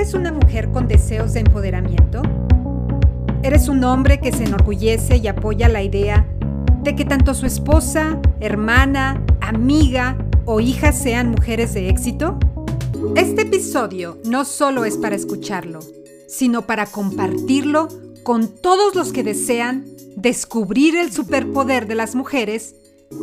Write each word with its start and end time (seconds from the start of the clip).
¿Eres 0.00 0.14
una 0.14 0.32
mujer 0.32 0.70
con 0.70 0.88
deseos 0.88 1.34
de 1.34 1.40
empoderamiento? 1.40 2.22
¿Eres 3.42 3.68
un 3.68 3.84
hombre 3.84 4.18
que 4.18 4.32
se 4.32 4.44
enorgullece 4.44 5.18
y 5.18 5.28
apoya 5.28 5.68
la 5.68 5.82
idea 5.82 6.26
de 6.82 6.96
que 6.96 7.04
tanto 7.04 7.34
su 7.34 7.44
esposa, 7.44 8.18
hermana, 8.40 9.22
amiga 9.42 10.16
o 10.46 10.58
hija 10.58 10.92
sean 10.92 11.28
mujeres 11.28 11.74
de 11.74 11.90
éxito? 11.90 12.38
Este 13.14 13.42
episodio 13.42 14.16
no 14.24 14.46
solo 14.46 14.86
es 14.86 14.96
para 14.96 15.16
escucharlo, 15.16 15.80
sino 16.28 16.62
para 16.62 16.86
compartirlo 16.86 17.88
con 18.22 18.48
todos 18.48 18.94
los 18.94 19.12
que 19.12 19.22
desean 19.22 19.84
descubrir 20.16 20.96
el 20.96 21.12
superpoder 21.12 21.86
de 21.86 21.96
las 21.96 22.14
mujeres 22.14 22.74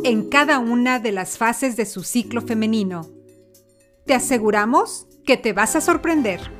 en 0.04 0.28
cada 0.28 0.60
una 0.60 1.00
de 1.00 1.10
las 1.10 1.38
fases 1.38 1.76
de 1.76 1.86
su 1.86 2.04
ciclo 2.04 2.40
femenino. 2.40 3.04
Te 4.06 4.14
aseguramos 4.14 5.08
que 5.26 5.36
te 5.36 5.52
vas 5.52 5.74
a 5.74 5.80
sorprender. 5.80 6.57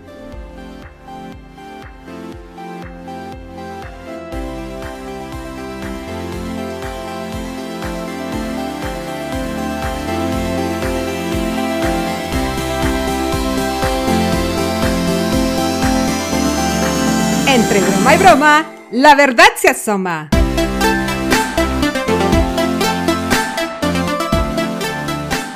Entre 17.51 17.80
broma 17.80 18.15
y 18.15 18.19
broma, 18.19 18.75
la 18.91 19.15
verdad 19.15 19.48
se 19.56 19.70
asoma. 19.70 20.29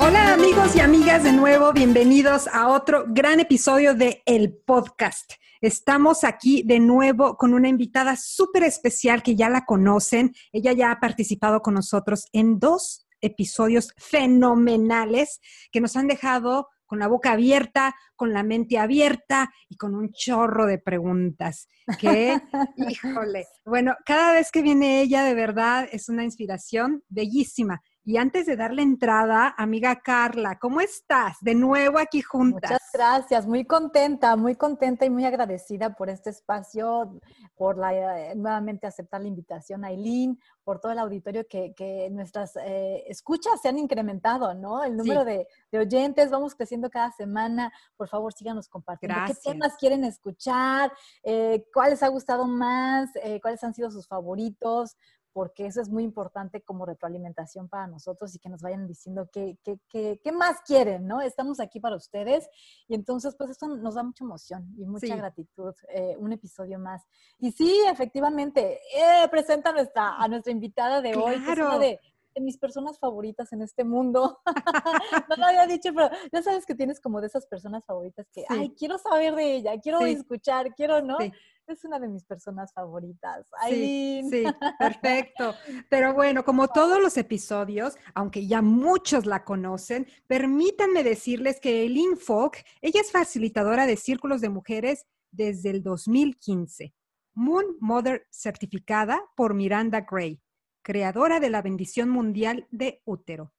Hola 0.01 0.33
amigos 0.33 0.75
y 0.75 0.81
amigas 0.81 1.23
de 1.23 1.33
nuevo, 1.33 1.75
bienvenidos 1.75 2.49
a 2.49 2.69
otro 2.69 3.05
gran 3.09 3.41
episodio 3.41 3.95
de 3.95 4.23
El 4.25 4.55
Podcast. 4.55 5.33
Estamos 5.61 6.25
aquí 6.25 6.63
de 6.63 6.81
nuevo 6.81 7.37
con 7.37 7.53
una 7.53 7.69
invitada 7.69 8.17
súper 8.17 8.63
especial 8.63 9.23
que 9.23 9.37
ya 9.37 9.51
la 9.51 9.67
conocen. 9.67 10.33
Ella 10.51 10.73
ya 10.73 10.93
ha 10.93 10.99
participado 10.99 11.61
con 11.61 11.75
nosotros 11.75 12.25
en 12.33 12.59
dos 12.59 13.07
episodios 13.21 13.93
fenomenales 13.99 15.43
que 15.71 15.83
nos 15.83 15.95
han 15.97 16.09
dejado 16.09 16.69
con 16.93 16.99
la 16.99 17.09
boca 17.09 17.33
abierta, 17.33 17.95
con 18.15 18.35
la 18.35 18.43
mente 18.43 18.77
abierta 18.77 19.51
y 19.71 19.79
con 19.79 19.95
un 19.95 20.13
chorro 20.13 20.67
de 20.67 20.77
preguntas. 20.77 21.67
Que, 21.99 22.39
híjole, 22.77 23.47
bueno, 23.65 23.97
cada 24.05 24.35
vez 24.35 24.51
que 24.51 24.61
viene 24.61 25.01
ella, 25.01 25.25
de 25.25 25.33
verdad, 25.33 25.89
es 25.91 26.11
una 26.11 26.23
inspiración 26.23 27.03
bellísima. 27.09 27.81
Y 28.05 28.17
antes 28.17 28.47
de 28.47 28.57
darle 28.57 28.83
entrada, 28.83 29.55
amiga 29.57 30.01
Carla, 30.01 30.59
¿cómo 30.59 30.81
estás? 30.81 31.37
De 31.41 31.55
nuevo 31.55 32.01
aquí 32.01 32.21
juntas. 32.21 32.73
Muchas 32.73 32.91
gracias, 32.93 33.47
muy 33.47 33.65
contenta, 33.65 34.35
muy 34.35 34.57
contenta 34.57 35.05
y 35.05 35.11
muy 35.11 35.25
agradecida 35.25 35.95
por 35.95 36.11
este 36.11 36.31
espacio, 36.31 37.21
por 37.55 37.79
la, 37.79 37.95
eh, 37.95 38.35
nuevamente 38.35 38.89
aceptar 38.89 39.21
la 39.21 39.29
invitación 39.29 39.85
a 39.85 39.89
Aileen, 39.89 40.37
por 40.65 40.81
todo 40.81 40.91
el 40.91 40.99
auditorio 40.99 41.47
que, 41.49 41.75
que 41.75 42.09
nuestras 42.11 42.57
eh, 42.57 43.05
escuchas 43.07 43.61
se 43.61 43.69
han 43.69 43.79
incrementado, 43.79 44.53
¿no? 44.55 44.83
El 44.83 44.97
número 44.97 45.25
de, 45.25 45.47
de, 45.71 45.79
oyentes, 45.79 46.31
vamos 46.31 46.57
creciendo 46.57 46.91
cada 46.91 47.13
semana. 47.13 47.73
Por 47.97 48.09
favor, 48.09 48.33
síganos 48.33 48.69
compartiendo. 48.69 49.15
Gracias. 49.15 49.41
¿Qué 49.45 49.53
temas 49.53 49.77
quieren 49.77 50.05
escuchar? 50.05 50.93
Eh, 51.23 51.65
¿Cuáles 51.73 52.03
ha 52.03 52.09
gustado 52.09 52.47
más? 52.47 53.11
Eh, 53.23 53.41
¿Cuáles 53.41 53.63
han 53.63 53.75
sido 53.75 53.91
sus 53.91 54.09
favoritos? 54.09 54.97
Porque 55.33 55.67
eso 55.67 55.81
es 55.81 55.89
muy 55.89 56.05
importante 56.05 56.63
como 56.63 56.85
retroalimentación 56.87 57.69
para 57.69 57.87
nosotros 57.87 58.35
y 58.35 58.39
que 58.39 58.49
nos 58.49 58.61
vayan 58.63 58.87
diciendo 58.87 59.29
qué, 59.33 59.59
qué, 59.65 59.79
qué, 59.89 60.21
qué 60.23 60.33
más 60.33 60.61
quieren, 60.67 61.07
¿no? 61.07 61.21
Estamos 61.21 61.59
aquí 61.61 61.81
para 61.81 61.97
ustedes 61.97 62.49
y 62.89 62.95
entonces 62.95 63.35
pues 63.37 63.51
esto 63.51 63.67
nos 63.69 63.95
da 63.95 64.03
mucha 64.03 64.25
emoción 64.25 64.69
y 64.77 64.85
mucha 64.87 65.07
Sí. 65.07 65.17
gratitud, 65.17 65.75
eh, 65.89 66.17
un 66.19 66.33
episodio 66.33 66.79
más. 66.79 67.03
Y 67.39 67.53
sí, 67.53 67.75
efectivamente, 67.91 68.79
eh, 68.95 69.29
presenta 69.31 69.71
a 69.71 69.73
nuestra, 69.73 70.17
a 70.17 70.29
nuestra 70.29 70.53
invitada 70.53 71.01
de 71.01 71.15
hoy, 71.17 71.33
que 71.43 71.51
es 71.51 71.55
Claro. 71.57 71.67
una 71.69 71.79
de, 71.79 72.01
de 72.35 72.41
mis 72.41 72.57
personas 72.59 72.99
favoritas 72.99 73.53
en 73.53 73.63
este 73.63 73.85
mundo. 73.85 74.41
no 75.29 75.37
lo 75.37 75.45
había 75.47 75.67
dicho, 75.67 75.91
pero 75.95 76.11
ya 76.33 76.43
sabes 76.43 76.65
que 76.67 76.75
tienes 76.75 77.01
como 77.01 77.21
de 77.21 77.27
esas 77.27 77.47
personas 77.47 77.85
favoritas 77.85 78.27
que, 78.33 78.41
Sí. 78.43 78.47
ay, 78.49 78.75
quiero 78.77 78.99
saber 78.99 79.35
de 79.35 79.55
ella, 79.57 79.79
quiero 79.81 80.01
Sí. 80.01 80.13
escuchar, 80.13 80.75
quiero, 80.75 81.03
¿no? 81.03 81.19
Sí. 81.19 81.33
Es 81.67 81.85
una 81.85 81.99
de 81.99 82.09
mis 82.09 82.25
personas 82.25 82.73
favoritas. 82.73 83.47
Sí, 83.47 83.75
Aileen. 83.75 84.31
sí, 84.31 84.45
perfecto. 84.79 85.55
Pero 85.91 86.13
bueno, 86.13 86.45
como 86.45 86.69
todos 86.69 87.01
los 87.01 87.17
episodios, 87.17 87.97
aunque 88.15 88.47
ya 88.47 88.63
muchos 88.63 89.27
la 89.27 89.45
conocen, 89.45 90.07
permítanme 90.27 91.05
decirles 91.05 91.61
que 91.61 91.83
Eileen 91.83 92.17
Falk, 92.17 92.65
ella 92.81 93.01
es 93.01 93.13
facilitadora 93.13 93.87
de 93.87 93.97
círculos 93.97 94.41
de 94.41 94.49
mujeres 94.49 95.07
desde 95.31 95.71
el 95.71 95.83
2015. 95.83 96.95
Moon 97.35 97.65
Mother 97.81 98.27
certificada 98.31 99.23
por 99.37 99.55
Miranda 99.55 100.03
Gray, 100.03 100.43
creadora 100.83 101.41
de 101.41 101.51
la 101.51 101.63
bendición 101.63 102.11
mundial 102.11 102.67
de 102.71 103.01
útero 103.05 103.53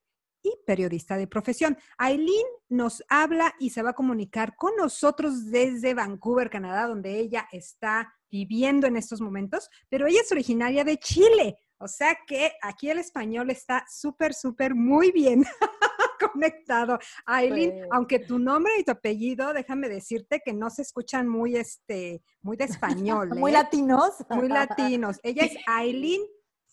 periodista 0.65 1.17
de 1.17 1.27
profesión. 1.27 1.77
Aileen 1.97 2.45
nos 2.69 3.03
habla 3.09 3.53
y 3.59 3.69
se 3.69 3.81
va 3.83 3.91
a 3.91 3.95
comunicar 3.95 4.55
con 4.55 4.75
nosotros 4.75 5.51
desde 5.51 5.93
Vancouver, 5.93 6.49
Canadá, 6.49 6.87
donde 6.87 7.19
ella 7.19 7.47
está 7.51 8.13
viviendo 8.31 8.87
en 8.87 8.97
estos 8.97 9.21
momentos, 9.21 9.69
pero 9.89 10.07
ella 10.07 10.21
es 10.21 10.31
originaria 10.31 10.83
de 10.83 10.97
Chile. 10.97 11.57
O 11.77 11.87
sea 11.87 12.17
que 12.25 12.53
aquí 12.61 12.89
el 12.89 12.97
español 12.99 13.49
está 13.51 13.85
súper, 13.89 14.33
súper 14.33 14.73
muy 14.73 15.11
bien 15.11 15.43
conectado. 16.31 16.97
Aileen, 17.25 17.71
Pues. 17.71 17.87
aunque 17.91 18.19
tu 18.19 18.39
nombre 18.39 18.71
y 18.79 18.83
tu 18.83 18.91
apellido, 18.91 19.53
déjame 19.53 19.89
decirte 19.89 20.41
que 20.43 20.53
no 20.53 20.69
se 20.69 20.81
escuchan 20.81 21.27
muy, 21.27 21.57
este, 21.57 22.23
muy 22.41 22.57
de 22.57 22.65
español. 22.65 23.29
Muy 23.37 23.51
¿eh? 23.51 23.55
latinos. 23.55 24.13
muy 24.29 24.47
latinos. 24.47 25.19
Ella 25.23 25.43
es 25.43 25.55
Aileen 25.67 26.21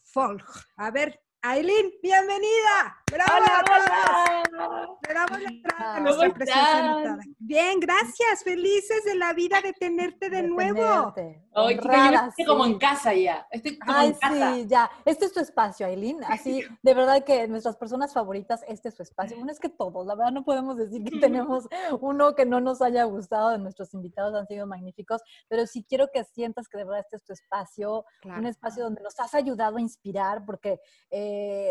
Folk. 0.04 0.44
A 0.76 0.90
ver, 0.90 1.20
Aileen, 1.42 1.90
bienvenida. 2.02 2.96
¡Bravo 3.10 3.32
a 3.32 3.64
todos! 3.64 4.98
Le 5.08 5.14
damos 5.14 5.40
la 5.42 5.48
entrada 5.48 5.94
a 5.94 5.96
¿Cómo 5.96 6.04
nuestra 6.10 6.34
preciosa 6.34 6.60
están? 6.60 6.90
invitada. 6.92 7.22
Bien, 7.38 7.80
gracias. 7.80 8.44
Felices 8.44 9.04
de 9.04 9.14
la 9.16 9.32
vida 9.32 9.60
de 9.62 9.72
tenerte 9.72 10.28
de, 10.28 10.42
de 10.42 10.48
nuevo. 10.48 11.12
tenerte, 11.14 11.42
Ay, 11.54 11.76
chica, 11.76 11.82
yo 11.82 11.98
honrada, 12.04 12.28
estoy 12.28 12.44
como 12.44 12.66
en 12.66 12.78
casa 12.78 13.14
ya. 13.14 13.46
Estoy 13.50 13.78
como 13.78 13.92
Ay, 13.92 14.08
en 14.08 14.14
casa. 14.14 14.54
sí, 14.54 14.66
ya. 14.68 14.90
Este 15.04 15.24
es 15.24 15.32
tu 15.32 15.40
espacio, 15.40 15.86
Aileen. 15.86 16.22
Así, 16.24 16.62
de 16.82 16.94
verdad 16.94 17.24
que 17.24 17.48
nuestras 17.48 17.76
personas 17.76 18.12
favoritas, 18.12 18.62
este 18.68 18.90
es 18.90 18.94
su 18.94 19.02
espacio. 19.02 19.36
Bueno, 19.36 19.50
es 19.50 19.58
que 19.58 19.70
todos, 19.70 20.06
la 20.06 20.14
verdad 20.14 20.32
no 20.32 20.44
podemos 20.44 20.76
decir 20.76 21.02
que 21.02 21.18
tenemos 21.18 21.66
uno 22.00 22.34
que 22.34 22.44
no 22.46 22.60
nos 22.60 22.82
haya 22.82 23.04
gustado. 23.04 23.56
Nuestros 23.58 23.92
invitados 23.94 24.34
han 24.34 24.46
sido 24.46 24.66
magníficos, 24.66 25.22
pero 25.48 25.66
sí 25.66 25.84
quiero 25.88 26.08
que 26.12 26.22
sientas 26.22 26.68
que 26.68 26.76
de 26.78 26.84
verdad 26.84 27.00
este 27.00 27.16
es 27.16 27.24
tu 27.24 27.32
espacio, 27.32 28.04
un 28.24 28.46
espacio 28.46 28.84
donde 28.84 29.02
nos 29.02 29.18
has 29.18 29.34
ayudado 29.34 29.78
a 29.78 29.80
inspirar, 29.80 30.44
porque 30.44 30.78
eh, 31.10 31.29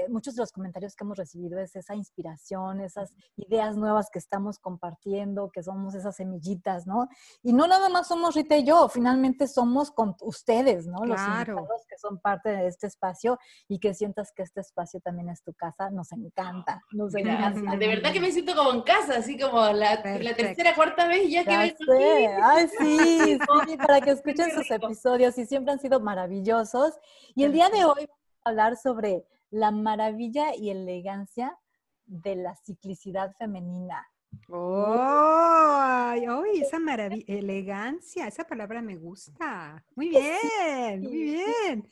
muchos 0.09 0.35
de 0.35 0.41
los 0.41 0.51
comentarios 0.51 0.95
que 0.95 1.03
hemos 1.03 1.17
recibido 1.17 1.59
es 1.59 1.75
esa 1.75 1.95
inspiración, 1.95 2.81
esas 2.81 3.13
ideas 3.37 3.75
nuevas 3.77 4.09
que 4.11 4.19
estamos 4.19 4.59
compartiendo, 4.59 5.49
que 5.51 5.63
somos 5.63 5.95
esas 5.95 6.15
semillitas, 6.15 6.85
¿no? 6.87 7.07
Y 7.43 7.53
no 7.53 7.67
nada 7.67 7.89
más 7.89 8.07
somos 8.07 8.35
Rita 8.35 8.57
y 8.57 8.63
yo, 8.65 8.89
finalmente 8.89 9.47
somos 9.47 9.91
con 9.91 10.15
ustedes, 10.21 10.87
¿no? 10.87 11.05
Los 11.05 11.21
Claro. 11.21 11.53
invitados 11.53 11.85
que 11.87 11.97
son 11.97 12.19
parte 12.19 12.49
de 12.49 12.67
este 12.67 12.87
espacio 12.87 13.37
y 13.67 13.79
que 13.79 13.93
sientas 13.93 14.31
que 14.35 14.43
este 14.43 14.61
espacio 14.61 14.99
también 15.01 15.29
es 15.29 15.41
tu 15.43 15.53
casa, 15.53 15.89
nos 15.89 16.11
encanta, 16.11 16.81
nos 16.91 17.13
encanta. 17.15 17.75
de 17.77 17.87
verdad 17.87 18.11
que 18.13 18.19
me 18.19 18.31
siento 18.31 18.55
como 18.55 18.71
en 18.71 18.81
casa, 18.81 19.17
así 19.17 19.37
como 19.37 19.59
la, 19.71 19.95
la 19.95 20.35
tercera, 20.35 20.75
cuarta 20.75 21.07
vez 21.07 21.29
ya 21.29 21.43
que 21.43 21.51
Ya 21.51 21.59
vengo 21.59 21.75
sé. 21.85 22.27
aquí. 22.27 22.41
Ay, 22.43 22.67
sí, 22.79 23.37
sí, 23.67 23.77
para 23.77 24.01
que 24.01 24.11
escuchen 24.11 24.51
sus 24.51 24.69
episodios 24.71 25.37
y 25.37 25.45
siempre 25.45 25.73
han 25.73 25.79
sido 25.79 25.99
maravillosos. 25.99 26.93
Y 27.35 27.43
el 27.43 27.51
día 27.53 27.69
de 27.69 27.85
hoy 27.85 28.09
hablar 28.43 28.77
sobre 28.77 29.25
la 29.51 29.71
maravilla 29.71 30.55
y 30.55 30.69
elegancia 30.69 31.57
de 32.05 32.35
la 32.35 32.55
ciclicidad 32.55 33.33
femenina. 33.37 34.07
Oh, 34.47 34.97
ay, 35.01 36.25
ay, 36.27 36.61
esa 36.61 36.79
maravilla, 36.79 37.25
elegancia, 37.27 38.27
esa 38.27 38.43
palabra 38.45 38.81
me 38.81 38.95
gusta. 38.95 39.83
Muy 39.95 40.09
bien, 40.09 41.01
muy 41.03 41.23
sí, 41.23 41.23
bien. 41.23 41.91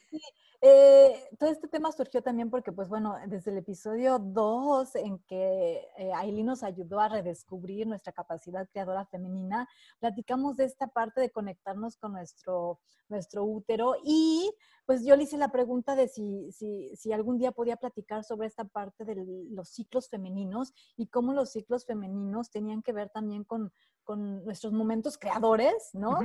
Eh, 0.60 1.30
todo 1.38 1.52
este 1.52 1.68
tema 1.68 1.92
surgió 1.92 2.24
también 2.24 2.50
porque, 2.50 2.72
pues 2.72 2.90
bueno, 2.90 3.16
desde 3.28 3.52
el 3.52 3.58
episodio 3.58 4.18
2, 4.18 4.96
en 4.96 5.20
que 5.20 5.88
eh, 5.98 6.12
Aileen 6.16 6.48
nos 6.48 6.64
ayudó 6.64 7.00
a 7.00 7.10
redescubrir 7.10 7.86
nuestra 7.86 8.12
capacidad 8.12 8.68
creadora 8.68 9.06
femenina, 9.06 9.70
platicamos 10.00 10.58
de 10.58 10.66
esta 10.66 10.88
parte 10.88 11.22
de 11.22 11.30
conectarnos 11.30 11.96
con 11.98 12.14
nuestro, 12.14 12.80
nuestro 13.08 13.44
útero 13.44 13.96
y 14.04 14.52
pues 14.88 15.06
yo 15.06 15.16
le 15.16 15.24
hice 15.24 15.38
la 15.38 15.52
pregunta 15.52 15.96
de 15.96 16.08
si, 16.08 16.52
si, 16.52 17.12
algún 17.12 17.38
día 17.38 17.52
podía 17.52 17.76
platicar 17.76 18.24
sobre 18.24 18.48
esta 18.48 18.64
parte 18.64 19.04
de 19.04 19.16
los 19.52 19.70
ciclos 19.70 20.08
femeninos 20.10 20.74
y 20.96 21.08
cómo 21.08 21.34
los 21.34 21.52
ciclos 21.52 21.86
femeninos 21.86 22.50
tenían 22.50 22.82
que 22.82 22.94
ver 22.94 23.10
también 23.10 23.44
con, 23.44 23.74
con 24.06 24.46
nuestros 24.46 24.72
momentos 24.72 25.18
creadores, 25.18 25.90
¿no? 25.94 26.20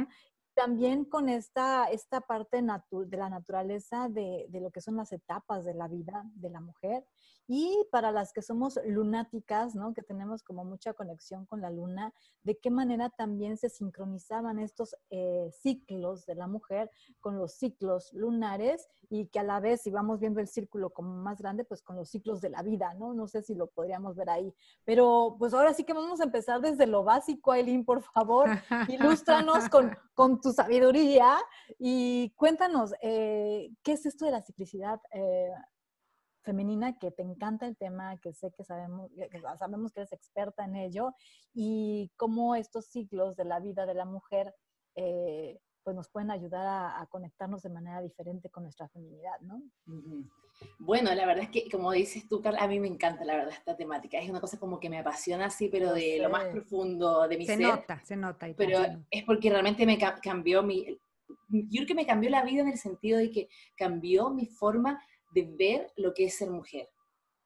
También 0.63 1.05
con 1.05 1.29
esta, 1.29 1.87
esta 1.87 2.21
parte 2.21 2.63
de 2.63 3.17
la 3.17 3.29
naturaleza 3.29 4.09
de, 4.09 4.47
de 4.49 4.61
lo 4.61 4.71
que 4.71 4.81
son 4.81 4.95
las 4.95 5.11
etapas 5.11 5.65
de 5.65 5.75
la 5.75 5.89
vida 5.89 6.23
de 6.37 6.51
la 6.51 6.61
mujer. 6.61 7.05
Y 7.49 7.87
para 7.91 8.13
las 8.13 8.33
que 8.33 8.43
somos 8.43 8.79
lunáticas, 8.85 9.75
¿no? 9.75 9.95
que 9.95 10.03
tenemos 10.03 10.43
como 10.43 10.65
mucha 10.65 10.93
conexión 10.95 11.45
con 11.47 11.61
la 11.61 11.71
luna, 11.71 12.15
de 12.45 12.57
qué 12.59 12.71
manera 12.71 13.11
también 13.11 13.57
se 13.57 13.69
sincronizaban 13.69 14.59
estos 14.59 14.97
eh, 15.11 15.51
ciclos 15.53 16.25
de 16.27 16.35
la 16.35 16.47
mujer 16.47 16.91
con 17.21 17.39
los 17.39 17.55
ciclos 17.55 18.13
lunares 18.13 18.89
y 19.11 19.27
que 19.27 19.41
a 19.41 19.43
la 19.43 19.61
vez, 19.61 19.83
si 19.83 19.91
vamos 19.91 20.21
viendo 20.21 20.41
el 20.41 20.49
círculo 20.49 20.91
como 20.91 21.15
más 21.15 21.41
grande, 21.41 21.65
pues 21.65 21.83
con 21.83 21.97
los 21.97 22.09
ciclos 22.09 22.41
de 22.41 22.49
la 22.49 22.63
vida, 22.63 22.95
¿no? 22.95 23.13
No 23.13 23.29
sé 23.29 23.43
si 23.43 23.55
lo 23.55 23.67
podríamos 23.67 24.17
ver 24.17 24.31
ahí. 24.31 24.55
Pero 24.85 25.37
pues 25.39 25.53
ahora 25.53 25.75
sí 25.75 25.85
que 25.85 25.93
vamos 25.93 26.21
a 26.21 26.25
empezar 26.25 26.61
desde 26.61 26.87
lo 26.87 27.05
básico, 27.05 27.53
Aileen, 27.53 27.85
por 27.85 28.03
favor. 28.03 28.49
Ilústranos 28.89 29.69
con, 29.69 29.95
con 30.15 30.41
tu 30.41 30.53
sabiduría 30.53 31.37
y 31.79 32.31
cuéntanos, 32.37 32.95
eh, 33.03 33.71
¿qué 33.83 33.93
es 33.93 34.07
esto 34.07 34.25
de 34.25 34.31
la 34.31 34.43
ciclicidad? 34.43 35.01
Eh, 35.13 35.51
femenina 36.43 36.99
que 36.99 37.11
te 37.11 37.23
encanta 37.23 37.67
el 37.67 37.77
tema, 37.77 38.17
que 38.19 38.33
sé 38.33 38.53
que 38.53 38.65
sabemos, 38.65 39.11
que 39.31 39.41
sabemos 39.59 39.93
que 39.93 40.01
eres 40.01 40.13
experta 40.13 40.65
en 40.65 40.77
ello, 40.77 41.15
y 41.55 42.11
cómo 42.17 42.55
estos 42.57 42.87
ciclos 42.87 43.37
de 43.37 43.45
la 43.45 43.61
vida 43.61 43.87
de 43.87 43.95
la 43.95 44.05
mujer 44.05 44.55
eh, 44.95 45.59
pues 45.85 45.97
nos 45.97 46.09
pueden 46.11 46.31
ayudar 46.31 46.65
a, 46.67 47.01
a, 47.01 47.07
conectarnos 47.07 47.63
de 47.63 47.69
manera 47.71 48.01
diferente 48.01 48.49
con 48.51 48.63
nuestra 48.63 48.89
feminidad, 48.89 49.41
¿no? 49.41 49.63
Bueno, 50.79 51.13
la 51.15 51.27
verdad 51.27 51.45
es 51.45 51.51
que, 51.51 51.69
como 51.69 51.91
dices 51.91 52.29
tú, 52.29 52.41
Carla, 52.41 52.61
a 52.63 52.69
mí 52.69 52.79
me 52.79 52.87
encanta, 52.87 53.25
la 53.25 53.35
verdad, 53.35 53.53
esta 53.55 53.77
temática. 53.77 54.19
Es 54.19 54.31
una 54.31 54.41
cosa 54.41 54.61
como 54.61 54.79
que 54.79 54.89
me 54.89 54.99
apasiona 54.99 55.47
así, 55.47 55.69
pero 55.69 55.87
Lo 55.87 55.95
de 55.95 56.19
lo 56.21 56.31
más 56.31 56.45
profundo 56.47 57.27
de 57.27 57.37
mi 57.37 57.47
Se 57.47 57.57
ser. 57.57 57.67
nota, 57.67 58.01
se 58.05 58.15
nota. 58.17 58.49
y 58.49 58.55
pero 58.55 58.81
se 58.81 58.89
nota. 58.93 59.07
es 59.11 59.25
porque 59.25 59.51
realmente 59.51 59.85
me 59.87 59.99
ca- 59.99 60.21
cambió 60.23 60.63
mi... 60.63 60.87
Yo 61.49 61.79
creo 61.79 61.87
que 61.87 61.95
me 61.95 62.07
cambió 62.07 62.31
la 62.31 62.45
vida 62.45 62.63
en 62.63 62.69
el 62.69 62.79
sentido 62.79 63.19
de 63.19 63.31
que 63.31 63.49
cambió 63.77 64.31
mi 64.31 64.47
forma 64.47 65.03
de 65.33 65.43
ver 65.43 65.93
lo 65.97 66.13
que 66.15 66.25
es 66.25 66.37
ser 66.37 66.51
mujer. 66.51 66.89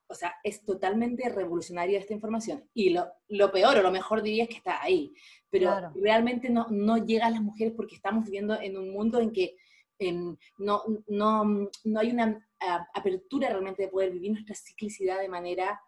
O 0.09 0.15
sea, 0.15 0.35
es 0.45 0.65
totalmente 0.65 1.29
revolucionaria 1.29 1.99
esta 1.99 2.15
información. 2.15 2.69
Y 2.75 2.91
lo, 2.91 3.07
lo 3.29 3.51
peor 3.51 3.77
o 3.79 3.83
lo 3.83 3.91
mejor 3.91 4.23
diría 4.23 4.45
es 4.45 4.49
que 4.49 4.57
está 4.57 4.81
ahí. 4.83 5.13
Pero 5.51 5.71
Claro. 5.71 5.93
realmente 5.97 6.49
no, 6.49 6.67
no 6.71 6.99
llega 6.99 7.27
a 7.27 7.31
las 7.31 7.41
mujeres 7.43 7.75
porque 7.77 7.97
estamos 7.97 8.25
viviendo 8.25 8.61
en 8.61 8.77
un 8.79 8.93
mundo 8.93 9.21
en 9.21 9.33
que 9.33 9.57
em, 9.99 10.37
no, 10.59 10.83
no, 11.09 11.69
no 11.85 12.01
hay 12.01 12.11
una 12.11 12.47
apertura 12.95 13.49
realmente 13.49 13.83
de 13.83 13.89
poder 13.89 14.13
vivir 14.13 14.31
nuestra 14.33 14.55
ciclicidad 14.55 15.21
de 15.21 15.29
manera 15.29 15.81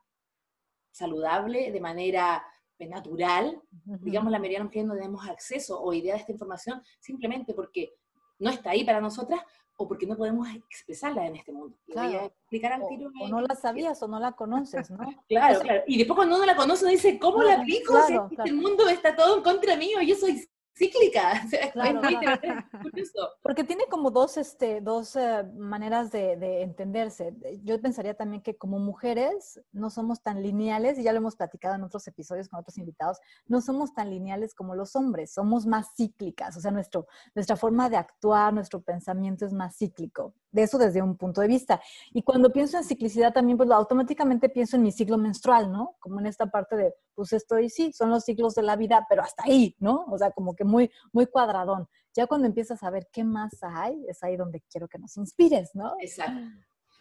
saludable, 0.90 1.70
de 1.70 1.80
manera 1.80 2.44
eh, 2.78 2.86
natural, 2.86 3.60
digamos, 4.00 4.32
la 4.32 4.38
mayoría 4.38 4.58
de 4.58 4.64
las 4.64 4.68
mujeres 4.70 4.88
no 4.88 4.94
tenemos 4.94 5.28
acceso 5.28 5.80
o 5.80 5.92
idea 5.92 6.14
de 6.14 6.20
esta 6.20 6.32
información 6.32 6.82
simplemente 7.00 7.54
porque 7.54 7.94
no 8.38 8.50
está 8.50 8.70
ahí 8.70 8.84
para 8.84 9.00
nosotras 9.00 9.40
o 9.80 9.86
porque 9.86 10.06
no 10.06 10.16
podemos 10.16 10.48
expresarla 10.68 11.24
en 11.26 11.36
este 11.36 11.52
mundo. 11.52 11.76
Y 11.86 11.92
voy 11.94 12.06
a 12.06 12.08
Claro. 12.10 12.26
explicar 12.26 12.72
al 12.72 12.82
O, 12.82 12.88
tiro. 12.88 13.10
o 13.20 13.28
no 13.28 13.40
la 13.40 13.54
sabías 13.54 14.02
o 14.02 14.08
no 14.08 14.18
la 14.18 14.32
conoces, 14.32 14.90
¿no? 14.90 14.98
Claro, 15.28 15.52
Eso- 15.54 15.62
claro. 15.62 15.82
Y 15.86 15.98
después 15.98 16.16
cuando 16.16 16.34
uno 16.36 16.44
la 16.46 16.56
conoce, 16.56 16.84
uno 16.84 16.90
dice, 16.90 17.16
¿cómo 17.20 17.38
la 17.42 17.44
Claro, 17.54 17.62
aplico? 17.62 17.92
claro, 17.92 18.06
Si 18.08 18.14
es 18.14 18.20
que 18.28 18.34
claro. 18.34 18.50
El 18.50 18.56
mundo 18.56 18.88
está 18.88 19.14
todo 19.14 19.36
en 19.36 19.42
contra 19.44 19.76
mío, 19.76 20.00
yo 20.02 20.16
soy 20.16 20.47
cíclica. 20.78 21.42
Claro. 21.72 22.00
Porque 23.42 23.64
tiene 23.64 23.84
como 23.90 24.10
dos, 24.10 24.36
este, 24.36 24.80
dos 24.80 25.16
eh, 25.16 25.44
maneras 25.56 26.10
de, 26.10 26.36
de 26.36 26.62
entenderse. 26.62 27.34
Yo 27.62 27.80
pensaría 27.80 28.14
también 28.14 28.42
que 28.42 28.56
como 28.56 28.78
mujeres 28.78 29.60
no 29.72 29.90
somos 29.90 30.22
tan 30.22 30.42
lineales, 30.42 30.98
y 30.98 31.02
ya 31.02 31.12
lo 31.12 31.18
hemos 31.18 31.36
platicado 31.36 31.74
en 31.74 31.82
otros 31.82 32.06
episodios 32.06 32.48
con 32.48 32.60
otros 32.60 32.78
invitados, 32.78 33.18
no 33.46 33.60
somos 33.60 33.92
tan 33.94 34.10
lineales 34.10 34.54
como 34.54 34.74
los 34.74 34.96
hombres, 34.96 35.32
somos 35.32 35.66
más 35.66 35.88
cíclicas, 35.96 36.56
o 36.56 36.60
sea, 36.60 36.70
nuestro, 36.70 37.06
nuestra 37.34 37.56
forma 37.56 37.90
de 37.90 37.96
actuar, 37.96 38.52
nuestro 38.52 38.80
pensamiento 38.80 39.44
es 39.44 39.52
más 39.52 39.76
cíclico. 39.76 40.34
De 40.50 40.62
eso 40.62 40.78
desde 40.78 41.02
un 41.02 41.16
punto 41.16 41.42
de 41.42 41.48
vista. 41.48 41.80
Y 42.12 42.22
cuando 42.22 42.50
pienso 42.50 42.78
en 42.78 42.84
ciclicidad 42.84 43.32
también, 43.34 43.58
pues 43.58 43.70
automáticamente 43.70 44.48
pienso 44.48 44.76
en 44.76 44.82
mi 44.82 44.92
ciclo 44.92 45.18
menstrual, 45.18 45.70
¿no? 45.70 45.96
Como 46.00 46.20
en 46.20 46.26
esta 46.26 46.46
parte 46.46 46.76
de, 46.76 46.94
pues 47.18 47.32
estoy, 47.32 47.68
sí, 47.68 47.92
son 47.92 48.10
los 48.10 48.24
ciclos 48.24 48.54
de 48.54 48.62
la 48.62 48.76
vida, 48.76 49.04
pero 49.08 49.22
hasta 49.22 49.42
ahí, 49.42 49.74
¿no? 49.80 50.04
O 50.08 50.16
sea, 50.16 50.30
como 50.30 50.54
que 50.54 50.62
muy, 50.62 50.88
muy 51.12 51.26
cuadradón. 51.26 51.88
Ya 52.14 52.28
cuando 52.28 52.46
empiezas 52.46 52.80
a 52.84 52.90
ver 52.90 53.08
qué 53.12 53.24
más 53.24 53.58
hay, 53.60 54.06
es 54.06 54.22
ahí 54.22 54.36
donde 54.36 54.62
quiero 54.70 54.86
que 54.86 55.00
nos 55.00 55.16
inspires, 55.16 55.74
¿no? 55.74 55.96
Exacto. 55.98 56.40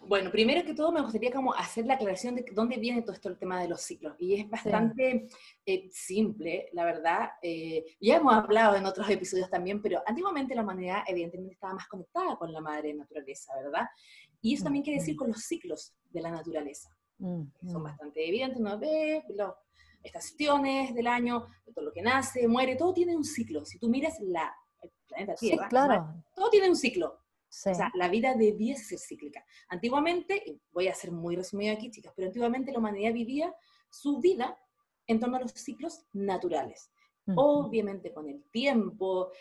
Bueno, 0.08 0.32
primero 0.32 0.66
que 0.66 0.74
todo 0.74 0.92
me 0.92 1.04
gustaría 1.04 1.32
como 1.32 1.54
hacer 1.54 1.86
la 1.86 1.94
aclaración 1.94 2.34
de 2.34 2.46
dónde 2.52 2.78
viene 2.78 3.04
todo 3.04 3.12
esto 3.12 3.30
el 3.30 3.38
tema 3.38 3.62
de 3.62 3.68
los 3.68 3.80
ciclos. 3.80 4.16
Y 4.18 4.42
es 4.42 4.50
bastante 4.50 5.28
eh, 5.64 5.88
simple, 5.92 6.70
la 6.74 6.84
verdad. 6.84 7.30
Eh, 7.44 7.86
ya 8.02 8.16
hemos 8.16 8.34
hablado 8.34 8.76
en 8.76 8.88
otros 8.88 9.08
episodios 9.12 9.52
también, 9.52 9.84
pero 9.84 10.02
antiguamente 10.08 10.56
la 10.56 10.64
humanidad 10.64 11.04
evidentemente 11.06 11.54
estaba 11.54 11.76
más 11.76 11.88
conectada 11.88 12.38
con 12.38 12.52
la 12.52 12.60
madre 12.60 12.92
naturaleza, 12.96 13.54
¿verdad? 13.56 13.86
Y 14.42 14.56
eso 14.56 14.64
también 14.64 14.84
quiere 14.84 15.00
decir 15.00 15.16
con 15.16 15.28
los 15.28 15.44
ciclos 15.44 15.94
de 16.10 16.22
la 16.22 16.32
naturaleza. 16.32 16.90
Mm, 17.20 17.44
Son 17.68 17.82
mm. 17.82 17.84
bastante 17.84 18.28
evidentes, 18.28 18.60
uno 18.60 18.80
ve 18.80 19.24
las 19.30 19.54
estaciones 20.08 20.94
del 20.94 21.08
año, 21.08 21.48
todo 21.74 21.86
lo 21.86 21.94
que 21.94 22.02
nace, 22.02 22.48
muere, 22.48 22.76
todo 22.76 22.94
tiene 22.94 23.16
un 23.16 23.24
ciclo. 23.24 23.66
Si 23.66 23.80
tú 23.80 23.90
miras 23.90 24.20
la, 24.22 24.54
el 24.82 24.92
planeta 25.08 25.38
Sí, 25.38 25.50
Tierra, 25.50 25.68
claro. 25.70 26.24
todo 26.36 26.50
tiene 26.50 26.70
un 26.70 26.76
ciclo. 26.76 27.20
Sí. 27.50 27.70
O 27.70 27.76
sea, 27.76 27.92
la 27.96 28.10
vida 28.10 28.34
debiese 28.36 28.84
ser 28.84 29.00
cíclica. 29.00 29.46
Antiguamente, 29.70 30.44
y 30.46 30.62
voy 30.72 30.88
a 30.90 30.96
ser 30.96 31.12
muy 31.12 31.36
resumido 31.36 31.74
aquí, 31.74 31.90
chicas, 31.90 32.14
pero 32.16 32.28
antiguamente 32.28 32.72
la 32.72 32.80
humanidad 32.80 33.14
vivía 33.14 33.56
su 33.90 34.20
vida 34.20 34.58
en 35.08 35.20
torno 35.20 35.38
a 35.38 35.40
los 35.40 35.52
ciclos 35.52 36.06
naturales. 36.14 36.92
Obviamente 37.36 38.14
con 38.14 38.30
el 38.30 38.42
tiempo 38.52 39.32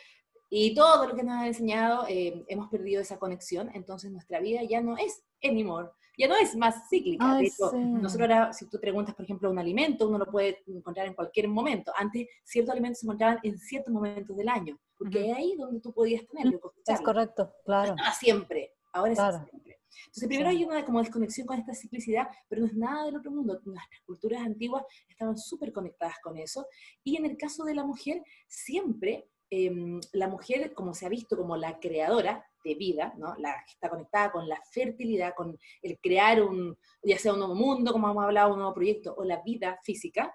y 0.50 0.74
todo 0.74 1.06
lo 1.06 1.14
que 1.14 1.22
nos 1.22 1.36
han 1.36 1.46
enseñado, 1.46 2.04
eh, 2.08 2.44
hemos 2.48 2.68
perdido 2.68 3.00
esa 3.00 3.18
conexión, 3.18 3.70
entonces 3.74 4.10
nuestra 4.10 4.40
vida 4.40 4.62
ya 4.62 4.80
no 4.80 4.96
es 4.96 5.24
anymore, 5.42 5.90
ya 6.16 6.28
no 6.28 6.36
es 6.36 6.56
más 6.56 6.88
cíclica. 6.88 7.32
Ay, 7.36 7.42
de 7.42 7.48
hecho, 7.48 7.70
sí. 7.70 7.76
nosotros 7.78 8.28
ahora, 8.30 8.52
si 8.52 8.66
tú 8.68 8.78
preguntas, 8.80 9.14
por 9.14 9.24
ejemplo, 9.24 9.50
un 9.50 9.58
alimento, 9.58 10.08
uno 10.08 10.18
lo 10.18 10.26
puede 10.26 10.62
encontrar 10.66 11.06
en 11.06 11.14
cualquier 11.14 11.48
momento. 11.48 11.92
Antes, 11.96 12.26
ciertos 12.44 12.72
alimentos 12.72 13.00
se 13.00 13.06
encontraban 13.06 13.38
en 13.42 13.58
ciertos 13.58 13.92
momentos 13.92 14.36
del 14.36 14.48
año, 14.48 14.78
porque 14.96 15.18
Ujú. 15.20 15.30
es 15.30 15.36
ahí 15.36 15.54
donde 15.56 15.80
tú 15.80 15.92
podías 15.92 16.26
tenerlo, 16.26 16.60
y 16.86 16.92
Es 16.92 17.00
correcto, 17.00 17.52
claro. 17.64 17.90
estaba 17.90 18.12
siempre, 18.12 18.72
ahora 18.92 19.12
es 19.12 19.18
Claro. 19.18 19.46
siempre. 19.50 19.78
Entonces, 20.06 20.28
primero 20.28 20.48
hay 20.50 20.64
una 20.64 20.84
como 20.84 20.98
desconexión 21.00 21.46
con 21.46 21.58
esta 21.58 21.74
ciclicidad, 21.74 22.28
pero 22.48 22.60
no 22.62 22.66
es 22.66 22.74
nada 22.74 23.04
del 23.06 23.16
otro 23.16 23.30
mundo. 23.30 23.60
Nuestras 23.64 24.00
culturas 24.02 24.42
antiguas 24.42 24.84
estaban 25.08 25.36
súper 25.38 25.72
conectadas 25.72 26.16
con 26.22 26.36
eso. 26.36 26.66
Y 27.02 27.16
en 27.16 27.24
el 27.24 27.36
caso 27.36 27.64
de 27.64 27.74
la 27.74 27.84
mujer, 27.84 28.22
siempre 28.46 29.28
em, 29.50 30.00
la 30.12 30.28
mujer, 30.28 30.74
como 30.74 30.94
se 30.94 31.06
ha 31.06 31.08
visto 31.08 31.36
como 31.36 31.56
la 31.56 31.78
creadora 31.78 32.44
de 32.64 32.74
vida, 32.74 33.14
¿no? 33.16 33.34
la 33.36 33.54
que 33.64 33.72
está 33.72 33.88
conectada 33.88 34.32
con 34.32 34.48
la 34.48 34.60
fertilidad, 34.72 35.34
con 35.34 35.56
el 35.82 35.98
crear 36.00 36.42
un, 36.42 36.76
ya 37.02 37.18
sea 37.18 37.32
un 37.32 37.38
nuevo 37.38 37.54
mundo, 37.54 37.92
como 37.92 38.10
hemos 38.10 38.24
hablado, 38.24 38.52
un 38.52 38.58
nuevo 38.58 38.74
proyecto, 38.74 39.14
o 39.16 39.24
la 39.24 39.40
vida 39.42 39.78
física, 39.84 40.34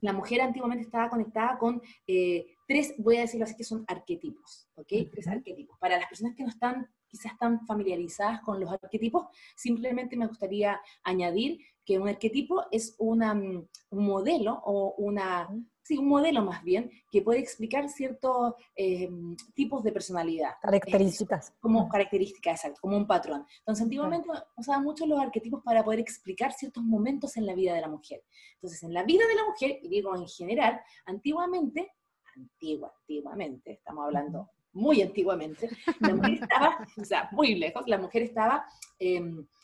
la 0.00 0.14
mujer 0.14 0.40
antiguamente 0.40 0.84
estaba 0.84 1.10
conectada 1.10 1.58
con 1.58 1.82
eh, 2.06 2.46
tres, 2.66 2.94
voy 2.96 3.18
a 3.18 3.20
decirlo 3.20 3.44
así, 3.44 3.54
que 3.54 3.64
son 3.64 3.84
arquetipos, 3.86 4.66
¿ok? 4.76 4.88
Tres 5.10 5.28
arquetipos. 5.28 5.78
Para 5.78 5.98
las 5.98 6.08
personas 6.08 6.34
que 6.34 6.42
no 6.42 6.48
están 6.48 6.88
quizás 7.12 7.36
tan 7.38 7.64
familiarizadas 7.66 8.40
con 8.40 8.58
los 8.58 8.72
arquetipos, 8.72 9.26
simplemente 9.54 10.16
me 10.16 10.26
gustaría 10.26 10.80
añadir 11.04 11.60
que 11.84 11.98
un 11.98 12.08
arquetipo 12.08 12.64
es 12.70 12.96
una, 12.98 13.34
mm, 13.34 13.68
un 13.90 14.06
modelo 14.06 14.62
o 14.64 14.94
una, 14.96 15.48
sí, 15.82 15.98
un 15.98 16.08
modelo 16.08 16.42
más 16.42 16.62
bien, 16.64 16.90
que 17.10 17.20
puede 17.20 17.40
explicar 17.40 17.88
ciertos 17.90 18.54
eh, 18.76 19.10
tipos 19.54 19.82
de 19.84 19.92
personalidad. 19.92 20.52
Características. 20.62 21.52
Como 21.60 21.88
características, 21.88 22.60
exacto, 22.60 22.80
como 22.80 22.96
un 22.96 23.06
patrón. 23.06 23.44
Entonces, 23.58 23.84
antiguamente 23.84 24.28
usaban 24.56 24.84
mucho 24.84 25.06
los 25.06 25.20
arquetipos 25.20 25.62
para 25.62 25.84
poder 25.84 26.00
explicar 26.00 26.52
ciertos 26.52 26.82
momentos 26.82 27.36
en 27.36 27.44
la 27.44 27.54
vida 27.54 27.74
de 27.74 27.82
la 27.82 27.88
mujer. 27.88 28.22
Entonces, 28.54 28.82
en 28.84 28.94
la 28.94 29.02
vida 29.02 29.26
de 29.26 29.34
la 29.34 29.44
mujer, 29.44 29.78
y 29.82 29.88
digo 29.88 30.16
en 30.16 30.26
general, 30.26 30.80
antiguamente, 31.04 31.92
antigua, 32.36 32.94
antiguamente, 33.00 33.72
estamos 33.72 34.04
hablando 34.06 34.50
muy 34.72 35.02
antiguamente, 35.02 35.68
la 36.00 36.14
mujer 36.14 36.34
estaba, 36.42 36.86
o 37.00 37.04
sea, 37.04 37.28
muy 37.32 37.54
lejos, 37.54 37.84
la 37.86 37.98
mujer 37.98 38.22
estaba 38.22 38.64
eh, 38.98 39.20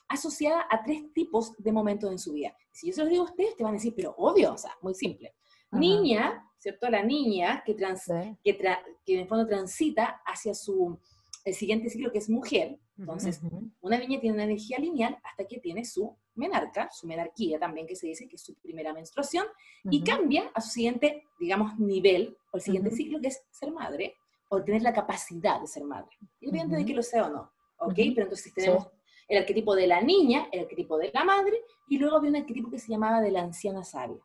asociada 0.08 0.66
a 0.70 0.82
tres 0.82 1.12
tipos 1.12 1.54
de 1.58 1.72
momentos 1.72 2.10
en 2.10 2.18
su 2.18 2.32
vida. 2.32 2.54
Si 2.72 2.88
yo 2.88 2.92
se 2.94 3.00
los 3.02 3.10
digo 3.10 3.22
a 3.22 3.30
ustedes, 3.30 3.56
te 3.56 3.64
van 3.64 3.72
a 3.72 3.76
decir, 3.76 3.94
pero 3.96 4.14
obvio, 4.18 4.52
o 4.54 4.58
sea, 4.58 4.72
muy 4.82 4.94
simple. 4.94 5.34
Ajá. 5.70 5.80
Niña, 5.80 6.50
¿cierto? 6.58 6.88
La 6.88 7.02
niña 7.02 7.62
que, 7.64 7.74
trans, 7.74 8.02
Sí. 8.04 8.36
que, 8.42 8.58
tra- 8.58 8.82
que 9.04 9.14
en 9.14 9.20
el 9.20 9.28
fondo 9.28 9.46
transita 9.46 10.20
hacia 10.24 10.54
su 10.54 10.98
el 11.44 11.54
siguiente 11.54 11.88
ciclo 11.88 12.12
que 12.12 12.18
es 12.18 12.28
mujer. 12.28 12.78
Entonces, 12.98 13.40
una 13.80 13.96
niña 13.96 14.20
tiene 14.20 14.34
una 14.34 14.44
energía 14.44 14.76
lineal 14.78 15.16
hasta 15.22 15.46
que 15.46 15.58
tiene 15.60 15.84
su 15.84 16.14
menarca, 16.34 16.90
su 16.92 17.06
menarquía 17.06 17.58
también 17.58 17.86
que 17.86 17.96
se 17.96 18.06
dice 18.08 18.28
que 18.28 18.36
es 18.36 18.42
su 18.42 18.54
primera 18.56 18.92
menstruación, 18.92 19.46
y 19.90 20.02
cambia 20.02 20.50
a 20.52 20.60
su 20.60 20.70
siguiente, 20.70 21.22
digamos, 21.38 21.78
nivel, 21.78 22.36
o 22.52 22.56
el 22.56 22.62
siguiente 22.62 22.90
ciclo 22.90 23.20
que 23.20 23.28
es 23.28 23.40
ser 23.50 23.72
madre, 23.72 24.16
o 24.48 24.62
tener 24.62 24.82
la 24.82 24.92
capacidad 24.92 25.60
de 25.60 25.66
ser 25.66 25.84
madre. 25.84 26.16
Independiente 26.40 26.76
de 26.76 26.82
Ujú. 26.82 26.88
que 26.88 26.94
lo 26.94 27.02
sea 27.02 27.26
o 27.26 27.30
no, 27.30 27.52
¿ok? 27.78 27.94
Pero 27.96 28.22
entonces 28.22 28.52
tenemos 28.54 28.88
el 29.28 29.38
arquetipo 29.38 29.74
de 29.74 29.86
la 29.86 30.00
niña, 30.00 30.48
el 30.52 30.60
arquetipo 30.60 30.96
de 30.96 31.10
la 31.12 31.24
madre, 31.24 31.62
y 31.88 31.98
luego 31.98 32.16
había 32.16 32.30
un 32.30 32.36
arquetipo 32.36 32.70
que 32.70 32.78
se 32.78 32.88
llamaba 32.88 33.20
de 33.20 33.30
la 33.30 33.42
anciana 33.42 33.84
sabia. 33.84 34.18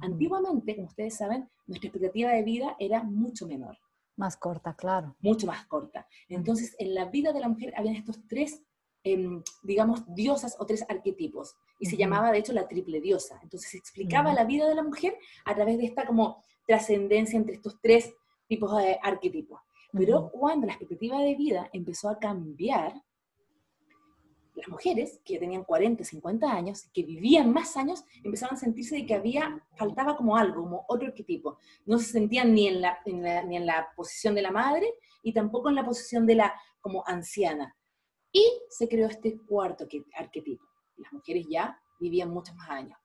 Antiguamente, 0.00 0.74
como 0.76 0.88
ustedes 0.88 1.16
saben, 1.16 1.50
nuestra 1.66 1.88
expectativa 1.88 2.30
de 2.30 2.42
vida 2.42 2.74
era 2.78 3.02
mucho 3.02 3.46
menor. 3.46 3.76
Más 4.16 4.36
corta, 4.36 4.74
claro. 4.74 5.14
Mucho 5.20 5.46
más 5.46 5.66
corta. 5.66 6.06
Entonces, 6.28 6.74
en 6.78 6.94
la 6.94 7.06
vida 7.06 7.32
de 7.32 7.40
la 7.40 7.48
mujer 7.48 7.74
habían 7.76 7.96
estos 7.96 8.18
tres, 8.28 8.62
em, 9.02 9.42
digamos, 9.62 10.02
diosas 10.14 10.56
o 10.58 10.64
tres 10.64 10.84
arquetipos. 10.88 11.56
Y 11.78 11.86
se 11.86 11.96
llamaba, 11.96 12.32
de 12.32 12.38
hecho, 12.38 12.52
la 12.52 12.66
triple 12.68 13.00
diosa. 13.00 13.38
Entonces, 13.42 13.72
se 13.72 13.76
explicaba 13.76 14.32
la 14.32 14.44
vida 14.44 14.68
de 14.68 14.74
la 14.74 14.82
mujer 14.84 15.18
a 15.44 15.54
través 15.54 15.76
de 15.78 15.84
esta 15.84 16.06
como 16.06 16.42
trascendencia 16.66 17.36
entre 17.36 17.56
estos 17.56 17.78
tres 17.82 18.14
tipos 18.48 18.76
de 18.76 18.98
arquetipos. 19.02 19.60
Pero 19.92 20.30
cuando 20.30 20.66
la 20.66 20.72
expectativa 20.72 21.18
de 21.20 21.34
vida 21.36 21.70
empezó 21.72 22.08
a 22.08 22.18
cambiar, 22.18 22.94
las 24.56 24.68
mujeres 24.68 25.20
que 25.24 25.38
tenían 25.38 25.64
40, 25.64 26.04
50 26.04 26.50
años, 26.52 26.88
que 26.92 27.02
vivían 27.02 27.52
más 27.52 27.76
años, 27.76 28.04
empezaron 28.22 28.54
a 28.54 28.58
sentirse 28.58 28.94
de 28.96 29.04
que 29.06 29.14
había, 29.14 29.60
faltaba 29.76 30.16
como 30.16 30.36
algo, 30.36 30.62
como 30.62 30.84
otro 30.88 31.08
arquetipo. 31.08 31.58
No 31.86 31.98
se 31.98 32.06
sentían 32.12 32.54
ni 32.54 32.68
en 32.68 32.80
la, 32.80 32.98
en 33.04 33.22
la- 33.22 33.42
ni 33.42 33.56
en 33.56 33.66
la 33.66 33.88
posición 33.96 34.34
de 34.36 34.42
la 34.42 34.52
madre 34.52 34.94
y 35.22 35.32
tampoco 35.32 35.68
en 35.70 35.74
la 35.74 35.84
posición 35.84 36.24
de 36.26 36.36
la 36.36 36.54
como 36.80 37.02
anciana. 37.06 37.76
Y 38.30 38.44
se 38.68 38.88
creó 38.88 39.08
este 39.08 39.38
cuarto 39.40 39.88
que- 39.88 40.04
arquetipo. 40.16 40.64
Las 40.96 41.12
mujeres 41.12 41.46
ya 41.50 41.76
vivían 41.98 42.30
muchos 42.30 42.54
más 42.54 42.70
años. 42.70 42.98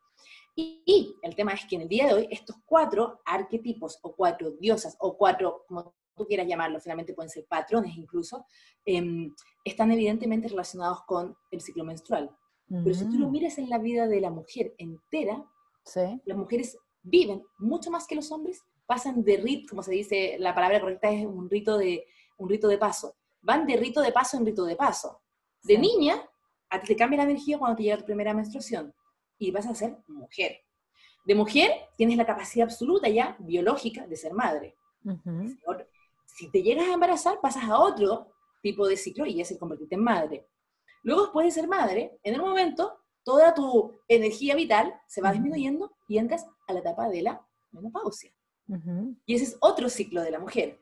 Y, 0.85 1.15
el 1.21 1.35
tema 1.35 1.53
es 1.53 1.65
que 1.65 1.75
en 1.77 1.83
el 1.83 1.87
día 1.87 2.07
de 2.07 2.13
hoy 2.13 2.27
estos 2.31 2.57
cuatro 2.65 3.21
arquetipos 3.25 3.97
o 4.01 4.13
cuatro 4.15 4.51
diosas 4.51 4.95
o 4.99 5.15
cuatro, 5.15 5.63
como 5.67 5.93
tú 6.15 6.25
quieras 6.25 6.47
llamarlo, 6.47 6.79
finalmente 6.81 7.13
pueden 7.13 7.29
ser 7.29 7.45
patrones 7.45 7.95
incluso, 7.95 8.45
em, 8.83 9.33
están 9.63 9.91
evidentemente 9.91 10.49
relacionados 10.49 11.03
con 11.05 11.37
el 11.51 11.61
ciclo 11.61 11.85
menstrual. 11.85 12.29
Pero 12.67 12.93
si 12.93 13.05
tú 13.09 13.17
lo 13.17 13.29
Mm, 13.29 13.31
miras 13.31 13.57
en 13.57 13.69
la 13.69 13.77
vida 13.79 14.07
de 14.07 14.21
la 14.21 14.29
mujer 14.29 14.75
entera, 14.77 15.43
Sí. 15.85 16.01
las 16.25 16.37
mujeres 16.37 16.77
viven 17.01 17.41
mucho 17.57 17.89
más 17.89 18.05
que 18.05 18.15
los 18.15 18.31
hombres, 18.31 18.61
pasan 18.85 19.23
de 19.23 19.37
rito, 19.37 19.69
como 19.69 19.81
se 19.81 19.91
dice, 19.91 20.35
la 20.39 20.53
palabra 20.53 20.79
correcta 20.81 21.09
es 21.09 21.25
un 21.25 21.49
rito 21.49 21.77
de, 21.77 22.05
un 22.37 22.49
rito 22.49 22.67
de 22.67 22.77
paso. 22.77 23.15
Van 23.41 23.65
de 23.65 23.77
rito 23.77 24.01
de 24.01 24.11
paso 24.11 24.37
en 24.37 24.45
rito 24.45 24.65
de 24.65 24.75
paso. 24.75 25.21
De 25.63 25.75
Sí. 25.75 25.81
niña, 25.81 26.15
a 26.69 26.79
ti 26.81 26.87
te 26.87 26.95
cambia 26.95 27.17
la 27.17 27.23
energía 27.23 27.57
cuando 27.57 27.77
te 27.77 27.83
llega 27.83 27.97
tu 27.97 28.05
primera 28.05 28.33
menstruación 28.33 28.93
y 29.39 29.51
vas 29.51 29.65
a 29.65 29.74
ser 29.74 29.98
mujer. 30.08 30.62
De 31.25 31.34
mujer 31.34 31.72
tienes 31.96 32.17
la 32.17 32.25
capacidad 32.25 32.65
absoluta 32.65 33.10
ya 33.10 33.36
biológica 33.39 34.05
de 34.05 34.15
ser 34.15 34.34
madre. 34.34 34.75
Si 36.25 36.51
te 36.51 36.62
llegas 36.62 36.88
a 36.88 36.93
embarazar, 36.93 37.39
pasas 37.41 37.63
a 37.63 37.79
otro 37.79 38.31
tipo 38.62 38.88
de 38.88 38.98
ciclo 38.98 39.25
y 39.25 39.36
ya 39.36 39.46
se 39.46 39.58
convertirte 39.58 39.96
en 39.96 40.03
madre. 40.03 40.48
Luego, 41.03 41.24
después 41.24 41.46
de 41.46 41.51
ser 41.51 41.67
madre, 41.67 42.19
en 42.24 42.36
el 42.36 42.41
momento, 42.41 43.00
toda 43.24 43.53
tu 43.53 44.00
energía 44.08 44.55
vital 44.55 44.93
se 45.08 45.22
va 45.22 45.31
disminuyendo 45.31 45.93
y 46.08 46.17
entras 46.17 46.46
a 46.67 46.74
la 46.74 46.79
etapa 46.79 47.10
de 47.10 47.22
la 47.22 47.46
menopausia. 47.72 48.31
Y 49.25 49.36
ese 49.36 49.46
es 49.46 49.58
otro 49.62 49.89
ciclo 49.89 50.22
de 50.22 50.31
la 50.31 50.39
mujer. 50.39 50.79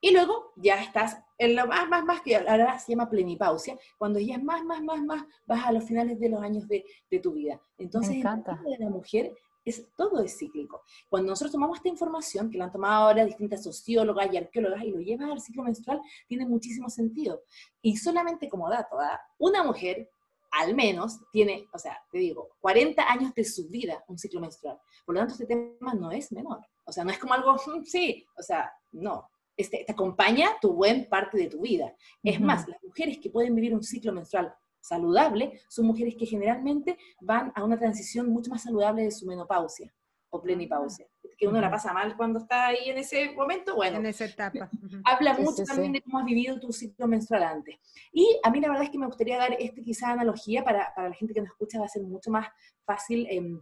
Y 0.00 0.10
luego 0.12 0.52
ya 0.56 0.82
estás 0.82 1.18
en 1.38 1.54
lo 1.54 1.66
más, 1.66 1.88
más, 1.88 2.04
más, 2.04 2.20
que 2.22 2.36
ahora 2.36 2.78
se 2.78 2.92
llama 2.92 3.08
plenipausia, 3.10 3.78
cuando 3.98 4.18
ya 4.18 4.36
es 4.36 4.42
más, 4.42 4.64
más, 4.64 4.82
más, 4.82 5.02
más, 5.02 5.24
vas 5.46 5.64
a 5.64 5.72
los 5.72 5.84
finales 5.84 6.18
de 6.18 6.28
los 6.28 6.42
años 6.42 6.66
de, 6.68 6.84
de 7.10 7.18
tu 7.18 7.32
vida. 7.32 7.60
Entonces, 7.78 8.16
vida 8.16 8.44
de 8.64 8.78
la 8.78 8.90
mujer, 8.90 9.34
es, 9.66 9.84
todo 9.96 10.22
es 10.22 10.38
cíclico. 10.38 10.82
Cuando 11.10 11.30
nosotros 11.30 11.52
tomamos 11.52 11.78
esta 11.78 11.88
información, 11.88 12.50
que 12.50 12.56
la 12.56 12.66
han 12.66 12.72
tomado 12.72 13.08
ahora 13.08 13.24
distintas 13.24 13.64
sociólogas 13.64 14.32
y 14.32 14.36
arqueólogas, 14.36 14.84
y 14.84 14.90
lo 14.92 15.00
llevas 15.00 15.30
al 15.30 15.40
ciclo 15.40 15.64
menstrual, 15.64 16.00
tiene 16.28 16.46
muchísimo 16.46 16.88
sentido. 16.88 17.42
Y 17.82 17.96
solamente 17.96 18.48
como 18.48 18.70
dato, 18.70 18.98
¿ah? 18.98 19.20
una 19.38 19.64
mujer, 19.64 20.08
al 20.52 20.74
menos, 20.74 21.18
tiene, 21.32 21.66
o 21.72 21.78
sea, 21.78 21.98
te 22.10 22.18
digo, 22.18 22.50
40 22.60 23.10
años 23.10 23.34
de 23.34 23.44
su 23.44 23.68
vida 23.68 24.02
un 24.08 24.18
ciclo 24.18 24.40
menstrual. 24.40 24.78
Por 25.04 25.14
lo 25.14 25.20
tanto, 25.20 25.34
este 25.34 25.46
tema 25.46 25.94
no 25.94 26.10
es 26.12 26.32
menor. 26.32 26.60
O 26.84 26.92
sea, 26.92 27.04
no 27.04 27.10
es 27.10 27.18
como 27.18 27.34
algo, 27.34 27.54
"Mm, 27.54 27.82
sí, 27.84 28.24
o 28.38 28.42
sea, 28.42 28.72
no. 28.92 29.28
Este, 29.56 29.84
te 29.86 29.92
acompaña 29.92 30.50
tu 30.60 30.72
buen 30.74 31.08
parte 31.08 31.38
de 31.38 31.48
tu 31.48 31.60
vida. 31.62 31.94
Es 32.22 32.36
Ujú. 32.36 32.46
más, 32.46 32.68
las 32.68 32.82
mujeres 32.82 33.18
que 33.18 33.30
pueden 33.30 33.54
vivir 33.54 33.74
un 33.74 33.82
ciclo 33.82 34.12
menstrual 34.12 34.54
saludable 34.80 35.60
son 35.68 35.86
mujeres 35.86 36.14
que 36.16 36.26
generalmente 36.26 36.96
van 37.20 37.52
a 37.54 37.64
una 37.64 37.78
transición 37.78 38.28
mucho 38.28 38.50
más 38.50 38.62
saludable 38.62 39.02
de 39.02 39.10
su 39.10 39.26
menopausia 39.26 39.92
o 40.30 40.40
plenipausia. 40.42 41.06
Que 41.38 41.48
uno 41.48 41.60
la 41.60 41.68
Ujú. 41.68 41.74
pasa 41.76 41.92
mal 41.92 42.16
cuando 42.16 42.38
está 42.40 42.66
ahí 42.68 42.88
en 42.90 42.98
ese 42.98 43.32
momento, 43.32 43.74
bueno, 43.74 43.98
en 43.98 44.06
esa 44.06 44.26
etapa. 44.26 44.70
Ujú. 44.84 45.00
habla 45.04 45.34
Sí, 45.36 45.42
mucho 45.42 45.56
sí, 45.56 45.64
también 45.64 45.92
sí. 45.92 45.98
de 45.98 46.02
cómo 46.02 46.18
has 46.18 46.24
vivido 46.24 46.60
tu 46.60 46.72
ciclo 46.72 47.06
menstrual 47.06 47.42
antes. 47.42 47.76
Y 48.12 48.38
a 48.42 48.50
mí 48.50 48.60
la 48.60 48.68
verdad 48.68 48.84
es 48.84 48.90
que 48.90 48.98
me 48.98 49.06
gustaría 49.06 49.38
dar 49.38 49.54
este 49.58 49.82
quizá 49.82 50.10
analogía 50.12 50.62
para, 50.64 50.92
para 50.94 51.08
la 51.10 51.14
gente 51.14 51.34
que 51.34 51.40
nos 51.40 51.50
escucha, 51.50 51.78
va 51.78 51.86
a 51.86 51.88
ser 51.88 52.02
mucho 52.04 52.30
más 52.30 52.46
fácil, 52.84 53.26
em, 53.30 53.60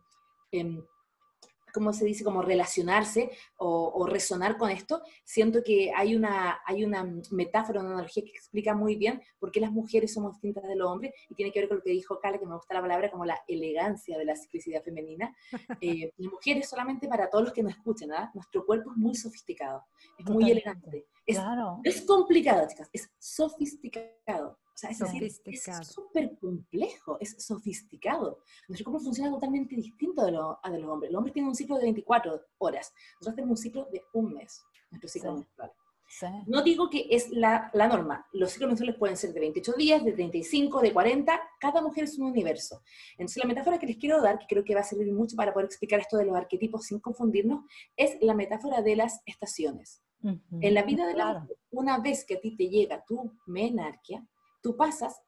em, 0.52 0.84
¿cómo 1.74 1.92
se 1.92 2.04
dice? 2.04 2.22
Como 2.22 2.40
relacionarse 2.40 3.30
o, 3.56 3.92
o 3.94 4.06
resonar 4.06 4.56
con 4.56 4.70
esto. 4.70 5.02
Siento 5.24 5.62
que 5.64 5.92
hay 5.94 6.14
una, 6.14 6.60
hay 6.64 6.84
una 6.84 7.04
metáfora, 7.32 7.80
una 7.80 7.90
analogía 7.90 8.22
que 8.22 8.30
explica 8.30 8.74
muy 8.74 8.94
bien 8.94 9.20
por 9.40 9.50
qué 9.50 9.60
las 9.60 9.72
mujeres 9.72 10.14
somos 10.14 10.34
distintas 10.34 10.64
de 10.68 10.76
los 10.76 10.88
hombres 10.88 11.12
y 11.28 11.34
tiene 11.34 11.52
que 11.52 11.60
ver 11.60 11.68
con 11.68 11.78
lo 11.78 11.82
que 11.82 11.90
dijo 11.90 12.20
Carla, 12.20 12.38
que 12.38 12.46
me 12.46 12.54
gusta 12.54 12.74
la 12.74 12.80
palabra 12.80 13.10
como 13.10 13.24
la 13.24 13.38
elegancia 13.48 14.16
de 14.16 14.24
la 14.24 14.36
ciclicidad 14.36 14.82
femenina. 14.82 15.34
Eh, 15.80 16.12
las 16.16 16.32
mujeres 16.32 16.68
solamente 16.68 17.08
para 17.08 17.28
todos 17.28 17.44
los 17.44 17.52
que 17.52 17.62
nos 17.62 17.72
escuchen, 17.72 18.12
¿ah? 18.12 18.30
nuestro 18.32 18.64
cuerpo 18.64 18.92
es 18.92 18.96
muy 18.96 19.14
sofisticado, 19.14 19.82
es 20.16 20.24
muy 20.26 20.50
elegante, 20.50 21.06
es 21.26 21.36
Claro. 21.36 21.80
es 21.84 22.02
complicado, 22.02 22.66
chicas, 22.68 22.88
es 22.92 23.10
sofisticado. 23.18 24.58
O 24.74 24.76
sea, 24.76 24.90
es 24.90 24.98
decir, 24.98 25.20
Sofisticado. 25.30 25.82
es 25.82 25.88
súper 25.88 26.36
complejo, 26.40 27.16
es 27.20 27.36
sofisticado. 27.44 28.40
Nuestro 28.68 28.90
cuerpo 28.90 29.04
funciona 29.04 29.30
totalmente 29.30 29.76
distinto 29.76 30.24
de 30.24 30.32
lo, 30.32 30.58
a 30.60 30.70
de 30.70 30.78
los 30.80 30.90
hombres. 30.90 31.12
Los 31.12 31.18
hombres 31.18 31.32
tienen 31.32 31.48
un 31.50 31.54
ciclo 31.54 31.76
de 31.76 31.82
24 31.84 32.40
horas. 32.58 32.92
Nosotros 33.20 33.36
tenemos 33.36 33.58
un 33.58 33.62
ciclo 33.62 33.86
de 33.92 34.02
un 34.14 34.34
mes, 34.34 34.62
nuestro 34.90 35.08
ciclo 35.08 35.30
Sí. 35.30 35.36
menstrual. 35.36 35.72
Sí. 36.06 36.26
No 36.46 36.62
digo 36.62 36.90
que 36.90 37.06
es 37.10 37.30
la, 37.30 37.70
la 37.72 37.86
norma. 37.88 38.26
Los 38.32 38.50
ciclos 38.52 38.68
menstruales 38.68 38.98
pueden 38.98 39.16
ser 39.16 39.32
de 39.32 39.40
28 39.40 39.72
días, 39.78 40.04
de 40.04 40.12
35, 40.12 40.80
de 40.80 40.92
40. 40.92 41.40
Cada 41.60 41.80
mujer 41.80 42.04
es 42.04 42.18
un 42.18 42.26
universo. 42.26 42.82
Entonces, 43.12 43.42
la 43.42 43.48
metáfora 43.48 43.78
que 43.78 43.86
les 43.86 43.96
quiero 43.96 44.20
dar, 44.20 44.38
que 44.38 44.46
creo 44.48 44.64
que 44.64 44.74
va 44.74 44.80
a 44.80 44.84
servir 44.84 45.12
mucho 45.12 45.34
para 45.36 45.52
poder 45.52 45.66
explicar 45.66 46.00
esto 46.00 46.16
de 46.18 46.26
los 46.26 46.36
arquetipos 46.36 46.84
sin 46.86 46.98
confundirnos, 47.00 47.64
es 47.96 48.16
la 48.20 48.34
metáfora 48.34 48.82
de 48.82 48.96
las 48.96 49.20
estaciones. 49.24 50.02
En 50.60 50.74
la 50.74 50.82
vida 50.82 51.06
de 51.06 51.14
la 51.14 51.24
Claro. 51.24 51.40
mujer, 51.40 51.56
una 51.70 51.98
vez 51.98 52.24
que 52.24 52.34
a 52.36 52.40
ti 52.40 52.56
te 52.56 52.68
llega 52.68 53.04
tu 53.04 53.32
menarquia, 53.46 54.26
tú 54.62 54.76
pasas 54.76 55.20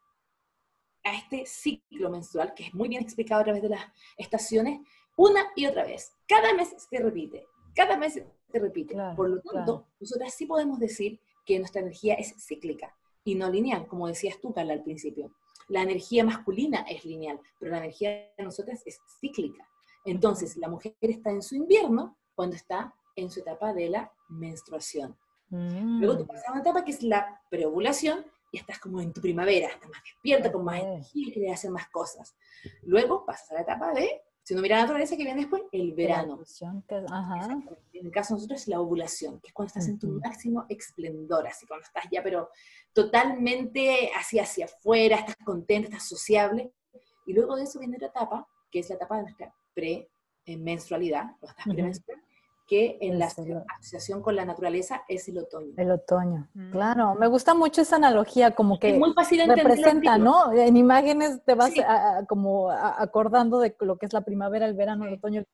a 1.05 1.15
este 1.15 1.45
ciclo 1.47 2.11
menstrual, 2.11 2.55
que 2.55 2.65
es 2.65 2.75
muy 2.75 2.89
bien 2.89 3.03
explicado 3.03 3.41
a 3.43 3.45
través 3.45 3.63
de 3.63 3.69
las 3.69 3.83
estaciones, 4.17 4.81
una 5.17 5.47
y 5.55 5.67
otra 5.67 5.85
vez. 5.85 6.13
Cada 6.27 6.53
mes 6.55 6.75
se 6.91 6.99
repite, 6.99 7.47
cada 7.75 7.97
mes 7.97 8.15
se 8.15 8.59
repite. 8.59 8.95
Claro, 8.95 9.17
Por 9.17 9.29
lo 9.31 9.37
tanto, 9.41 9.51
claro. 9.83 9.87
nosotras 10.01 10.35
sí 10.35 10.47
podemos 10.47 10.79
decir 10.79 11.21
que 11.45 11.59
nuestra 11.59 11.81
energía 11.83 12.15
es 12.15 12.35
cíclica 12.45 12.97
y 13.25 13.35
no 13.35 13.49
lineal, 13.51 13.87
como 13.87 14.09
decías 14.09 14.41
tú, 14.41 14.53
Carla, 14.53 14.73
al 14.73 14.83
principio. 14.83 15.33
La 15.69 15.83
energía 15.83 16.25
masculina 16.25 16.81
es 16.89 17.05
lineal, 17.05 17.41
pero 17.59 17.73
la 17.73 17.79
energía 17.79 18.33
de 18.37 18.45
nosotras 18.45 18.83
es 18.87 18.99
cíclica. 19.21 19.69
Entonces, 20.05 20.57
la 20.57 20.69
mujer 20.69 20.95
está 21.01 21.31
en 21.31 21.43
su 21.43 21.57
invierno 21.57 22.17
cuando 22.35 22.55
está 22.57 22.95
en 23.17 23.31
su 23.31 23.41
etapa 23.41 23.73
de 23.73 23.89
la 23.91 24.13
menstruación. 24.29 25.17
Luego 25.51 26.19
tú 26.19 26.25
Mm. 26.25 26.27
pasas 26.27 26.49
a 26.49 26.53
una 26.53 26.61
etapa 26.61 26.85
que 26.85 26.91
es 26.91 27.03
la 27.03 27.41
preovulación 27.51 28.25
y 28.53 28.59
estás 28.59 28.79
como 28.79 29.01
en 29.01 29.13
tu 29.13 29.21
primavera, 29.21 29.69
estás 29.69 29.89
más 29.91 30.03
despierta, 30.03 30.53
con 30.53 30.65
más 30.65 30.81
energía 30.81 31.29
y 31.29 31.33
quieres 31.33 31.55
hacer 31.55 31.71
más 31.71 31.89
cosas. 31.89 32.35
Luego 32.83 33.25
pasas 33.25 33.51
a 33.53 33.55
la 33.55 33.61
etapa 33.63 33.93
de, 33.93 34.23
si 34.43 34.55
uno 34.55 34.63
mira 34.63 34.77
la 34.77 34.83
naturaleza, 34.83 35.17
que 35.17 35.25
viene 35.25 35.41
después, 35.41 35.63
el 35.73 35.93
verano. 35.95 36.41
Que- 36.89 37.05
Ajá. 37.11 37.49
En 37.93 38.07
el 38.07 38.13
caso 38.13 38.35
de 38.35 38.39
nosotros 38.39 38.61
es 38.63 38.69
la 38.69 38.81
ovulación, 38.81 39.41
que 39.41 39.49
es 39.49 39.55
cuando 39.55 39.69
estás 39.69 39.89
en 39.89 39.99
tu 39.99 40.09
máximo 40.09 40.67
esplendor, 40.69 41.47
así 41.47 41.67
cuando 41.67 41.85
estás 41.85 42.05
ya, 42.11 42.23
pero 42.23 42.51
totalmente 42.93 44.11
así 44.17 44.39
hacia 44.39 44.67
afuera, 44.67 45.17
estás 45.17 45.37
contenta, 45.45 45.89
estás 45.89 46.09
sociable. 46.09 46.73
Y 47.25 47.33
luego 47.35 47.57
de 47.57 47.65
eso 47.65 47.79
viene 47.79 47.97
otra 47.97 48.09
etapa, 48.09 48.49
que 48.71 48.81
es 48.81 48.89
la 48.89 48.97
etapa 48.97 49.17
de 49.17 49.23
nuestra 49.23 49.55
pre-menstrualidad, 49.75 51.25
o 51.41 51.47
estás 51.49 51.67
Ujú. 51.67 51.75
premenstrual, 51.75 52.23
que 52.67 52.99
en 53.01 53.19
la 53.19 53.27
Es 53.27 53.39
el- 53.39 53.63
asociación 53.79 54.23
con 54.23 54.35
la 54.35 54.45
naturaleza 54.45 55.03
es 55.09 55.29
el 55.29 55.39
otoño. 55.39 55.73
El 55.77 55.91
otoño. 55.93 56.49
Mm. 56.55 56.71
Claro, 56.73 57.15
me 57.15 57.29
gusta 57.29 57.55
mucho 57.55 57.81
esa 57.83 57.97
analogía, 57.97 58.51
como 58.53 58.75
Es 58.75 58.81
que 58.81 58.99
muy 58.99 59.13
fácil 59.13 59.39
de 59.39 59.45
entender. 59.45 59.67
representa, 59.67 60.19
¿no? 60.19 60.53
En 60.53 60.77
imágenes 60.77 61.43
te 61.45 61.55
vas 61.55 61.71
Sí. 61.73 61.81
a- 61.81 62.19
a- 62.19 62.27
como 62.27 62.71
a- 62.71 63.01
acordando 63.01 63.61
de 63.61 63.75
lo 63.81 63.97
que 63.99 64.07
es 64.07 64.13
la 64.13 64.23
primavera, 64.23 64.67
el 64.67 64.75
verano, 64.75 65.05
el 65.07 65.15
otoño, 65.15 65.45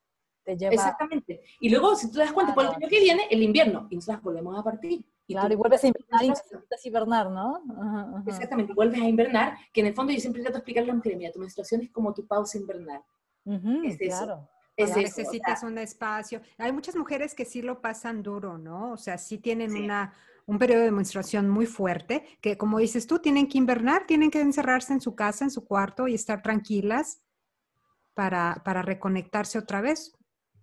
te 0.45 0.57
lleva. 0.57 0.73
Exactamente. 0.75 1.43
Y 1.61 1.69
luego, 1.71 1.95
si 1.95 2.09
tú 2.09 2.15
te 2.15 2.21
das 2.21 2.33
cuenta, 2.33 2.53
por 2.55 2.65
el 2.65 2.71
Claro. 2.71 2.81
año 2.83 2.89
que 2.91 2.99
viene, 3.01 3.23
el 3.31 3.43
invierno, 3.43 3.87
y 3.91 3.97
nosotros 3.97 4.23
volvemos 4.25 4.59
a 4.59 4.63
partir. 4.65 5.05
Y 5.27 5.35
Claro, 5.35 5.49
tú- 5.49 5.53
y 5.53 5.57
vuelves 5.57 5.85
a 5.85 5.87
invernar, 5.87 6.25
y 6.25 6.89
hibernar, 6.89 7.31
¿no? 7.31 7.63
Ajá, 7.79 8.01
ajá. 8.11 8.25
Exactamente, 8.27 8.73
vuelves 8.75 9.01
a 9.01 9.07
invernar, 9.07 9.57
que 9.73 9.83
en 9.83 9.87
el 9.89 9.95
fondo 9.95 10.13
yo 10.13 10.19
siempre 10.19 10.43
trato 10.43 10.55
de 10.55 10.59
explicarle 10.59 10.91
a 10.91 10.95
las 10.95 10.97
mujeres, 10.97 11.19
mira, 11.19 11.31
tu 11.33 11.39
menstruación 11.39 11.83
es 11.83 11.91
como 11.93 12.13
tu 12.13 12.27
pausa 12.27 12.59
invernal. 12.59 13.03
Ujú, 13.45 13.83
es 13.85 14.01
eso. 14.01 14.25
claro. 14.25 14.49
Es 14.77 14.91
Cuando 14.91 15.01
eso, 15.01 15.23
o 15.23 15.25
necesitas 15.25 15.61
sea, 15.61 15.69
un 15.69 15.79
espacio. 15.79 16.41
Hay 16.59 16.73
muchas 16.73 16.97
mujeres 16.97 17.35
que 17.35 17.45
sí 17.45 17.63
lo 17.63 17.81
pasan 17.83 18.23
duro, 18.23 18.59
¿no? 18.59 18.93
O 18.93 18.97
sea, 18.97 19.19
sí 19.19 19.39
tienen 19.39 19.71
Sí. 19.73 19.79
una, 19.81 20.15
un 20.47 20.59
periodo 20.59 20.83
de 20.83 20.91
menstruación 20.93 21.49
muy 21.51 21.67
fuerte, 21.67 22.25
que 22.41 22.57
como 22.57 22.79
dices 22.79 23.07
tú, 23.07 23.19
tienen 23.19 23.49
que 23.49 23.59
invernar, 23.59 24.07
tienen 24.07 24.31
que 24.31 24.41
encerrarse 24.41 24.93
en 24.95 25.01
su 25.01 25.15
casa, 25.15 25.45
en 25.45 25.51
su 25.51 25.65
cuarto 25.67 26.09
y 26.09 26.15
estar 26.15 26.43
tranquilas 26.43 27.23
para, 28.15 28.63
para 28.65 28.83
reconectarse 28.83 29.59
otra 29.59 29.81
vez. 29.81 30.13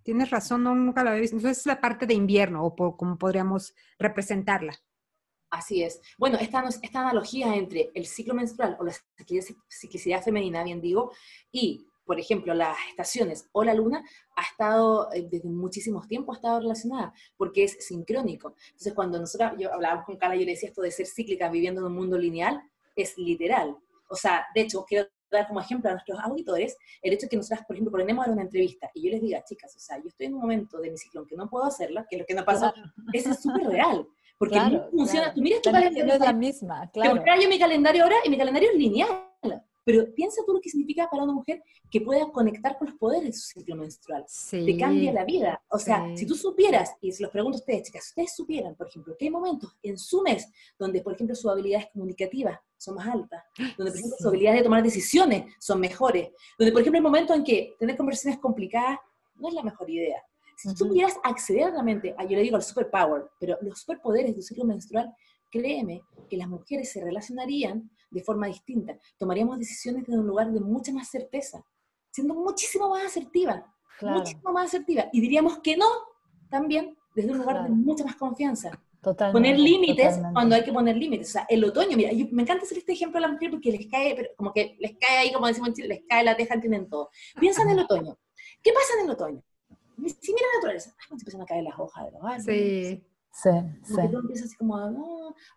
tienes 0.03 0.31
razón, 0.31 0.63
no, 0.63 0.73
nunca 0.73 1.03
la 1.03 1.11
había 1.11 1.21
visto. 1.21 1.35
Entonces 1.37 1.59
es 1.59 1.65
la 1.67 1.79
parte 1.81 2.07
de 2.07 2.15
invierno, 2.15 2.65
o 2.65 2.75
por, 2.75 2.97
como 2.97 3.17
podríamos 3.17 3.75
representarla. 3.99 4.73
Así 5.51 5.83
es. 5.83 5.99
Bueno, 6.17 6.37
esta, 6.39 6.63
esta 6.81 7.01
analogía 7.01 7.55
entre 7.55 7.91
el 7.95 8.05
ciclo 8.05 8.33
menstrual 8.35 8.77
o 8.79 8.83
la 8.83 8.93
ciclicidad 9.67 10.23
femenina, 10.23 10.63
bien 10.63 10.79
digo, 10.81 11.11
y, 11.51 11.88
por 12.09 12.19
ejemplo, 12.19 12.55
las 12.55 12.75
estaciones 12.89 13.47
o 13.51 13.63
la 13.63 13.75
luna, 13.75 14.03
ha 14.35 14.41
estado, 14.41 15.13
eh, 15.13 15.27
desde 15.29 15.47
muchísimos 15.47 16.07
tiempos, 16.07 16.33
ha 16.33 16.39
estado 16.39 16.59
relacionada, 16.61 17.13
porque 17.37 17.65
es 17.65 17.85
sincrónico. 17.85 18.55
Entonces, 18.69 18.95
cuando 18.95 19.19
nosotros, 19.19 19.51
yo 19.59 19.71
hablábamos 19.71 20.05
con 20.05 20.17
Carla, 20.17 20.35
yo 20.35 20.43
le 20.43 20.53
decía 20.53 20.69
esto 20.69 20.81
de 20.81 20.89
ser 20.89 21.05
cíclica 21.05 21.49
viviendo 21.49 21.81
en 21.81 21.85
un 21.85 21.93
mundo 21.93 22.17
lineal, 22.17 22.63
es 22.95 23.15
literal. 23.15 23.77
O 24.09 24.15
sea, 24.15 24.43
de 24.55 24.61
hecho, 24.61 24.83
quiero 24.85 25.07
dar 25.29 25.47
como 25.47 25.59
ejemplo 25.59 25.87
a 25.87 25.93
nuestros 25.93 26.19
auditores 26.19 26.77
el 27.03 27.13
hecho 27.13 27.27
de 27.27 27.29
que 27.29 27.37
nosotras, 27.37 27.63
por 27.67 27.75
ejemplo, 27.75 27.91
ponemos 27.91 28.27
a 28.27 28.31
una 28.31 28.41
entrevista 28.41 28.89
y 28.95 29.05
yo 29.05 29.11
les 29.11 29.21
diga, 29.21 29.43
chicas, 29.43 29.75
o 29.75 29.79
sea, 29.79 29.97
yo 29.97 30.07
estoy 30.07 30.25
en 30.25 30.33
un 30.33 30.41
momento 30.41 30.79
de 30.79 30.89
mi 30.89 30.97
ciclo 30.97 31.21
en 31.21 31.27
que 31.27 31.35
no 31.35 31.47
puedo 31.47 31.65
hacerla, 31.65 32.07
que 32.09 32.15
es 32.15 32.21
lo 32.21 32.25
que 32.25 32.33
no 32.33 32.43
pasa, 32.43 32.73
eso 33.13 33.29
es 33.29 33.39
súper 33.39 33.67
real. 33.67 34.07
Porque 34.39 34.55
no 34.55 34.89
funciona. 34.89 35.31
Tú 35.31 35.41
miras 35.41 35.61
tu 35.61 35.71
calendario. 35.71 36.11
es 36.15 36.19
la 36.19 36.33
misma, 36.33 36.89
claro. 36.89 37.23
yo 37.39 37.49
mi 37.49 37.59
calendario 37.59 38.01
ahora 38.01 38.15
y 38.25 38.31
mi 38.31 38.37
calendario 38.39 38.71
es 38.71 38.77
lineal. 38.79 39.29
Pero 39.83 40.13
piensa 40.13 40.41
tú 40.45 40.53
lo 40.53 40.61
que 40.61 40.69
significa 40.69 41.09
para 41.09 41.23
una 41.23 41.33
mujer 41.33 41.63
que 41.89 42.01
pueda 42.01 42.29
conectar 42.31 42.77
con 42.77 42.89
los 42.89 42.97
poderes 42.97 43.25
de 43.25 43.33
su 43.33 43.47
ciclo 43.47 43.75
menstrual. 43.75 44.23
Sí, 44.27 44.65
Te 44.65 44.77
cambia 44.77 45.11
la 45.11 45.25
vida. 45.25 45.61
O 45.69 45.79
sea, 45.79 46.05
si 46.15 46.25
tú 46.25 46.35
supieras, 46.35 46.95
y 47.01 47.11
se 47.11 47.23
los 47.23 47.31
pregunto 47.31 47.57
a 47.57 47.59
ustedes, 47.59 47.83
chicas, 47.83 48.03
si 48.03 48.09
ustedes 48.11 48.35
supieran, 48.35 48.75
por 48.75 48.87
ejemplo, 48.87 49.15
que 49.17 49.25
hay 49.25 49.31
momentos 49.31 49.75
en 49.81 49.97
su 49.97 50.21
mes 50.21 50.47
donde, 50.77 51.01
por 51.01 51.13
ejemplo, 51.13 51.35
sus 51.35 51.51
habilidades 51.51 51.87
comunicativas 51.91 52.59
son 52.77 52.95
más 52.95 53.07
altas, 53.07 53.43
donde, 53.57 53.91
por 53.91 53.97
ejemplo, 53.97 54.17
sus 54.17 54.27
habilidades 54.27 54.59
de 54.59 54.63
tomar 54.63 54.83
decisiones 54.83 55.53
son 55.59 55.79
mejores, 55.79 56.29
donde, 56.57 56.71
por 56.71 56.81
ejemplo, 56.81 56.99
hay 56.99 57.03
momentos 57.03 57.35
en 57.35 57.43
que 57.43 57.75
tener 57.79 57.97
conversaciones 57.97 58.39
complicadas 58.39 58.99
no 59.35 59.47
es 59.47 59.53
la 59.53 59.63
mejor 59.63 59.89
idea. 59.89 60.21
Si 60.57 60.75
tú 60.75 60.89
pudieras 60.89 61.17
acceder 61.23 61.71
realmente, 61.71 62.13
a, 62.17 62.25
yo 62.25 62.35
le 62.35 62.41
digo 62.41 62.57
al 62.57 62.63
superpower, 62.63 63.29
pero 63.39 63.57
los 63.61 63.79
superpoderes 63.79 64.31
de 64.31 64.35
tu 64.35 64.41
ciclo 64.41 64.65
menstrual, 64.65 65.09
créeme 65.49 66.01
que 66.29 66.37
las 66.37 66.47
mujeres 66.47 66.91
se 66.91 67.03
relacionarían 67.03 67.89
de 68.09 68.23
forma 68.23 68.47
distinta. 68.47 68.97
Tomaríamos 69.17 69.59
decisiones 69.59 70.05
desde 70.05 70.19
un 70.19 70.27
lugar 70.27 70.51
de 70.51 70.59
mucha 70.59 70.91
más 70.93 71.09
certeza, 71.09 71.63
siendo 72.11 72.33
muchísimo 72.35 72.89
más 72.89 73.05
asertiva, 73.05 73.73
muchísimo 74.01 74.51
más 74.51 74.67
asertiva. 74.67 75.09
Y 75.11 75.21
diríamos 75.21 75.59
que 75.59 75.77
no 75.77 75.87
también 76.49 76.97
desde 77.15 77.31
un 77.31 77.39
lugar 77.39 77.63
de 77.63 77.69
mucha 77.69 78.03
más 78.03 78.15
confianza. 78.15 78.71
Totalmente, 79.01 79.33
poner 79.33 79.57
límites 79.57 80.19
cuando 80.33 80.55
hay 80.55 80.63
que 80.63 80.73
poner 80.73 80.97
límites. 80.97 81.29
O 81.29 81.31
sea, 81.31 81.45
el 81.47 81.63
otoño, 81.63 81.95
mira, 81.95 82.11
me 82.31 82.41
encanta 82.41 82.65
hacer 82.65 82.79
este 82.79 82.91
ejemplo 82.91 83.17
a 83.17 83.21
la 83.21 83.29
mujer 83.29 83.49
porque 83.49 83.71
les 83.71 83.87
cae, 83.87 84.13
pero 84.13 84.29
como 84.35 84.51
que 84.51 84.75
les 84.79 84.97
cae 84.97 85.19
ahí, 85.19 85.31
como 85.31 85.47
decimos 85.47 85.69
en 85.69 85.75
Chile, 85.75 85.87
les 85.87 86.01
cae 86.07 86.23
la 86.23 86.35
teja, 86.35 86.55
entienden 86.55 86.89
todo. 86.89 87.09
Piensa 87.39 87.61
en 87.61 87.69
el 87.69 87.79
otoño. 87.79 88.17
¿Qué 88.61 88.73
pasa 88.73 88.93
en 88.99 89.05
el 89.05 89.11
otoño? 89.11 89.43
si 90.07 90.33
mira 90.33 90.47
la 90.53 90.57
naturaleza, 90.59 90.95
se 91.07 91.13
empiezan 91.13 91.41
a 91.41 91.45
caer 91.45 91.63
las 91.63 91.77
hojas 91.77 92.05
de 92.05 92.11
los 92.11 92.23
árboles. 92.23 92.45
Sí. 92.45 93.03
Sí, 93.31 93.49
sí. 93.83 93.95
todo 93.95 94.21
empieza 94.21 94.45
así 94.45 94.55
como 94.55 94.77
a, 94.77 94.89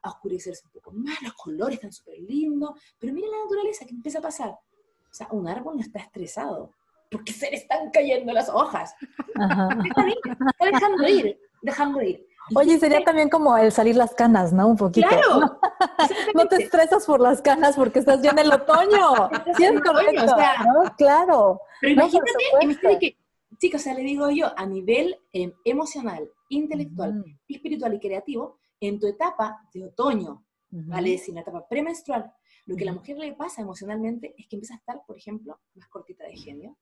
a, 0.03 0.09
oscurecerse 0.11 0.63
un 0.67 0.73
poco 0.73 0.93
más, 0.93 1.21
los 1.23 1.33
colores 1.35 1.77
están 1.77 1.93
súper 1.93 2.19
lindos, 2.21 2.71
pero 2.99 3.13
mira 3.13 3.29
la 3.29 3.43
naturaleza 3.45 3.85
que 3.85 3.95
empieza 3.95 4.19
a 4.19 4.23
pasar. 4.23 4.51
O 4.51 5.15
sea, 5.15 5.29
un 5.31 5.49
árbol 5.49 5.77
no 5.77 5.83
está 5.83 5.99
estresado, 5.99 6.71
porque 7.11 7.33
se 7.33 7.51
le 7.51 7.57
están 7.57 7.91
cayendo 7.91 8.33
las 8.33 8.49
hojas. 8.49 8.95
Está, 9.29 10.07
está 10.09 10.65
dejando 10.65 11.09
ir, 11.09 11.41
dejando 11.63 12.03
ir. 12.03 12.27
Oye, 12.55 12.79
sería 12.79 13.05
también 13.05 13.29
como 13.29 13.57
el 13.57 13.71
salir 13.73 13.97
las 13.97 14.15
canas, 14.15 14.53
¿no? 14.53 14.67
Un 14.67 14.77
poquito. 14.77 15.09
Claro. 15.09 15.59
No, 16.35 16.47
te 16.47 16.63
estresas 16.63 17.05
por 17.05 17.21
las 17.21 17.43
canas 17.43 17.77
porque 17.77 17.99
estás 17.99 18.23
ya 18.23 18.31
en 18.31 18.39
el 18.39 18.53
otoño. 18.53 19.31
Sí, 19.57 19.65
es 19.65 19.81
correcto. 19.81 20.25
O 20.25 20.37
sea, 20.37 20.65
¿no? 20.65 20.95
Claro. 20.97 21.61
Pero 21.81 21.93
imagínate, 21.93 22.33
imagínate 22.63 22.99
que 22.99 23.17
Chicos, 23.63 23.83
o 23.83 23.85
sea, 23.85 23.95
le 23.95 24.03
digo 24.03 24.29
yo, 24.29 24.49
a 24.59 24.67
nivel 24.67 25.17
em, 25.33 25.53
emocional, 25.65 26.29
intelectual, 26.49 27.25
espiritual 27.47 27.95
y 27.95 28.01
creativo, 28.01 28.59
en 28.81 28.99
tu 28.99 29.07
etapa 29.07 29.69
de 29.73 29.85
otoño, 29.85 30.45
¿vale? 30.69 31.15
Es 31.15 31.29
en 31.29 31.37
la 31.37 31.43
etapa 31.43 31.69
premenstrual, 31.69 32.33
lo 32.67 32.75
que 32.75 32.83
a 32.83 32.87
la 32.87 32.93
mujer 32.95 33.19
le 33.19 33.35
pasa 33.35 33.63
emocionalmente 33.63 34.35
es 34.37 34.49
que 34.49 34.57
empieza 34.57 34.75
a 34.75 34.79
estar, 34.79 35.03
por 35.07 35.17
ejemplo, 35.17 35.61
más 35.75 35.89
cortita 35.91 36.25
de 36.25 36.37
genio. 36.37 36.77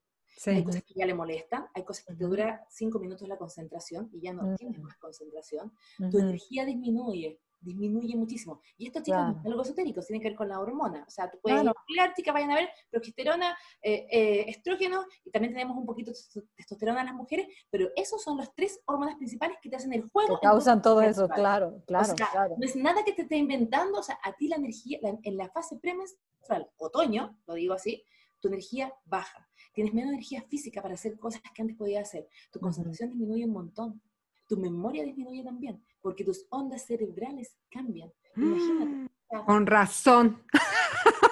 Hay 0.46 0.64
cosas 0.64 0.82
que 0.82 0.94
ya 0.94 1.04
le 1.04 1.12
molestan, 1.12 1.66
hay 1.75 1.84
cosas 1.84 2.06
que 2.06 2.14
te 2.14 2.25
dura 2.25 2.64
cinco 2.70 2.99
minutos 2.99 3.28
la 3.28 3.37
concentración 3.37 4.08
y 4.14 4.22
ya 4.22 4.32
no 4.32 4.56
tienes 4.56 4.80
más 4.80 4.96
concentración. 4.96 5.75
Tu 6.10 6.18
energía 6.18 6.64
disminuye, 6.64 7.43
disminuye 7.60 8.16
muchísimo. 8.16 8.60
Y 8.76 8.86
esto, 8.86 9.00
chicos, 9.02 9.36
es 9.40 9.46
algo 9.46 9.62
esotérico, 9.62 10.00
tiene 10.02 10.23
que 10.23 10.28
ver 10.28 10.36
con 10.36 10.49
la 10.49 10.60
hormona. 10.60 11.04
O 11.06 11.10
sea, 11.10 11.30
tú 11.30 11.38
puedes 11.40 11.60
claro. 11.60 12.12
chicas, 12.16 12.34
vayan 12.34 12.50
a 12.50 12.56
ver 12.56 12.70
progesterona, 12.90 13.56
eh, 13.82 14.06
eh, 14.10 14.44
estrógeno, 14.49 15.04
y 15.25 15.30
también 15.30 15.52
tenemos 15.52 15.76
un 15.76 15.86
poquito 15.86 16.10
de 16.10 16.42
testosterona 16.56 17.00
en 17.00 17.06
las 17.06 17.14
mujeres, 17.14 17.46
pero 17.70 17.88
esos 17.96 18.23
son 18.23 18.38
las 18.38 18.54
tres 18.54 18.80
hormonas 18.86 19.16
principales 19.16 19.58
que 19.62 19.68
te 19.68 19.76
hacen 19.76 19.92
el 19.92 20.08
juego. 20.08 20.38
Que 20.40 20.46
causan 20.46 20.82
todo 20.82 21.02
eso, 21.02 21.28
claro, 21.28 21.82
claro, 21.86 22.14
claro. 22.14 22.56
No 22.58 22.66
es 22.66 22.76
nada 22.76 23.04
que 23.04 23.12
te 23.12 23.23
esté 23.23 23.36
inventando, 23.36 23.99
o 23.99 24.02
sea, 24.02 24.18
a 24.23 24.32
ti 24.32 24.49
la 24.49 24.56
energía, 24.56 24.99
en 25.02 25.36
la 25.36 25.50
fase 25.50 25.78
premenstrual, 25.78 26.70
otoño, 26.78 27.36
lo 27.46 27.54
digo 27.54 27.75
así, 27.75 28.04
tu 28.40 28.49
energía 28.49 28.92
baja. 29.04 29.46
Tienes 29.73 29.94
menos 29.94 30.12
energía 30.12 30.42
física 30.42 30.82
para 30.82 30.94
hacer 30.94 31.18
cosas 31.18 31.42
que 31.54 31.62
antes 31.62 31.76
podías 31.76 32.08
hacer. 32.08 32.28
Tu 32.50 32.58
concentración 32.58 33.10
disminuye 33.10 33.44
un 33.44 33.52
montón 33.52 34.02
tu 34.50 34.56
memoria 34.56 35.04
disminuye 35.04 35.45
también, 35.45 35.80
porque 36.02 36.25
tus 36.25 36.45
ondas 36.50 36.84
cerebrales 36.84 37.56
cambian. 37.71 38.13
Imagínate. 38.34 39.08
Mm, 39.30 39.45
con 39.47 39.65
razón. 39.65 40.43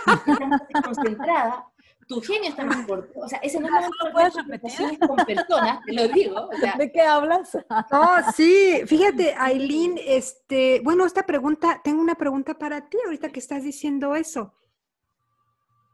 Estás 0.07 0.83
concentrada, 0.85 1.67
tu 2.07 2.21
genio 2.21 2.51
está 2.51 2.65
más 2.65 2.87
corto. 2.87 3.19
O 3.19 3.29
sea, 3.29 3.41
ese 3.41 3.59
no 3.59 3.67
es 3.67 3.87
lo 4.05 4.13
puedes 4.13 4.35
repetir 4.37 5.01
con 5.01 5.17
personas, 5.17 5.85
te 5.85 5.93
lo 5.95 6.07
digo. 6.07 6.49
¿De 6.79 6.93
qué 6.93 7.01
hablas? 7.01 7.59
Oh, 7.91 8.17
sí, 8.37 8.83
fíjate, 8.87 9.35
Aileen, 9.37 9.99
este, 10.01 10.81
bueno, 10.85 11.05
esta 11.05 11.27
pregunta, 11.27 11.81
tengo 11.83 12.01
una 12.01 12.15
pregunta 12.15 12.57
para 12.57 12.89
ti 12.89 12.99
ahorita 13.05 13.31
que 13.31 13.41
estás 13.41 13.65
diciendo 13.65 14.15
eso. 14.15 14.55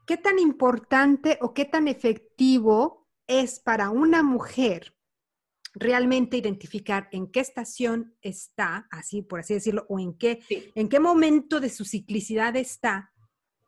¿Qué 0.06 0.18
tan 0.18 0.38
importante 0.38 1.38
o 1.40 1.54
qué 1.54 1.64
tan 1.64 1.88
efectivo 1.88 3.08
es 3.26 3.60
para 3.60 3.88
una 3.88 4.22
mujer 4.22 4.94
realmente 5.74 6.36
identificar 6.36 7.08
en 7.12 7.30
qué 7.30 7.40
estación 7.40 8.16
está, 8.22 8.86
así 8.90 9.22
por 9.22 9.40
así 9.40 9.54
decirlo, 9.54 9.86
o 9.88 9.98
en 9.98 10.16
qué, 10.16 10.40
en 10.74 10.88
qué 10.88 11.00
momento 11.00 11.60
de 11.60 11.68
su 11.68 11.84
ciclicidad 11.84 12.56
está 12.56 13.12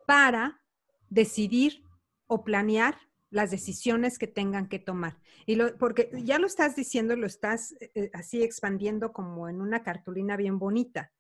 para 0.07 0.63
decidir 1.11 1.83
o 2.27 2.45
planear 2.45 2.97
las 3.31 3.51
decisiones 3.51 4.19
que 4.19 4.27
tengan 4.27 4.69
que 4.69 4.79
tomar. 4.79 5.19
Y 5.47 5.57
lo, 5.57 5.77
porque 5.77 6.11
ya 6.25 6.39
lo 6.39 6.47
estás 6.47 6.77
diciendo, 6.77 7.17
lo 7.17 7.27
estás 7.27 7.73
eh, 7.81 7.91
eh, 7.95 8.11
así 8.15 8.43
expandiendo 8.43 9.13
como 9.13 9.49
en 9.49 9.61
una 9.61 9.83
cartulina 9.83 10.37
bien 10.37 10.59
bonita, 10.59 11.13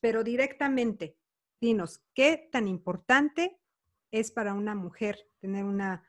pero 0.00 0.24
directamente, 0.24 1.16
dinos, 1.60 2.02
¿qué 2.14 2.48
tan 2.50 2.66
importante 2.66 3.60
es 4.10 4.30
para 4.30 4.54
una 4.54 4.74
mujer 4.74 5.18
tener 5.38 5.64
una, 5.64 6.02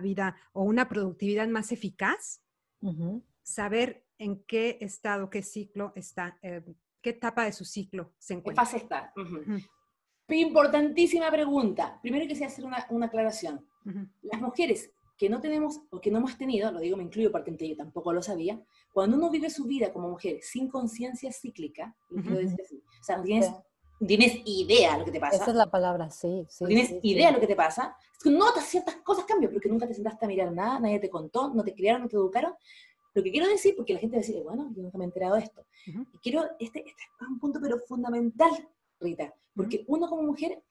vida 0.00 0.36
o 0.52 0.62
una 0.62 0.88
productividad 0.88 1.48
más 1.48 1.72
eficaz? 1.72 2.42
Saber 3.42 4.04
en 4.18 4.42
qué 4.44 4.78
estado, 4.80 5.30
qué 5.30 5.42
ciclo 5.42 5.92
está, 5.96 6.38
eh, 6.42 6.62
qué 7.00 7.10
etapa 7.10 7.44
de 7.44 7.52
su 7.52 7.64
ciclo 7.64 8.12
se 8.18 8.34
encuentra. 8.34 8.64
¿Qué 8.64 8.70
fase 8.70 8.84
está? 8.84 9.12
Importantísima 10.28 11.30
pregunta. 11.30 11.98
Primero 12.00 12.26
quisiera 12.26 12.50
hacer 12.50 12.64
una, 12.64 12.86
una 12.90 13.06
aclaración. 13.06 13.66
Las 14.22 14.40
mujeres 14.40 14.90
que 15.22 15.28
no 15.28 15.40
tenemos 15.40 15.80
o 15.90 16.00
que 16.00 16.10
no 16.10 16.18
hemos 16.18 16.36
tenido, 16.36 16.72
lo 16.72 16.80
digo, 16.80 16.96
me 16.96 17.04
incluyo 17.04 17.30
porque 17.30 17.56
yo 17.68 17.76
tampoco 17.76 18.12
lo 18.12 18.22
sabía, 18.22 18.60
cuando 18.92 19.16
uno 19.16 19.30
vive 19.30 19.50
su 19.50 19.64
vida 19.64 19.92
como 19.92 20.08
mujer 20.08 20.38
sin 20.42 20.68
conciencia 20.68 21.32
cíclica, 21.32 21.94
o 22.10 23.04
sea, 23.04 23.18
no 23.18 23.22
tienes, 23.22 23.52
tienes 24.04 24.40
idea 24.44 24.94
de 24.94 24.98
lo 24.98 25.04
que 25.04 25.12
te 25.12 25.20
pasa. 25.20 25.36
Esa 25.36 25.50
es 25.50 25.56
la 25.56 25.70
palabra, 25.70 26.10
sí. 26.10 26.44
sí 26.48 26.64
tienes 26.64 26.94
idea 27.02 27.28
de 27.28 27.34
lo 27.34 27.40
que 27.40 27.46
te 27.46 27.54
pasa. 27.54 27.96
Es 28.16 28.24
que 28.24 28.30
notas 28.30 28.64
ciertas 28.64 28.96
cosas 28.96 29.24
cambian 29.24 29.52
porque 29.52 29.68
nunca 29.68 29.86
te 29.86 29.94
sentaste 29.94 30.24
a 30.24 30.28
mirar 30.28 30.52
nada, 30.52 30.80
nadie 30.80 30.98
te 30.98 31.10
contó, 31.10 31.52
no 31.54 31.62
te 31.62 31.74
criaron, 31.74 32.02
no 32.02 32.08
te 32.08 32.16
educaron, 32.16 32.54
lo 33.14 33.22
que 33.22 33.30
quiero 33.30 33.48
decir, 33.48 33.74
porque 33.76 33.94
la 33.94 34.00
gente 34.00 34.16
va 34.16 34.22
a 34.22 34.26
decir, 34.26 34.42
bueno, 34.42 34.72
yo 34.74 34.82
nunca 34.82 34.98
me 34.98 35.04
he 35.04 35.06
enterado 35.06 35.34
de 35.36 35.42
esto. 35.42 35.66
Y 35.86 36.18
quiero, 36.18 36.44
este, 36.58 36.80
este, 36.80 37.02
es 37.20 37.28
un 37.28 37.38
punto 37.38 37.60
pero 37.60 37.78
fundamental, 37.78 38.50
Rita, 39.00 39.34
porque 39.54 39.84
uno 39.86 40.08
como 40.08 40.22
mujer, 40.22 40.62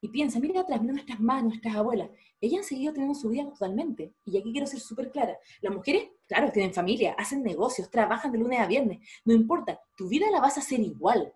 y 0.00 0.08
piensa, 0.08 0.38
mira 0.38 0.60
atrás, 0.60 0.80
mira 0.80 0.92
nuestras 0.92 1.18
madres, 1.18 1.44
nuestras 1.44 1.74
abuelas, 1.74 2.10
ellas 2.40 2.60
han 2.60 2.64
seguido 2.64 2.92
teniendo 2.92 3.18
su 3.18 3.28
vida 3.28 3.44
totalmente. 3.48 4.14
Y 4.24 4.38
aquí 4.38 4.52
quiero 4.52 4.66
ser 4.66 4.80
súper 4.80 5.10
clara. 5.10 5.36
Las 5.60 5.74
mujeres, 5.74 6.08
claro, 6.26 6.52
tienen 6.52 6.72
familia, 6.72 7.14
hacen 7.18 7.42
negocios, 7.42 7.90
trabajan 7.90 8.30
de 8.30 8.38
lunes 8.38 8.60
a 8.60 8.66
viernes. 8.66 9.00
No 9.24 9.34
importa, 9.34 9.80
tu 9.96 10.08
vida 10.08 10.30
la 10.30 10.40
vas 10.40 10.56
a 10.56 10.60
hacer 10.60 10.80
igual. 10.80 11.32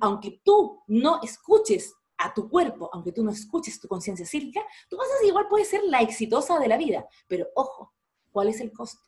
Aunque 0.00 0.40
tú 0.44 0.80
no 0.86 1.20
escuches 1.22 1.92
a 2.16 2.32
tu 2.32 2.48
cuerpo, 2.48 2.88
aunque 2.92 3.10
tú 3.10 3.24
no 3.24 3.32
escuches 3.32 3.80
tu 3.80 3.88
conciencia 3.88 4.24
cívica, 4.24 4.60
tú 4.88 4.96
vas 4.96 5.08
a 5.08 5.18
ser 5.18 5.26
igual, 5.26 5.48
puedes 5.48 5.68
ser 5.68 5.82
la 5.82 6.00
exitosa 6.00 6.60
de 6.60 6.68
la 6.68 6.76
vida. 6.76 7.08
Pero 7.26 7.48
ojo, 7.56 7.92
¿cuál 8.30 8.48
es 8.48 8.60
el 8.60 8.70
costo? 8.70 9.02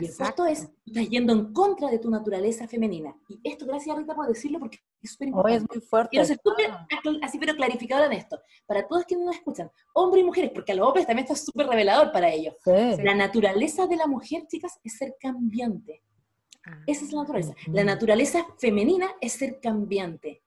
Y 0.00 0.06
el 0.06 0.16
costo 0.16 0.46
es, 0.46 0.68
estás 0.86 1.08
yendo 1.08 1.32
en 1.32 1.52
contra 1.52 1.88
de 1.90 1.98
tu 1.98 2.10
naturaleza 2.10 2.66
femenina. 2.68 3.14
Y 3.28 3.40
esto, 3.44 3.66
gracias 3.66 3.96
Rita 3.96 4.14
por 4.14 4.26
decirlo, 4.28 4.58
porque 4.58 4.78
es 5.02 5.12
súper 5.12 5.28
Oh, 5.34 5.46
es 5.48 5.54
importante. 5.62 5.74
muy 5.78 5.80
fuerte. 5.86 6.08
Quiero 6.10 6.24
ser 6.26 6.40
súper 6.44 6.70
acl- 6.70 7.18
así, 7.22 7.38
pero 7.38 7.54
clarificadora 7.56 8.06
en 8.06 8.12
esto. 8.12 8.40
Para 8.66 8.86
todos 8.86 9.04
quienes 9.04 9.26
nos 9.26 9.36
escuchan, 9.36 9.70
hombres 9.94 10.22
y 10.22 10.26
mujeres, 10.26 10.50
porque 10.54 10.72
a 10.72 10.74
los 10.76 10.86
hombres 10.86 11.06
también 11.06 11.24
está 11.24 11.36
súper 11.36 11.66
revelador 11.66 12.12
para 12.12 12.30
ellos. 12.30 12.54
Sí. 12.64 13.02
La 13.02 13.14
naturaleza 13.14 13.86
de 13.86 13.96
la 13.96 14.06
mujer, 14.06 14.46
chicas, 14.48 14.78
es 14.84 14.96
ser 14.96 15.16
cambiante. 15.20 16.02
Ah. 16.66 16.80
Esa 16.86 17.04
es 17.04 17.12
la 17.12 17.20
naturaleza. 17.22 17.54
La 17.68 17.84
naturaleza 17.84 18.46
femenina 18.58 19.06
es 19.20 19.32
ser 19.32 19.58
cambiante. 19.60 20.42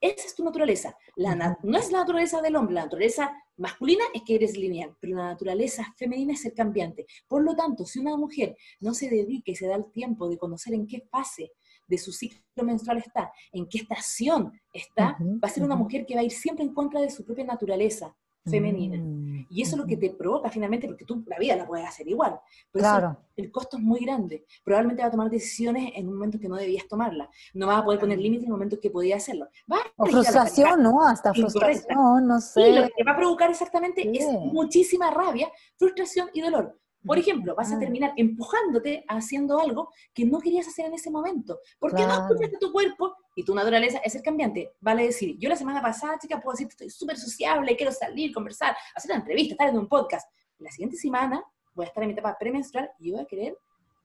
Esa 0.00 0.26
es 0.26 0.34
tu 0.34 0.44
naturaleza. 0.44 0.96
La 1.16 1.34
na- 1.34 1.58
no 1.62 1.76
es 1.78 1.90
la 1.92 1.98
naturaleza 1.98 2.40
del 2.40 2.56
hombre, 2.56 2.74
la 2.74 2.84
naturaleza 2.84 3.32
masculina 3.58 4.04
es 4.14 4.22
que 4.22 4.36
eres 4.36 4.56
lineal, 4.56 4.96
pero 5.00 5.16
la 5.16 5.26
naturaleza 5.26 5.94
femenina 5.96 6.32
es 6.32 6.42
ser 6.42 6.54
cambiante. 6.54 7.06
Por 7.26 7.42
lo 7.44 7.54
tanto, 7.54 7.84
si 7.84 7.98
una 7.98 8.16
mujer 8.16 8.56
no 8.80 8.94
se 8.94 9.10
dedica 9.10 9.50
y 9.50 9.56
se 9.56 9.66
da 9.66 9.76
el 9.76 9.90
tiempo 9.92 10.28
de 10.28 10.38
conocer 10.38 10.74
en 10.74 10.86
qué 10.86 11.00
fase 11.10 11.52
de 11.86 11.98
su 11.98 12.12
ciclo 12.12 12.64
menstrual 12.64 12.98
está, 12.98 13.32
en 13.52 13.66
qué 13.66 13.78
estación 13.78 14.52
está, 14.72 15.16
va 15.20 15.48
a 15.48 15.48
ser 15.48 15.62
una 15.62 15.76
mujer 15.76 16.06
que 16.06 16.14
va 16.14 16.20
a 16.20 16.24
ir 16.24 16.30
siempre 16.30 16.64
en 16.64 16.74
contra 16.74 17.00
de 17.00 17.10
su 17.10 17.24
propia 17.24 17.44
naturaleza 17.44 18.14
femenina. 18.44 18.98
Mm, 18.98 19.27
Y 19.50 19.62
eso 19.62 19.76
es 19.76 19.78
lo 19.78 19.86
que 19.86 19.96
te 19.96 20.10
provoca 20.10 20.50
finalmente, 20.50 20.86
porque 20.86 21.04
tú 21.04 21.22
la 21.26 21.38
vida 21.38 21.56
la 21.56 21.66
puedes 21.66 21.86
hacer 21.86 22.06
igual. 22.08 22.38
Por 22.72 22.80
eso 22.80 22.90
Claro. 22.90 23.16
el 23.36 23.50
costo 23.50 23.76
es 23.76 23.82
muy 23.82 24.00
grande. 24.00 24.44
Probablemente 24.64 25.02
va 25.02 25.08
a 25.08 25.10
tomar 25.10 25.30
decisiones 25.30 25.92
en 25.94 26.08
un 26.08 26.14
momento 26.14 26.38
que 26.38 26.48
no 26.48 26.56
debías 26.56 26.86
tomarlas. 26.88 27.28
No 27.54 27.66
vas 27.66 27.80
a 27.80 27.84
poder 27.84 28.00
poner 28.00 28.18
límites 28.18 28.44
en 28.44 28.48
el 28.48 28.52
momento 28.52 28.78
que 28.80 28.90
podías 28.90 29.22
hacerlo. 29.22 29.48
Vas 29.66 29.80
O 29.96 30.06
frustración, 30.06 30.82
¿no? 30.82 31.02
Hasta 31.02 31.32
frustración, 31.34 31.96
no 32.26 32.34
lo 32.34 32.40
sé. 32.40 32.90
que 32.96 33.04
va 33.04 33.12
a 33.12 33.16
provocar 33.16 33.50
exactamente 33.50 34.08
es 34.12 34.26
muchísima 34.52 35.10
rabia, 35.10 35.50
frustración 35.76 36.28
y 36.32 36.40
dolor. 36.40 36.78
Por 37.08 37.18
ejemplo, 37.18 37.54
vas 37.54 37.68
a 37.70 37.72
Ujú. 37.72 37.80
terminar 37.80 38.12
empujándote 38.16 39.02
haciendo 39.08 39.58
algo 39.58 39.90
que 40.12 40.26
no 40.26 40.38
querías 40.40 40.68
hacer 40.68 40.84
en 40.86 40.92
ese 40.94 41.10
momento. 41.10 41.58
Porque 41.78 42.02
no 42.02 42.08
Claro. 42.08 42.22
escuchaste 42.26 42.58
tu 42.58 42.70
cuerpo 42.70 43.16
y 43.34 43.42
tu 43.44 43.54
naturaleza 43.54 43.98
es 44.04 44.14
el 44.14 44.22
cambiante. 44.22 44.72
Vale 44.80 45.04
decir, 45.06 45.36
yo 45.38 45.48
la 45.48 45.56
semana 45.56 45.80
pasada, 45.80 46.18
chica, 46.18 46.38
puedo 46.40 46.52
decir 46.52 46.66
que 46.68 46.72
estoy 46.72 46.90
súper 46.90 47.16
sociable, 47.16 47.74
quiero 47.76 47.92
salir, 47.92 48.32
conversar, 48.32 48.76
hacer 48.94 49.10
una 49.10 49.20
entrevista, 49.20 49.54
estar 49.54 49.68
en 49.70 49.78
un 49.78 49.88
podcast. 49.88 50.30
La 50.58 50.70
siguiente 50.70 50.96
semana 50.98 51.42
voy 51.74 51.86
a 51.86 51.88
estar 51.88 52.02
en 52.02 52.08
mi 52.08 52.12
etapa 52.12 52.36
premenstrual 52.38 52.90
y 52.98 53.10
voy 53.12 53.20
a 53.22 53.24
querer 53.24 53.56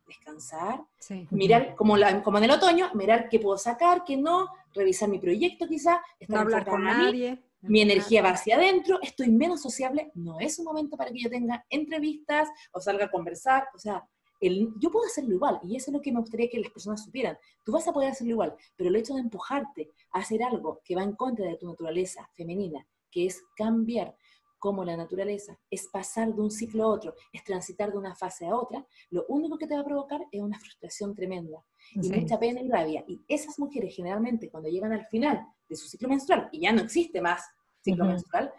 descansar, 0.07 0.81
Sí. 0.99 1.27
mirar, 1.31 1.75
como, 1.75 1.97
la- 1.97 2.21
como 2.23 2.37
en 2.37 2.45
el 2.45 2.51
otoño, 2.51 2.89
mirar 2.93 3.29
qué 3.29 3.39
puedo 3.39 3.57
sacar, 3.57 4.03
qué 4.05 4.15
no, 4.17 4.47
revisar 4.73 5.09
mi 5.09 5.19
proyecto 5.19 5.67
quizá, 5.67 6.01
estar 6.19 6.35
No 6.35 6.41
hablar 6.41 6.65
con 6.65 6.83
nadie. 6.83 7.41
Mi 7.63 7.81
energía 7.81 8.21
va 8.21 8.31
hacia 8.31 8.57
adentro, 8.57 8.99
estoy 9.01 9.29
menos 9.29 9.61
sociable, 9.61 10.11
no 10.15 10.39
es 10.39 10.59
un 10.59 10.65
momento 10.65 10.97
para 10.97 11.11
que 11.11 11.19
yo 11.19 11.29
tenga 11.29 11.65
entrevistas 11.69 12.49
o 12.71 12.79
salga 12.79 13.05
a 13.05 13.11
conversar, 13.11 13.67
o 13.73 13.79
sea, 13.79 14.07
el, 14.41 14.73
yo 14.79 14.91
puedo 14.91 15.05
hacerlo 15.05 15.33
igual, 15.33 15.59
y 15.63 15.77
eso 15.77 15.89
es 15.89 15.93
lo 15.93 16.01
que 16.01 16.11
me 16.11 16.19
gustaría 16.19 16.49
que 16.49 16.59
las 16.59 16.71
personas 16.71 17.03
supieran. 17.03 17.37
Tú 17.63 17.71
vas 17.71 17.87
a 17.87 17.93
poder 17.93 18.11
hacerlo 18.11 18.31
igual, 18.31 18.55
pero 18.75 18.89
el 18.89 18.95
hecho 18.97 19.13
de 19.13 19.21
empujarte 19.21 19.91
a 20.11 20.19
hacer 20.19 20.43
algo 20.43 20.81
que 20.83 20.95
va 20.95 21.03
en 21.03 21.15
contra 21.15 21.45
de 21.45 21.55
tu 21.55 21.67
naturaleza 21.67 22.29
femenina, 22.33 22.85
que 23.09 23.27
es 23.27 23.41
cambiar 23.55 24.15
como 24.63 24.85
la 24.85 24.95
naturaleza, 24.95 25.59
es 25.69 25.89
pasar 25.89 26.33
de 26.33 26.39
un 26.39 26.49
ciclo 26.49 26.85
a 26.85 26.87
otro, 26.87 27.13
es 27.33 27.43
transitar 27.43 27.91
de 27.91 27.97
una 27.97 28.15
fase 28.15 28.45
a 28.47 28.55
otra, 28.55 28.87
lo 29.09 29.25
único 29.27 29.57
que 29.57 29.67
te 29.67 29.75
va 29.75 29.81
a 29.81 29.83
provocar 29.83 30.21
es 30.31 30.41
una 30.41 30.57
frustración 30.57 31.13
tremenda 31.13 31.61
y 31.95 32.03
Sí. 32.03 32.13
mucha 32.17 32.39
pena 32.39 32.61
y 32.61 32.69
rabia. 32.69 33.03
Y 33.05 33.21
esas 33.27 33.59
mujeres 33.59 33.93
generalmente 33.93 34.49
cuando 34.49 34.69
llegan 34.69 34.93
al 34.93 35.05
final 35.07 35.45
de 35.67 35.75
su 35.75 35.89
ciclo 35.89 36.07
menstrual, 36.07 36.47
y 36.53 36.61
ya 36.61 36.71
no 36.71 36.81
existe 36.81 37.19
más 37.19 37.41
ciclo 37.81 38.05
menstrual, 38.05 38.53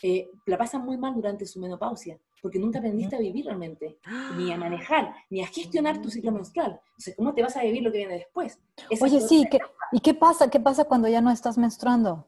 eh, 0.00 0.28
la 0.46 0.56
pasan 0.56 0.82
muy 0.86 0.96
mal 0.96 1.12
durante 1.16 1.44
su 1.44 1.58
menopausia, 1.58 2.20
porque 2.40 2.60
nunca 2.60 2.78
aprendiste 2.78 3.16
a 3.16 3.18
vivir 3.18 3.46
realmente, 3.46 3.98
ni 4.36 4.52
a 4.52 4.56
manejar, 4.56 5.12
ni 5.28 5.40
a 5.40 5.48
gestionar 5.48 6.00
tu 6.00 6.08
ciclo 6.08 6.30
menstrual. 6.30 6.80
Entonces, 6.90 7.16
¿cómo 7.16 7.34
te 7.34 7.42
vas 7.42 7.56
a 7.56 7.62
vivir 7.64 7.82
lo 7.82 7.90
que 7.90 7.98
viene 7.98 8.14
después? 8.14 8.60
Esa 8.88 9.04
Oye, 9.04 9.20
sí, 9.20 9.38
otra- 9.44 9.50
¿qué, 9.50 9.58
¿y 9.96 10.00
qué 10.00 10.14
pasa? 10.14 10.48
¿Qué 10.48 10.60
pasa 10.60 10.84
cuando 10.84 11.08
ya 11.08 11.20
no 11.20 11.32
estás 11.32 11.58
menstruando? 11.58 12.24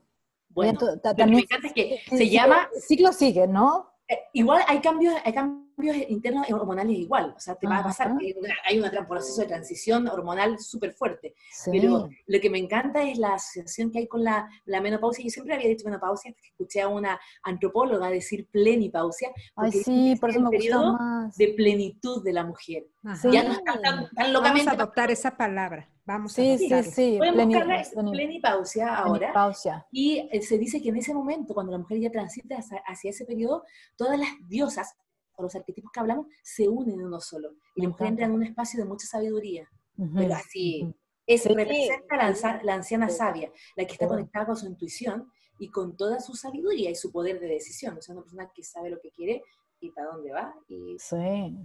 Bueno, 0.64 0.98
ta- 1.00 1.10
lo 1.10 1.16
que 1.16 1.26
me 1.26 1.38
encanta 1.40 1.66
es 1.68 1.72
que 1.72 2.00
Sí, 2.08 2.16
se 2.16 2.24
sí, 2.24 2.30
llama 2.30 2.68
El 2.74 2.80
ciclo 2.82 3.12
sigue, 3.12 3.46
¿no? 3.46 3.86
Eh, 4.08 4.18
igual 4.32 4.62
hay 4.66 4.80
cambios, 4.80 5.14
hay 5.24 5.32
cambios 5.32 5.96
internos 6.08 6.44
hormonales 6.50 6.98
igual, 6.98 7.32
o 7.34 7.40
sea, 7.40 7.54
te 7.54 7.66
va 7.68 7.78
a 7.78 7.82
pasar 7.84 8.14
que 8.18 8.34
hay 8.68 8.78
un 8.80 8.90
proceso 9.08 9.40
de 9.40 9.46
transición 9.46 10.08
hormonal 10.08 10.58
súper 10.58 10.92
fuerte, 10.92 11.32
Sí. 11.52 11.70
pero 11.72 12.08
lo 12.26 12.40
que 12.40 12.50
me 12.50 12.58
encanta 12.58 13.02
es 13.04 13.16
la 13.18 13.34
asociación 13.34 13.90
que 13.92 14.00
hay 14.00 14.08
con 14.08 14.22
la, 14.24 14.46
la 14.66 14.80
menopausia, 14.80 15.24
yo 15.24 15.30
siempre 15.30 15.54
había 15.54 15.68
dicho 15.68 15.84
menopausia, 15.86 16.34
escuché 16.42 16.82
a 16.82 16.88
una 16.88 17.18
antropóloga 17.44 18.10
decir 18.10 18.48
plenipausia, 18.50 19.28
Ay, 19.34 19.42
porque 19.54 19.78
dicen 19.78 19.94
sí, 19.94 20.14
que 20.14 20.20
por 20.20 20.30
es 20.30 20.36
eso 20.36 20.44
me 20.44 20.50
periodo 20.50 20.92
más. 20.98 21.36
de 21.36 21.48
plenitud 21.54 22.22
de 22.24 22.32
la 22.32 22.44
mujer, 22.44 22.86
Ajá. 23.04 23.30
ya 23.30 23.44
no 23.44 23.52
están 23.52 23.80
tan, 23.80 23.96
tan 24.10 24.10
Vamos 24.16 24.32
locamente, 24.32 24.70
a 24.70 24.72
adoptar 24.74 25.10
esa 25.12 25.36
palabra. 25.36 25.88
Vamos 26.12 26.32
a 26.32 26.42
Sí, 26.42 26.58
sí, 26.58 26.82
sí. 26.90 27.14
pueden 27.18 27.34
pleni- 27.34 27.46
buscarla, 27.54 27.80
es 27.80 27.94
pleni- 27.94 28.10
plenipausia 28.10 28.96
ahora, 28.96 29.20
menopausia. 29.28 29.86
y 29.92 30.28
eh, 30.32 30.42
se 30.42 30.58
dice 30.58 30.82
que 30.82 30.88
en 30.88 30.96
ese 30.96 31.14
momento, 31.14 31.54
cuando 31.54 31.70
la 31.70 31.78
mujer 31.78 32.00
ya 32.00 32.10
transita 32.10 32.56
hacia, 32.56 32.78
hacia 32.84 33.10
ese 33.10 33.24
periodo, 33.24 33.62
todas 33.96 34.18
las 34.18 34.28
diosas, 34.48 34.96
o 35.36 35.42
los 35.44 35.54
arquetipos 35.54 35.92
que 35.92 36.00
hablamos, 36.00 36.26
se 36.42 36.68
unen 36.68 36.98
en 36.98 37.06
uno 37.06 37.20
solo. 37.20 37.50
Y 37.76 37.80
Me 37.80 37.84
la 37.86 37.90
mujer 37.90 38.06
entra 38.08 38.26
en 38.26 38.32
un 38.32 38.42
espacio 38.42 38.80
de 38.80 38.86
mucha 38.86 39.06
sabiduría. 39.06 39.68
Ujú, 39.96 40.14
Pero 40.16 40.34
así, 40.34 40.92
es, 41.26 41.42
Sí. 41.44 41.48
representa 41.54 42.16
la, 42.16 42.60
la 42.64 42.74
anciana 42.74 43.08
Sí. 43.08 43.16
sabia, 43.16 43.52
la 43.76 43.84
que 43.84 43.92
está 43.92 44.06
Sí. 44.06 44.08
conectada 44.08 44.46
con 44.46 44.56
su 44.56 44.66
intuición 44.66 45.30
y 45.60 45.68
con 45.70 45.96
toda 45.96 46.18
su 46.18 46.34
sabiduría 46.34 46.90
y 46.90 46.96
su 46.96 47.12
poder 47.12 47.38
de 47.38 47.46
decisión. 47.46 47.96
O 47.98 48.02
sea, 48.02 48.14
una 48.14 48.22
persona 48.22 48.50
que 48.52 48.64
sabe 48.64 48.90
lo 48.90 48.98
que 49.00 49.10
quiere 49.12 49.42
y 49.80 49.90
para 49.90 50.08
dónde 50.08 50.32
va 50.32 50.54
y 50.68 50.96
Sí, 50.98 51.16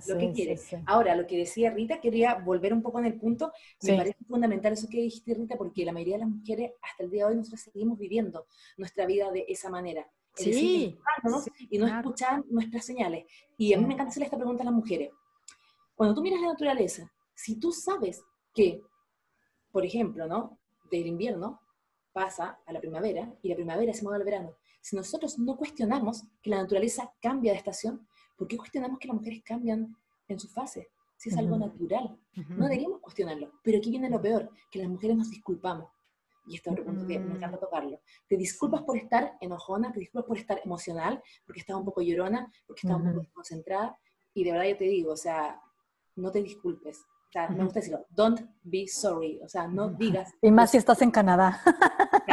lo 0.08 0.18
que 0.18 0.32
quiere. 0.32 0.58
sí. 0.58 0.78
Ahora, 0.86 1.16
lo 1.16 1.28
que 1.28 1.38
decía 1.38 1.72
Rita, 1.72 2.00
quería 2.00 2.36
volver 2.36 2.74
un 2.74 2.82
poco 2.82 3.00
en 3.00 3.06
el 3.06 3.16
punto. 3.20 3.52
Me 3.84 3.98
parece 3.98 4.24
fundamental 4.26 4.74
eso 4.74 4.88
que 4.90 5.02
dijiste, 5.02 5.34
Rita, 5.34 5.58
porque 5.58 5.86
la 5.86 5.92
mayoría 5.92 6.16
de 6.16 6.20
las 6.22 6.30
mujeres 6.30 6.72
hasta 6.82 7.04
el 7.04 7.12
día 7.12 7.26
de 7.26 7.32
hoy 7.32 7.38
nosotros 7.38 7.62
seguimos 7.62 7.98
viviendo 8.00 8.48
nuestra 8.78 9.06
vida 9.06 9.32
de 9.32 9.46
esa 9.48 9.70
manera. 9.70 10.10
Es 10.38 10.46
decir, 10.46 11.00
y 11.70 11.78
no 11.78 11.86
claro. 11.86 12.00
escuchar 12.02 12.44
nuestras 12.50 12.86
señales. 12.86 13.26
Y 13.58 13.74
a 13.74 13.78
mí 13.78 13.86
me 13.86 13.94
encanta 13.94 14.10
hacerle 14.10 14.26
esta 14.26 14.38
pregunta 14.38 14.64
a 14.64 14.66
las 14.66 14.74
mujeres. 14.74 15.12
Cuando 15.96 16.14
tú 16.16 16.22
miras 16.22 16.42
la 16.42 16.48
naturaleza, 16.50 17.10
si 17.34 17.58
tú 17.60 17.72
sabes 17.72 18.22
que, 18.54 18.82
por 19.72 19.86
ejemplo, 19.86 20.28
¿no? 20.28 20.60
Del 20.92 21.08
invierno 21.08 21.62
pasa 22.20 22.58
a 22.66 22.72
la 22.72 22.80
primavera 22.80 23.30
y 23.42 23.50
la 23.50 23.56
primavera 23.56 23.94
se 23.94 24.02
mueve 24.04 24.20
al 24.20 24.24
verano. 24.24 24.54
Si 24.80 24.96
nosotros 24.96 25.38
no 25.38 25.58
cuestionamos 25.58 26.24
que 26.42 26.50
la 26.50 26.62
naturaleza 26.62 27.12
cambia 27.22 27.52
de 27.52 27.58
estación, 27.58 28.08
¿por 28.38 28.48
qué 28.48 28.56
cuestionamos 28.56 29.00
que 29.00 29.10
las 29.10 29.18
mujeres 29.18 29.44
cambian 29.44 29.94
en 30.30 30.40
su 30.40 30.48
fase? 30.48 30.88
Si 31.18 31.28
es 31.30 31.38
algo 31.38 31.56
Ujú. 31.58 31.66
natural. 31.66 32.18
Ujú. 32.38 32.54
No 32.54 32.64
deberíamos 32.66 33.02
cuestionarlo. 33.02 33.52
Pero 33.64 33.80
aquí 33.80 33.90
viene 33.90 34.10
lo 34.10 34.22
peor, 34.22 34.50
que 34.72 34.80
las 34.80 34.88
mujeres 34.88 35.18
nos 35.18 35.30
disculpamos. 35.30 35.90
Y 36.48 36.56
este 36.56 36.70
es 36.70 36.74
otro 36.74 36.86
punto 36.86 37.06
que 37.06 37.20
me 37.20 37.34
Mm. 37.34 37.36
encanta 37.38 37.58
tocarlo. 37.58 38.00
Te 38.30 38.38
disculpas 38.38 38.84
por 38.84 38.96
estar 38.98 39.34
enojona, 39.42 39.92
te 39.92 40.00
disculpas 40.00 40.28
por 40.28 40.38
estar 40.38 40.62
emocional, 40.64 41.22
porque 41.46 41.60
estás 41.60 41.76
un 41.76 41.84
poco 41.84 42.02
llorona, 42.02 42.50
porque 42.66 42.82
estás 42.88 42.98
un 43.02 43.08
poco 43.10 43.20
desconcentrada. 43.22 43.98
Y 44.34 44.44
de 44.46 44.52
verdad 44.54 44.66
yo 44.70 44.78
te 44.78 44.86
digo, 44.86 45.12
o 45.12 45.18
sea, 45.18 45.60
no 46.16 46.32
te 46.32 46.42
disculpes. 46.42 47.00
O 47.30 47.32
sea, 47.36 47.50
me 47.50 47.64
gusta 47.66 47.80
decirlo, 47.82 48.06
don't 48.12 48.40
be 48.64 48.88
sorry. 48.88 49.42
O 49.44 49.50
sea, 49.50 49.68
no 49.68 49.90
digas. 49.90 50.32
Y 50.42 50.52
más 50.52 50.72
si 50.72 50.78
estás 50.78 51.02
en 51.02 51.12
Canadá. 51.12 51.60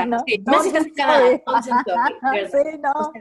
¿No? 0.06 0.18
sí, 0.18 0.24
si 0.26 0.34
estás 0.34 0.66
en 0.66 0.90
Canadá, 0.94 1.20
verdad. 1.28 2.50
Sí, 2.50 2.78
no. 2.82 3.12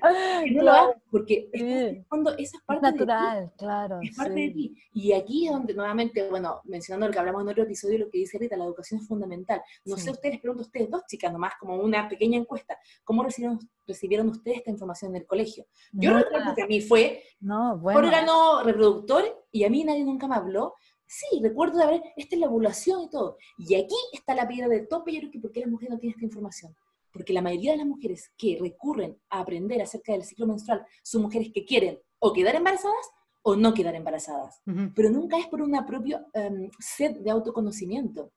Que 0.43 0.51
no 0.51 0.63
lo 0.63 0.71
hagas, 0.71 0.95
porque 1.09 1.49
Sí. 1.53 1.61
en 1.61 2.05
fondo 2.05 2.31
esa 2.37 2.57
es 2.57 2.63
parte 2.65 2.85
de 2.87 2.93
ti. 2.93 2.99
natural, 2.99 3.51
claro. 3.57 3.99
Es 4.01 4.15
parte 4.15 4.33
sí. 4.33 4.47
de 4.47 4.53
ti. 4.53 4.75
Y 4.93 5.13
aquí 5.13 5.47
es 5.47 5.53
donde 5.53 5.73
nuevamente, 5.73 6.29
bueno, 6.29 6.61
mencionando 6.65 7.07
lo 7.07 7.13
que 7.13 7.19
hablamos 7.19 7.41
en 7.43 7.49
otro 7.49 7.63
episodio, 7.63 7.99
lo 7.99 8.09
que 8.09 8.19
dice 8.19 8.37
Rita, 8.37 8.55
la 8.57 8.65
educación 8.65 8.99
es 9.01 9.07
fundamental. 9.07 9.61
No 9.85 9.97
sé, 9.97 10.11
ustedes 10.11 10.39
pregunto 10.39 10.63
a 10.63 10.65
ustedes, 10.65 10.89
dos 10.89 11.03
chicas 11.07 11.31
nomás, 11.31 11.53
como 11.59 11.75
una 11.77 12.07
pequeña 12.09 12.37
encuesta, 12.37 12.77
¿cómo 13.03 13.23
recibieron, 13.23 13.59
recibieron 13.87 14.27
ustedes 14.29 14.57
esta 14.59 14.71
información 14.71 15.15
en 15.15 15.21
el 15.21 15.27
colegio? 15.27 15.65
Yo 15.91 16.13
recuerdo 16.13 16.53
que 16.55 16.61
a 16.63 16.67
mí 16.67 16.81
fue 16.81 17.23
No, 17.39 17.77
bueno. 17.77 17.99
órgano 17.99 18.63
reproductor 18.63 19.23
y 19.51 19.63
a 19.65 19.69
mí 19.69 19.83
nadie 19.83 20.03
nunca 20.03 20.27
me 20.27 20.35
habló. 20.35 20.75
Sí, 21.13 21.41
recuerdo 21.43 21.77
de 21.77 21.83
haber, 21.83 22.03
esta 22.15 22.35
es 22.35 22.39
la 22.39 22.47
ovulación 22.47 23.01
y 23.01 23.09
todo. 23.09 23.37
Y 23.57 23.75
aquí 23.75 23.95
está 24.13 24.33
la 24.33 24.47
piedra 24.47 24.69
de 24.69 24.87
tope, 24.87 25.11
yo 25.11 25.19
creo 25.19 25.31
que 25.31 25.39
¿por 25.39 25.51
qué 25.51 25.59
las 25.59 25.69
mujeres 25.69 25.91
no 25.91 25.99
tienen 25.99 26.15
esta 26.15 26.25
información? 26.25 26.73
Porque 27.11 27.33
la 27.33 27.41
mayoría 27.41 27.73
de 27.73 27.79
las 27.79 27.87
mujeres 27.87 28.31
que 28.37 28.57
recurren 28.61 29.19
a 29.29 29.41
aprender 29.41 29.81
acerca 29.81 30.13
del 30.13 30.23
ciclo 30.23 30.47
menstrual 30.47 30.85
son 31.03 31.23
mujeres 31.23 31.51
que 31.53 31.65
quieren 31.65 31.99
o 32.19 32.31
quedar 32.31 32.55
embarazadas 32.55 33.09
o 33.41 33.57
no 33.57 33.73
quedar 33.73 33.95
embarazadas 33.95 34.61
pero 34.95 35.09
nunca 35.09 35.37
es 35.37 35.47
por 35.47 35.61
una 35.61 35.85
propia 35.85 36.25
em, 36.33 36.69
sed 36.79 37.17
de 37.17 37.31
autoconocimiento. 37.31 38.31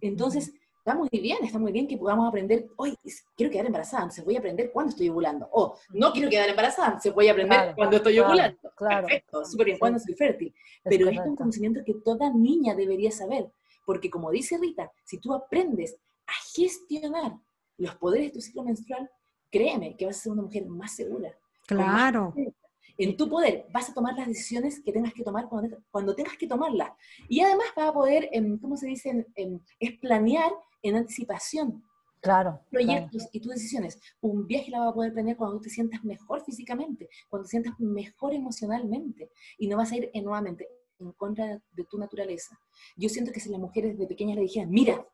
Entonces, 0.00 0.52
está 0.88 0.98
muy 0.98 1.08
bien, 1.10 1.38
está 1.44 1.58
muy 1.58 1.70
bien 1.70 1.86
que 1.86 1.98
podamos 1.98 2.26
aprender, 2.28 2.66
hoy 2.76 2.96
quiero 3.36 3.52
quedar 3.52 3.66
embarazada, 3.66 4.04
entonces 4.04 4.24
voy 4.24 4.36
a 4.36 4.38
aprender 4.38 4.70
cuándo 4.72 4.88
estoy 4.90 5.10
ovulando. 5.10 5.46
O 5.52 5.76
no 5.90 6.12
quiero 6.12 6.30
quedar 6.30 6.48
embarazada, 6.48 6.88
entonces 6.88 7.12
voy 7.14 7.28
a 7.28 7.32
aprender 7.32 7.58
Claro, 7.58 7.74
cuando 7.76 7.96
estoy 7.96 8.14
claro, 8.14 8.28
ovulando. 8.28 8.72
claro. 8.74 9.06
Perfecto, 9.06 9.44
súper 9.44 9.64
bien, 9.66 9.76
Sí. 9.76 9.80
cuando 9.80 9.98
soy 9.98 10.14
fértil. 10.14 10.48
es 10.48 10.80
Pero 10.84 10.94
este 10.94 11.02
es 11.04 11.08
un 11.10 11.14
correcto. 11.16 11.36
conocimiento 11.36 11.80
que 11.84 11.94
toda 12.02 12.32
niña 12.32 12.74
debería 12.74 13.10
saber, 13.10 13.50
porque 13.84 14.08
como 14.08 14.30
dice 14.30 14.56
Rita, 14.56 14.90
si 15.04 15.18
tú 15.18 15.34
aprendes 15.34 15.94
a 16.26 16.32
gestionar 16.54 17.34
los 17.76 17.94
poderes 17.96 18.28
de 18.28 18.32
tu 18.32 18.40
ciclo 18.40 18.62
menstrual, 18.62 19.10
créeme 19.50 19.94
que 19.94 20.06
vas 20.06 20.16
a 20.16 20.20
ser 20.22 20.32
una 20.32 20.42
mujer 20.42 20.64
más 20.66 20.96
segura. 20.96 21.28
más 21.28 21.66
Claro. 21.66 22.24
confianza. 22.32 22.67
En 22.98 23.16
tu 23.16 23.28
poder, 23.28 23.66
vas 23.72 23.88
a 23.88 23.94
tomar 23.94 24.14
las 24.16 24.26
decisiones 24.26 24.80
que 24.84 24.92
tengas 24.92 25.14
que 25.14 25.22
tomar 25.22 25.48
cuando, 25.48 25.78
cuando 25.90 26.14
tengas 26.14 26.36
que 26.36 26.46
tomarlas. 26.46 26.90
Y 27.28 27.40
además 27.40 27.68
vas 27.76 27.88
a 27.88 27.92
poder, 27.92 28.28
em, 28.32 28.58
¿cómo 28.58 28.76
se 28.76 28.88
dice? 28.88 29.26
Em, 29.36 29.60
es 29.78 29.98
planear 29.98 30.52
en 30.82 30.96
anticipación 30.96 31.84
Claro. 32.20 32.60
Proyectos 32.70 33.28
y 33.32 33.40
tus 33.40 33.52
decisiones. 33.52 33.98
Un 34.20 34.46
viaje 34.46 34.70
la 34.70 34.80
vas 34.80 34.90
a 34.90 34.94
poder 34.94 35.12
planear 35.12 35.36
cuando 35.36 35.60
te 35.60 35.70
sientas 35.70 36.04
mejor 36.04 36.44
físicamente, 36.44 37.08
cuando 37.28 37.44
te 37.44 37.50
sientas 37.50 37.78
mejor 37.78 38.34
emocionalmente. 38.34 39.30
Y 39.58 39.68
no 39.68 39.76
vas 39.76 39.92
a 39.92 39.96
ir 39.96 40.10
nuevamente 40.14 40.68
en 40.98 41.12
contra 41.12 41.62
de 41.72 41.84
tu 41.84 41.98
naturaleza. 41.98 42.58
Yo 42.96 43.08
siento 43.08 43.32
que 43.32 43.40
si 43.40 43.50
las 43.50 43.60
mujeres 43.60 43.96
de 43.96 44.06
pequeñas 44.06 44.36
le 44.36 44.42
dijeran, 44.42 44.70
mira, 44.70 45.06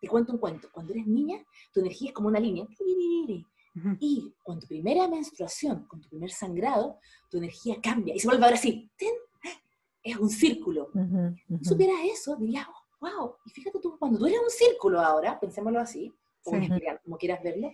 te 0.00 0.08
cuento 0.08 0.32
un 0.32 0.38
cuento, 0.38 0.68
cuando 0.72 0.92
eres 0.92 1.06
niña, 1.06 1.42
tu 1.72 1.80
energía 1.80 2.08
es 2.08 2.14
como 2.14 2.28
una 2.28 2.40
línea. 2.40 2.66
Y 4.00 4.34
con 4.42 4.58
tu 4.58 4.66
primera 4.66 5.06
menstruación, 5.06 5.86
con 5.86 6.00
tu 6.00 6.08
primer 6.08 6.30
sangrado, 6.30 6.98
tu 7.30 7.38
energía 7.38 7.76
cambia 7.82 8.14
y 8.14 8.18
se 8.18 8.26
vuelve 8.26 8.44
ahora 8.44 8.56
así. 8.56 8.90
Es 10.02 10.16
un 10.16 10.30
círculo. 10.30 10.90
Si 11.58 11.64
supieras 11.64 11.98
eso, 12.04 12.36
dirías, 12.36 12.66
wow. 13.00 13.34
Y 13.44 13.50
fíjate 13.50 13.78
tú, 13.80 13.98
cuando 13.98 14.18
tú 14.18 14.26
eres 14.26 14.40
un 14.40 14.50
círculo 14.50 15.00
ahora, 15.00 15.38
pensémoslo 15.38 15.80
así, 15.80 16.12
como 16.42 17.18
quieras 17.18 17.42
verlo, 17.42 17.70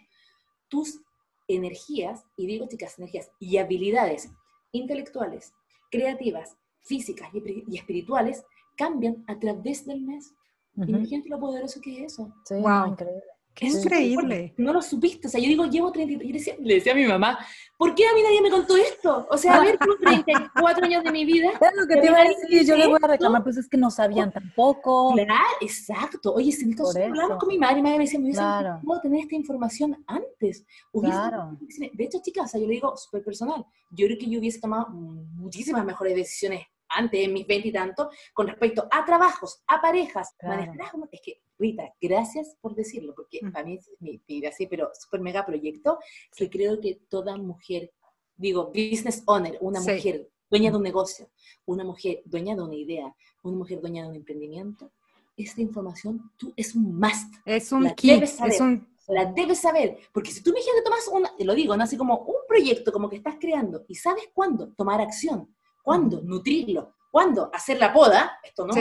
tus 0.69 1.01
energías, 1.47 2.25
y 2.37 2.47
digo 2.47 2.67
chicas, 2.67 2.99
energías 2.99 3.31
y 3.39 3.59
habilidades 3.59 4.31
intelectuales, 4.73 5.53
creativas, 5.91 6.57
físicas 6.81 7.29
y, 7.33 7.77
espirituales 7.77 8.45
cambian 8.77 9.25
a 9.29 9.39
través 9.39 9.87
del 9.87 10.01
mes. 10.01 10.35
Imagínate 10.75 11.29
lo 11.29 11.39
poderoso 11.39 11.81
que 11.81 12.05
es 12.05 12.13
eso. 12.13 12.33
wow. 12.51 12.89
increíble. 12.89 13.23
Qué 13.55 13.67
increíble. 13.67 14.55
No 14.57 14.73
lo 14.73 14.81
supiste. 14.81 15.27
O 15.29 15.31
sea, 15.31 15.41
yo 15.41 15.47
digo, 15.47 15.67
llevo 15.67 15.93
33. 15.93 16.29
Y 16.29 16.33
le 16.33 16.39
decía, 16.39 16.55
le 16.59 16.75
decía 16.75 16.93
a 16.93 16.97
mi 16.97 17.07
mamá, 17.07 17.39
¿por 17.77 17.95
qué 17.95 18.07
a 18.07 18.15
mí 18.15 18.23
nadie 18.23 18.41
me 18.41 18.51
contó 18.51 18.77
esto? 18.77 19.27
O 19.31 19.37
sea, 19.37 19.57
a 19.57 19.61
ver, 19.61 19.79
34 19.79 20.87
años 20.87 21.05
de 21.05 21.13
mi 21.13 21.25
vida. 21.25 21.51
Es 21.61 21.77
lo 21.77 21.87
que 21.87 22.01
te 22.01 22.07
iba 22.07 22.19
a 22.19 22.25
decir, 22.25 22.67
yo 22.67 22.77
le 22.77 22.87
voy 22.87 22.99
a 23.03 23.07
reclamar, 23.07 23.43
pues 23.43 23.57
es 23.57 23.69
que 23.69 23.77
no 23.77 23.91
sabían 23.91 24.33
tampoco. 24.33 25.13
Claro, 25.15 25.35
exacto. 25.61 26.33
Oye, 26.35 26.53
si 26.53 26.67
nosotros 26.67 26.97
hablamos 26.97 27.39
con 27.39 27.49
mi 27.49 27.59
madre, 27.59 27.77
mi 27.77 27.83
madre 27.83 27.99
me 27.99 28.05
decía, 28.05 28.21
me 28.21 28.33
claro. 28.33 28.79
¿cómo 28.81 29.01
tener 29.01 29.21
esta 29.21 29.35
información 29.35 30.03
antes? 30.07 30.65
Claro. 30.93 31.57
De 31.93 32.05
hecho, 32.05 32.19
chicas, 32.23 32.47
o 32.47 32.49
sea, 32.49 32.61
yo 32.61 32.67
le 32.67 32.75
digo 32.75 32.97
súper 32.97 33.23
personal. 33.23 33.65
Yo 33.91 34.07
creo 34.07 34.19
que 34.19 34.31
yo 34.31 34.39
hubiese 34.39 34.61
tomado 34.61 34.89
muchísimas 34.91 35.85
mejores 35.85 36.15
decisiones 36.15 36.67
antes, 36.95 37.25
en 37.25 37.33
mis 37.33 37.47
20 37.47 37.69
y 37.69 37.73
tanto, 37.73 38.11
con 38.33 38.47
respecto 38.47 38.87
a 38.91 39.05
trabajos, 39.05 39.63
a 39.67 39.81
parejas, 39.81 40.35
manejar, 40.43 40.93
es 41.11 41.21
que 41.23 41.43
Rita, 41.63 41.95
gracias 42.01 42.57
por 42.61 42.75
decirlo, 42.75 43.15
porque 43.15 43.39
mm. 43.41 43.53
para 43.53 43.65
mí 43.65 43.75
es 43.75 43.89
mi, 44.01 44.21
vida 44.27 44.49
así, 44.49 44.67
pero 44.67 44.91
súper 44.99 45.21
mega 45.21 45.47
proyecto, 45.47 45.99
que 46.37 46.51
creo 46.51 46.81
que 46.81 47.01
toda 47.09 47.37
mujer, 47.37 47.93
digo, 48.37 48.67
business 48.67 49.23
owner, 49.27 49.57
una 49.61 49.81
mujer 49.81 50.29
dueña 50.51 50.73
de 50.73 50.77
un 50.77 50.83
negocio, 50.83 51.31
una 51.65 51.85
mujer 51.85 52.21
dueña 52.25 52.57
de 52.57 52.63
una 52.63 52.75
idea, 52.75 53.15
una 53.45 53.57
mujer 53.57 53.81
dueña 53.81 54.03
de 54.03 54.09
un 54.11 54.17
emprendimiento, 54.17 54.91
esta 55.37 55.61
información 55.61 56.33
tú, 56.37 56.53
es 56.57 56.75
un 56.75 56.99
must. 56.99 57.35
Es 57.45 57.71
un 57.71 57.89
kit, 57.95 58.23
es 58.23 58.61
un... 58.61 58.89
La 59.09 59.25
debes 59.27 59.61
saber, 59.61 59.99
porque 60.13 60.31
si 60.31 60.43
tú 60.43 60.51
me 60.51 60.59
dijiste 60.59 60.83
tomas 60.83 61.09
una, 61.09 61.37
te 61.37 61.45
lo 61.45 61.55
digo, 61.55 61.77
¿no? 61.77 61.85
así 61.85 61.97
como 61.97 62.19
un 62.19 62.37
proyecto 62.47 62.93
como 62.93 63.09
que 63.09 63.17
estás 63.17 63.37
creando 63.41 63.85
y 63.89 63.95
sabes 63.95 64.25
cuándo 64.33 64.73
tomar 64.75 65.01
acción, 65.01 65.55
cuándo 65.83 66.23
nutrirlo, 66.23 66.95
cuándo 67.11 67.51
hacer 67.53 67.79
la 67.79 67.93
poda, 67.93 68.39
esto 68.43 68.67
no, 68.67 68.75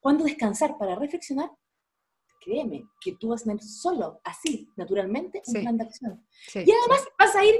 cuándo 0.00 0.24
descansar 0.24 0.76
para 0.78 0.94
reflexionar, 0.94 1.50
créeme 2.46 2.88
que 3.00 3.16
tú 3.16 3.28
vas 3.28 3.42
a 3.42 3.44
tener 3.44 3.62
solo, 3.62 4.20
así, 4.22 4.70
naturalmente, 4.76 5.42
un 5.46 5.54
plan 5.54 5.76
de 5.76 5.84
acción. 5.84 6.24
y 6.54 6.70
además 6.70 7.08
vas 7.18 7.34
a 7.34 7.44
ir 7.44 7.56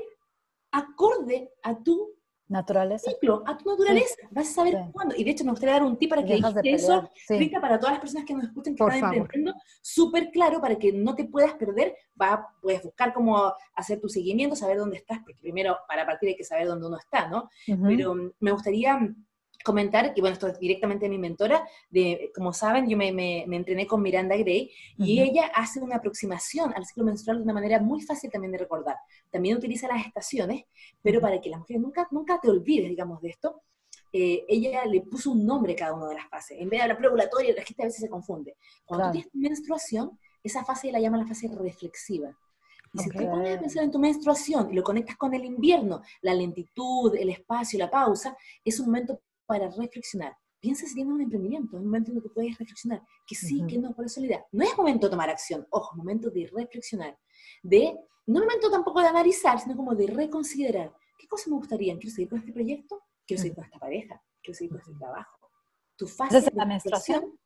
acorde 0.70 1.51
a 1.62 1.83
tu 1.83 2.14
naturaleza. 2.49 3.11
ciclo, 3.11 3.42
a 3.46 3.59
tu 3.59 3.68
naturaleza. 3.68 4.14
Vas 4.31 4.51
a 4.51 4.53
saber 4.53 4.77
cuándo. 4.92 5.16
Y 5.16 5.25
de 5.25 5.31
hecho 5.33 5.44
me 5.44 5.51
gustaría 5.51 5.75
dar 5.75 5.83
un 5.83 5.96
tip 5.96 6.11
para 6.11 6.25
que 6.25 6.40
eso, 6.62 7.11
Rita, 7.29 7.61
para 7.61 7.81
todas 7.81 7.94
las 7.94 8.01
personas 8.01 8.25
que 8.25 8.35
nos 8.35 8.44
escuchen, 8.44 8.77
que 8.77 8.85
están 8.85 9.14
entendiendo, 9.14 9.55
súper 9.83 10.31
claro 10.31 10.61
para 10.61 10.77
que 10.77 10.92
no 10.92 11.16
te 11.16 11.25
puedas 11.25 11.55
perder. 11.55 11.96
Va, 12.20 12.46
puedes 12.62 12.83
buscar 12.83 13.12
cómo 13.12 13.53
hacer 13.75 14.01
tu 14.01 14.09
seguimiento, 14.09 14.55
saber 14.55 14.79
dónde 14.79 14.99
estás, 14.99 15.18
porque 15.18 15.40
primero 15.40 15.77
para 15.88 16.07
partir 16.07 16.29
hay 16.29 16.37
que 16.37 16.44
saber 16.44 16.68
dónde 16.68 16.87
uno 16.87 16.99
está, 16.99 17.29
¿no? 17.29 17.51
Pero 17.66 18.14
mm, 18.14 18.33
me 18.38 18.53
gustaría 18.53 19.01
comentar, 19.66 20.14
que 20.14 20.20
bueno, 20.20 20.35
esto 20.35 20.46
es 20.46 20.59
directamente 20.61 21.09
mi 21.09 21.18
mentora, 21.18 21.66
de, 21.90 22.31
como 22.35 22.52
saben, 22.52 22.88
yo 22.88 22.96
me, 22.96 23.12
me, 23.12 23.42
entrené 23.57 23.85
con 23.87 24.00
Miranda 24.00 24.37
Gray 24.37 24.70
y 24.96 25.20
ella 25.20 25.50
hace 25.55 25.81
una 25.81 25.96
aproximación 25.96 26.72
al 26.74 26.87
ciclo 26.87 27.05
menstrual 27.05 27.38
de 27.38 27.42
una 27.42 27.52
manera 27.52 27.81
muy 27.81 28.00
fácil 28.00 28.31
también 28.31 28.52
de 28.52 28.59
recordar. 28.59 28.96
También 29.29 29.57
utiliza 29.57 29.88
las 29.88 30.07
estaciones, 30.07 30.64
pero 31.02 31.20
para 31.20 31.40
que 31.40 31.50
las 31.50 31.59
mujeres 31.59 31.83
nunca, 31.83 32.07
nunca 32.12 32.40
te 32.40 32.48
olvides, 32.48 32.88
digamos, 32.88 33.20
de 33.20 33.31
esto, 33.31 33.62
eh, 34.12 34.44
ella 34.48 34.85
le 34.85 35.00
puso 35.00 35.33
un 35.33 35.44
nombre 35.44 35.72
a 35.72 35.76
cada 35.76 35.94
una 35.94 36.09
de 36.09 36.14
las 36.14 36.29
fases. 36.29 36.57
En 36.61 36.68
vez 36.68 36.79
de 36.79 36.83
hablar 36.83 36.98
preovulatoria, 36.98 37.52
la 37.52 37.64
gente 37.64 37.83
a 37.83 37.87
veces 37.87 38.00
se 38.00 38.09
confunde. 38.09 38.57
Cuando 38.85 39.11
tienes 39.11 39.35
menstruación, 39.35 40.18
esa 40.44 40.64
fase 40.64 40.92
la 40.92 41.00
llama 41.00 41.18
la 41.18 41.26
fase 41.26 41.48
reflexiva. 41.48 42.31
Y 42.92 42.98
si 43.00 43.11
te 43.11 43.26
pones 43.26 43.57
a 43.57 43.61
pensar 43.61 43.83
en 43.83 43.90
tu 43.90 43.98
menstruación 43.98 44.70
y 44.70 44.74
lo 44.74 44.85
conectas 44.85 45.16
con 45.16 45.35
el 45.35 45.44
invierno, 45.44 46.02
la 46.22 46.35
lentitud, 46.35 47.14
el 47.16 47.31
espacio, 47.31 47.79
la 47.79 47.90
pausa, 47.90 48.37
es 48.64 48.79
un 48.79 48.87
momento 48.87 49.20
para 49.46 49.70
reflexionar. 49.70 50.37
Piensa 50.61 50.87
si 50.87 50.94
tienes 50.94 51.12
un 51.12 51.20
emprendimiento, 51.20 51.76
es 51.76 51.80
un 51.80 51.87
momento 51.87 52.11
en 52.11 52.16
el 52.16 52.22
que 52.22 52.30
puedes 52.30 52.59
reflexionar, 52.59 53.02
que 53.26 53.35
sí, 53.35 53.62
que 53.68 53.78
no, 53.78 53.94
por 53.94 54.06
eso 54.06 54.20
la 54.20 54.26
idea. 54.26 54.46
No 54.52 54.64
es 54.64 54.76
momento 54.76 55.06
de 55.06 55.11
tomar 55.11 55.30
acción, 55.30 55.66
ojo, 55.70 55.92
es 55.92 55.96
momento 55.96 56.30
de 56.30 56.50
reflexionar, 56.52 57.16
de, 57.62 57.94
no 58.26 58.40
es 58.40 58.46
momento 58.46 58.70
tampoco 58.70 59.00
de 59.00 59.09
analizar, 59.09 59.61
sino 59.61 59.76
como 59.76 59.94
de 59.94 60.06
reconsiderar, 60.06 60.92
¿qué 61.18 61.28
cosas 61.28 61.48
me 61.48 61.56
gustaría? 61.56 61.96
¿Quiero 61.98 62.14
seguir 62.14 62.28
con 62.30 62.38
este 62.38 62.52
proyecto? 62.52 63.02
¿Quiero 63.26 63.42
seguir 63.42 63.54
con 63.54 63.64
esta 63.64 63.78
pareja? 63.78 64.22
¿Quiero 64.42 64.56
seguir 64.56 64.70
con 64.70 64.80
este 64.80 64.94
trabajo? 64.94 65.50
Tu 65.96 66.06
fase 66.06 66.40
de 66.40 66.50
la 66.52 66.66
menstruación 66.66 67.38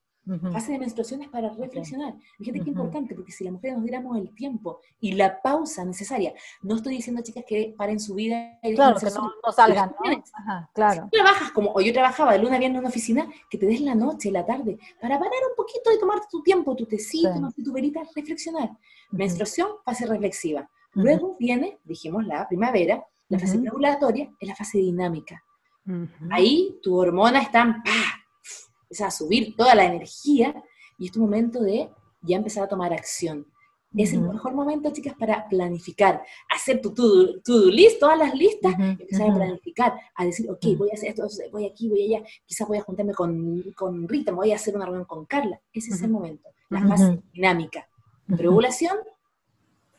Fase 0.52 0.72
de 0.72 0.78
menstruación 0.78 1.22
es 1.22 1.28
para 1.28 1.48
reflexionar. 1.50 2.14
Fíjate 2.38 2.60
qué 2.60 2.70
importante, 2.70 3.14
porque 3.14 3.32
si 3.32 3.42
las 3.42 3.52
mujeres 3.52 3.76
nos 3.76 3.84
diéramos 3.84 4.16
el 4.18 4.32
tiempo 4.34 4.80
y 5.00 5.12
la 5.12 5.40
pausa 5.40 5.84
necesaria, 5.84 6.34
no 6.62 6.76
estoy 6.76 6.96
diciendo, 6.96 7.22
chicas, 7.22 7.44
que 7.46 7.74
paren 7.76 7.98
su 7.98 8.14
vida 8.14 8.58
y 8.62 8.74
claro, 8.74 8.98
que 9.00 9.06
no, 9.06 9.52
salgan. 9.52 9.94
claro. 10.72 11.04
Si 11.04 11.10
trabajas 11.10 11.50
como, 11.52 11.72
o 11.72 11.80
yo 11.80 11.92
trabajaba 11.92 12.32
de 12.32 12.38
luna 12.38 12.56
a 12.56 12.58
viernes 12.58 12.76
en 12.76 12.80
una 12.80 12.88
oficina, 12.90 13.28
que 13.48 13.58
te 13.58 13.66
des 13.66 13.80
la 13.80 13.94
noche, 13.94 14.30
la 14.30 14.44
tarde, 14.44 14.78
para 15.00 15.18
parar 15.18 15.40
un 15.50 15.56
poquito 15.56 15.90
y 15.92 15.98
tomarte 15.98 16.26
tu 16.30 16.42
tiempo, 16.42 16.76
tu 16.76 16.86
tecito, 16.86 17.30
tu 17.64 17.72
verita, 17.72 18.02
reflexionar. 18.14 18.70
Menstruación, 19.10 19.68
fase 19.84 20.06
reflexiva. 20.06 20.68
Luego 20.92 21.36
viene, 21.38 21.78
dijimos, 21.84 22.26
la 22.26 22.46
primavera, 22.46 23.04
la 23.28 23.38
fase 23.38 23.58
regulatoria, 23.58 24.30
es 24.38 24.48
la 24.48 24.54
fase 24.54 24.78
dinámica. 24.78 25.42
Ahí 26.30 26.78
tu 26.82 26.96
hormona 26.96 27.40
está 27.40 27.82
empieza 28.90 29.06
a 29.06 29.10
subir 29.12 29.54
toda 29.56 29.74
la 29.76 29.84
energía 29.84 30.52
y 30.98 31.06
es 31.06 31.12
tu 31.12 31.20
momento 31.20 31.60
de 31.60 31.88
ya 32.22 32.36
empezar 32.36 32.64
a 32.64 32.68
tomar 32.68 32.92
acción. 32.92 33.46
Es 33.96 34.12
el 34.12 34.20
mejor 34.20 34.54
momento, 34.54 34.92
chicas, 34.92 35.14
para 35.18 35.48
planificar, 35.48 36.22
hacer 36.48 36.80
tu 36.80 36.94
to-do 36.94 37.70
list, 37.70 37.98
todas 37.98 38.16
las 38.16 38.34
listas, 38.34 38.72
empezar 38.78 39.30
a 39.30 39.34
planificar, 39.34 39.94
a 40.14 40.24
decir, 40.24 40.48
ok, 40.48 40.64
voy 40.76 40.90
a 40.90 40.94
hacer 40.94 41.08
esto, 41.08 41.26
voy 41.50 41.66
aquí, 41.66 41.88
voy 41.88 42.04
allá, 42.04 42.24
quizás 42.46 42.68
voy 42.68 42.78
a 42.78 42.82
juntarme 42.82 43.14
con, 43.14 43.62
con 43.76 44.08
Rita, 44.08 44.30
voy 44.30 44.52
a 44.52 44.56
hacer 44.56 44.76
una 44.76 44.84
reunión 44.84 45.06
con 45.06 45.24
Carla. 45.24 45.60
Ese 45.72 45.90
es 45.90 46.02
el 46.02 46.10
momento, 46.10 46.48
la 46.68 46.86
fase 46.86 47.20
dinámica. 47.32 47.88
Regulación, 48.28 48.96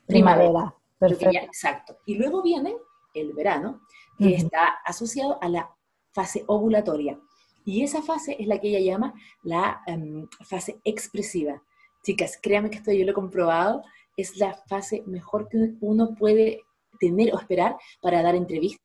primavera. 0.05 0.73
Perfecto. 0.97 1.37
exacto. 1.37 1.97
Y 2.05 2.15
luego 2.15 2.41
viene 2.41 2.77
el 3.13 3.33
verano, 3.33 3.81
que 4.17 4.35
está 4.35 4.67
asociado 4.85 5.37
a 5.41 5.49
la 5.49 5.75
fase 6.13 6.45
ovulatoria. 6.47 7.19
Y 7.65 7.83
esa 7.83 8.01
fase 8.01 8.35
es 8.39 8.47
la 8.47 8.59
que 8.59 8.69
ella 8.69 8.79
llama 8.79 9.13
la 9.43 9.81
em, 9.87 10.27
fase 10.43 10.79
expresiva. 10.83 11.61
Chicas, 12.03 12.39
créanme 12.41 12.69
que 12.69 12.77
esto 12.77 12.91
yo 12.91 13.05
lo 13.05 13.11
he 13.11 13.15
comprobado, 13.15 13.83
es 14.17 14.37
la 14.37 14.53
fase 14.53 15.03
mejor 15.05 15.47
que 15.47 15.73
uno 15.81 16.15
puede 16.15 16.61
tener 16.99 17.33
o 17.33 17.39
esperar 17.39 17.77
para 18.01 18.21
dar 18.21 18.35
entrevistas, 18.35 18.81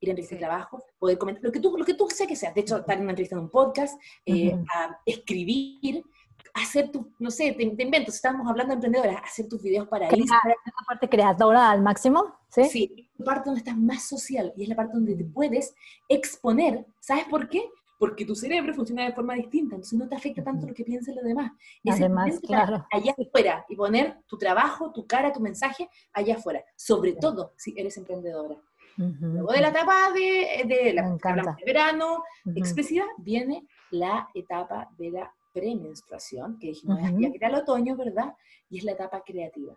ir 0.00 0.08
a 0.08 0.12
entrevistas 0.12 0.38
de 0.38 0.46
trabajo, 0.46 0.82
poder 0.98 1.18
comentar, 1.18 1.44
lo 1.44 1.52
que 1.52 1.60
tú, 1.60 1.76
lo 1.76 1.84
que 1.84 1.94
tú 1.94 2.08
sea 2.08 2.26
que 2.26 2.36
sea, 2.36 2.52
de 2.52 2.62
hecho, 2.62 2.80
dar 2.80 3.00
una 3.00 3.10
entrevista 3.10 3.36
en 3.36 3.42
un 3.42 3.50
podcast, 3.50 4.00
eh, 4.24 4.56
a 4.74 4.98
escribir, 5.04 6.02
hacer 6.54 6.90
tu, 6.90 7.12
no 7.18 7.30
sé, 7.30 7.52
te, 7.52 7.62
invento, 7.62 8.10
si 8.10 8.16
estamos 8.16 8.48
hablando 8.48 8.70
de 8.70 8.76
emprendedoras, 8.76 9.22
hacer 9.22 9.48
tus 9.48 9.62
videos 9.62 9.86
para 9.88 10.06
Instagram. 10.06 10.56
Esa 10.64 10.86
parte 10.86 11.08
creadora 11.08 11.70
al 11.70 11.82
máximo, 11.82 12.34
¿sí? 12.48 12.64
Sí, 12.64 13.10
la 13.18 13.24
parte 13.24 13.50
donde 13.50 13.60
estás 13.60 13.76
más 13.76 14.08
social 14.08 14.52
y 14.56 14.64
es 14.64 14.68
la 14.68 14.76
parte 14.76 14.94
donde 14.94 15.14
te 15.14 15.24
puedes 15.24 15.74
exponer. 16.08 16.86
¿Sabes 17.00 17.24
por 17.26 17.48
qué? 17.48 17.62
Porque 18.00 18.24
tu 18.24 18.34
cerebro 18.34 18.72
funciona 18.72 19.04
de 19.04 19.12
forma 19.12 19.34
distinta, 19.34 19.74
entonces 19.74 19.98
no 19.98 20.08
te 20.08 20.16
afecta 20.16 20.42
tanto 20.42 20.66
lo 20.66 20.72
que 20.72 20.84
piensen 20.84 21.14
los 21.16 21.22
demás. 21.22 21.52
Además, 21.86 22.40
claro. 22.40 22.86
Allá 22.90 23.12
afuera 23.12 23.66
y 23.68 23.76
poner 23.76 24.22
tu 24.26 24.38
trabajo, 24.38 24.90
tu 24.90 25.06
cara, 25.06 25.30
tu 25.30 25.38
mensaje 25.38 25.86
allá 26.14 26.36
afuera, 26.36 26.64
sobre 26.76 27.12
todo 27.12 27.52
si 27.58 27.74
eres 27.78 27.98
emprendedora. 27.98 28.56
Luego 28.96 29.52
de 29.52 29.60
la 29.60 29.68
etapa 29.68 30.12
de, 30.14 30.64
de 30.66 30.94
la 30.94 31.02
de 31.10 31.64
verano 31.66 32.24
expresiva, 32.56 33.04
viene 33.18 33.66
la 33.90 34.30
etapa 34.32 34.88
de 34.96 35.10
la 35.10 35.34
premenstruación, 35.52 36.58
que 36.58 36.68
dijimos 36.68 37.00
ya 37.02 37.30
que 37.30 37.36
era 37.36 37.48
el 37.48 37.56
otoño, 37.56 37.96
¿verdad? 37.96 38.34
Y 38.70 38.78
es 38.78 38.84
la 38.84 38.92
etapa 38.92 39.22
creativa. 39.22 39.74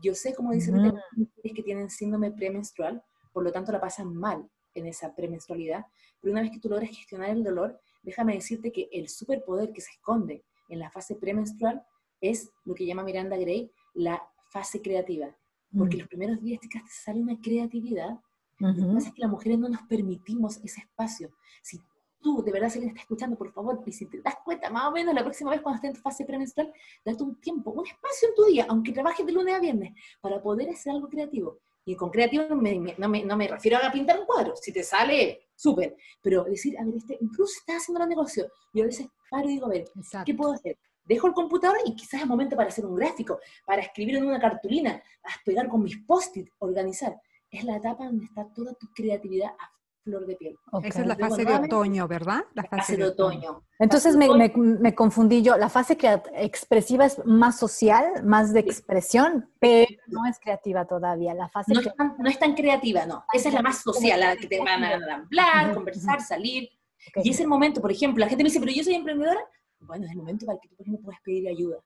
Yo 0.00 0.14
sé, 0.14 0.34
como 0.34 0.52
dicen, 0.52 0.74
mujeres 0.74 1.52
que 1.54 1.62
tienen 1.62 1.90
síndrome 1.90 2.30
premenstrual, 2.30 3.02
por 3.30 3.44
lo 3.44 3.52
tanto 3.52 3.72
la 3.72 3.80
pasan 3.80 4.14
mal 4.14 4.48
en 4.78 4.86
esa 4.86 5.14
premenstrualidad, 5.14 5.86
pero 6.20 6.32
una 6.32 6.42
vez 6.42 6.50
que 6.50 6.60
tú 6.60 6.68
logras 6.68 6.90
gestionar 6.90 7.30
el 7.30 7.44
dolor, 7.44 7.80
déjame 8.02 8.34
decirte 8.34 8.72
que 8.72 8.88
el 8.92 9.08
superpoder 9.08 9.72
que 9.72 9.80
se 9.80 9.92
esconde 9.92 10.44
en 10.68 10.78
la 10.78 10.90
fase 10.90 11.14
premenstrual 11.14 11.82
es 12.20 12.50
lo 12.64 12.74
que 12.74 12.86
llama 12.86 13.04
Miranda 13.04 13.36
Gray 13.36 13.70
la 13.94 14.22
fase 14.50 14.80
creativa. 14.80 15.34
Porque 15.76 15.96
mm. 15.96 16.00
los 16.00 16.08
primeros 16.08 16.42
días 16.42 16.60
te 16.60 16.68
sale 16.88 17.20
una 17.20 17.38
creatividad. 17.40 18.18
Lo 18.58 18.74
que 18.74 18.94
pasa 18.94 19.08
es 19.08 19.14
que 19.14 19.22
las 19.22 19.30
mujeres 19.30 19.58
no 19.58 19.68
nos 19.68 19.82
permitimos 19.82 20.56
ese 20.64 20.80
espacio. 20.80 21.30
Si 21.62 21.78
tú, 22.20 22.42
de 22.42 22.50
verdad, 22.50 22.68
si 22.68 22.78
alguien 22.78 22.90
está 22.90 23.02
escuchando, 23.02 23.36
por 23.36 23.52
favor, 23.52 23.82
y 23.86 23.92
si 23.92 24.06
te 24.06 24.20
das 24.20 24.36
cuenta, 24.44 24.70
más 24.70 24.88
o 24.88 24.92
menos 24.92 25.14
la 25.14 25.22
próxima 25.22 25.50
vez 25.50 25.60
cuando 25.60 25.76
estés 25.76 25.90
en 25.90 25.96
tu 25.96 26.00
fase 26.00 26.24
premenstrual, 26.24 26.72
date 27.04 27.22
un 27.22 27.40
tiempo, 27.40 27.70
un 27.70 27.86
espacio 27.86 28.28
en 28.28 28.34
tu 28.34 28.44
día, 28.46 28.66
aunque 28.68 28.92
trabajes 28.92 29.24
de 29.24 29.32
lunes 29.32 29.54
a 29.54 29.60
viernes, 29.60 29.92
para 30.20 30.42
poder 30.42 30.70
hacer 30.70 30.92
algo 30.92 31.08
creativo. 31.08 31.60
Y 31.88 31.96
con 31.96 32.10
creativo 32.10 32.44
no 32.50 32.56
me, 32.56 32.94
no 32.98 33.08
me, 33.08 33.24
no 33.24 33.34
me 33.34 33.48
refiero 33.48 33.78
a 33.78 33.90
pintar 33.90 34.20
un 34.20 34.26
cuadro, 34.26 34.54
si 34.54 34.70
te 34.70 34.82
sale, 34.82 35.48
súper, 35.56 35.96
pero 36.20 36.44
decir, 36.44 36.78
a 36.78 36.84
ver, 36.84 36.96
este, 36.96 37.16
incluso 37.18 37.54
estás 37.60 37.76
haciendo 37.76 38.02
un 38.02 38.10
negocio, 38.10 38.46
yo 38.74 38.82
a 38.82 38.88
veces 38.88 39.06
paro 39.30 39.48
y 39.48 39.52
digo, 39.52 39.64
a 39.64 39.70
ver, 39.70 39.84
¿qué 40.26 40.34
puedo 40.34 40.52
hacer? 40.52 40.76
Dejo 41.06 41.28
el 41.28 41.32
computador 41.32 41.78
y 41.86 41.96
quizás 41.96 42.20
es 42.20 42.26
momento 42.26 42.56
para 42.56 42.68
hacer 42.68 42.84
un 42.84 42.94
gráfico, 42.94 43.40
para 43.64 43.80
escribir 43.80 44.16
en 44.16 44.26
una 44.26 44.38
cartulina, 44.38 45.02
a 45.22 45.30
pegar 45.46 45.66
con 45.70 45.82
mis 45.82 45.96
post-it, 46.04 46.50
organizar. 46.58 47.18
Es 47.50 47.64
la 47.64 47.76
etapa 47.76 48.04
donde 48.04 48.26
está 48.26 48.46
toda 48.52 48.74
tu 48.74 48.88
creatividad 48.94 49.52
a 49.58 49.72
flor 50.08 50.26
de 50.26 50.36
piel. 50.36 50.56
Esa 50.82 51.00
es 51.02 51.06
la 51.06 51.16
fase 51.16 51.44
de 51.44 51.54
otoño, 51.54 52.08
¿verdad? 52.08 52.44
La 52.54 52.64
fase, 52.64 52.96
de, 52.96 53.04
otoño. 53.04 53.62
Entonces 53.78 54.16
me, 54.16 54.28
me, 54.56 54.94
confundí 54.94 55.42
yo. 55.42 55.56
La 55.56 55.68
fase 55.68 55.98
expresiva 56.34 57.04
es 57.04 57.24
más 57.26 57.58
social, 57.58 58.24
más 58.24 58.52
de 58.52 58.60
expresión, 58.60 59.50
pero 59.60 59.86
no 60.06 60.26
es 60.26 60.38
creativa 60.38 60.86
todavía. 60.86 61.34
La 61.34 61.48
fase 61.48 61.74
no, 61.74 61.80
es 61.80 61.94
tan, 61.94 62.16
no 62.18 62.28
es 62.28 62.38
tan 62.38 62.54
creativa, 62.54 63.06
no. 63.06 63.24
Esa 63.32 63.48
es 63.48 63.54
la 63.54 63.62
más 63.62 63.82
social, 63.82 64.20
la 64.20 64.36
que 64.36 64.46
te 64.46 64.58
van 64.58 64.82
a 64.82 64.94
hablar, 64.94 65.74
conversar, 65.74 66.20
salir. 66.20 66.68
Y 67.16 67.30
es 67.30 67.40
el 67.40 67.48
momento, 67.48 67.80
por 67.80 67.92
ejemplo, 67.92 68.24
la 68.24 68.28
gente 68.28 68.42
me 68.42 68.48
dice, 68.48 68.60
pero 68.60 68.72
yo 68.72 68.82
soy 68.82 68.94
emprendedora. 68.94 69.40
Bueno, 69.80 70.06
es 70.06 70.10
el 70.10 70.16
momento 70.16 70.46
para 70.46 70.58
que 70.58 70.68
tú, 70.68 70.76
por 70.76 70.86
ejemplo, 70.86 71.04
puedas 71.04 71.20
pedir 71.22 71.48
ayuda. 71.48 71.76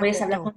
Puedes 0.00 0.20
hablar 0.20 0.42
con 0.42 0.54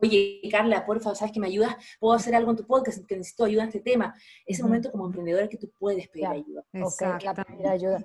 oye, 0.00 0.40
Carla, 0.50 0.84
por 0.84 1.00
favor, 1.00 1.16
¿sabes 1.16 1.32
que 1.32 1.40
me 1.40 1.46
ayudas? 1.46 1.76
¿Puedo 1.98 2.14
hacer 2.14 2.34
algo 2.34 2.50
en 2.50 2.56
tu 2.56 2.66
podcast? 2.66 3.04
Que 3.06 3.16
necesito 3.16 3.44
ayuda 3.44 3.62
en 3.62 3.68
este 3.68 3.80
tema. 3.80 4.14
Ese 4.46 4.62
momento 4.62 4.90
como 4.90 5.06
emprendedora 5.06 5.48
que 5.48 5.56
tú 5.56 5.70
puedes 5.78 6.08
pedir 6.08 6.26
ayuda. 6.26 6.64
pedir 6.72 7.66
ayuda. 7.66 8.04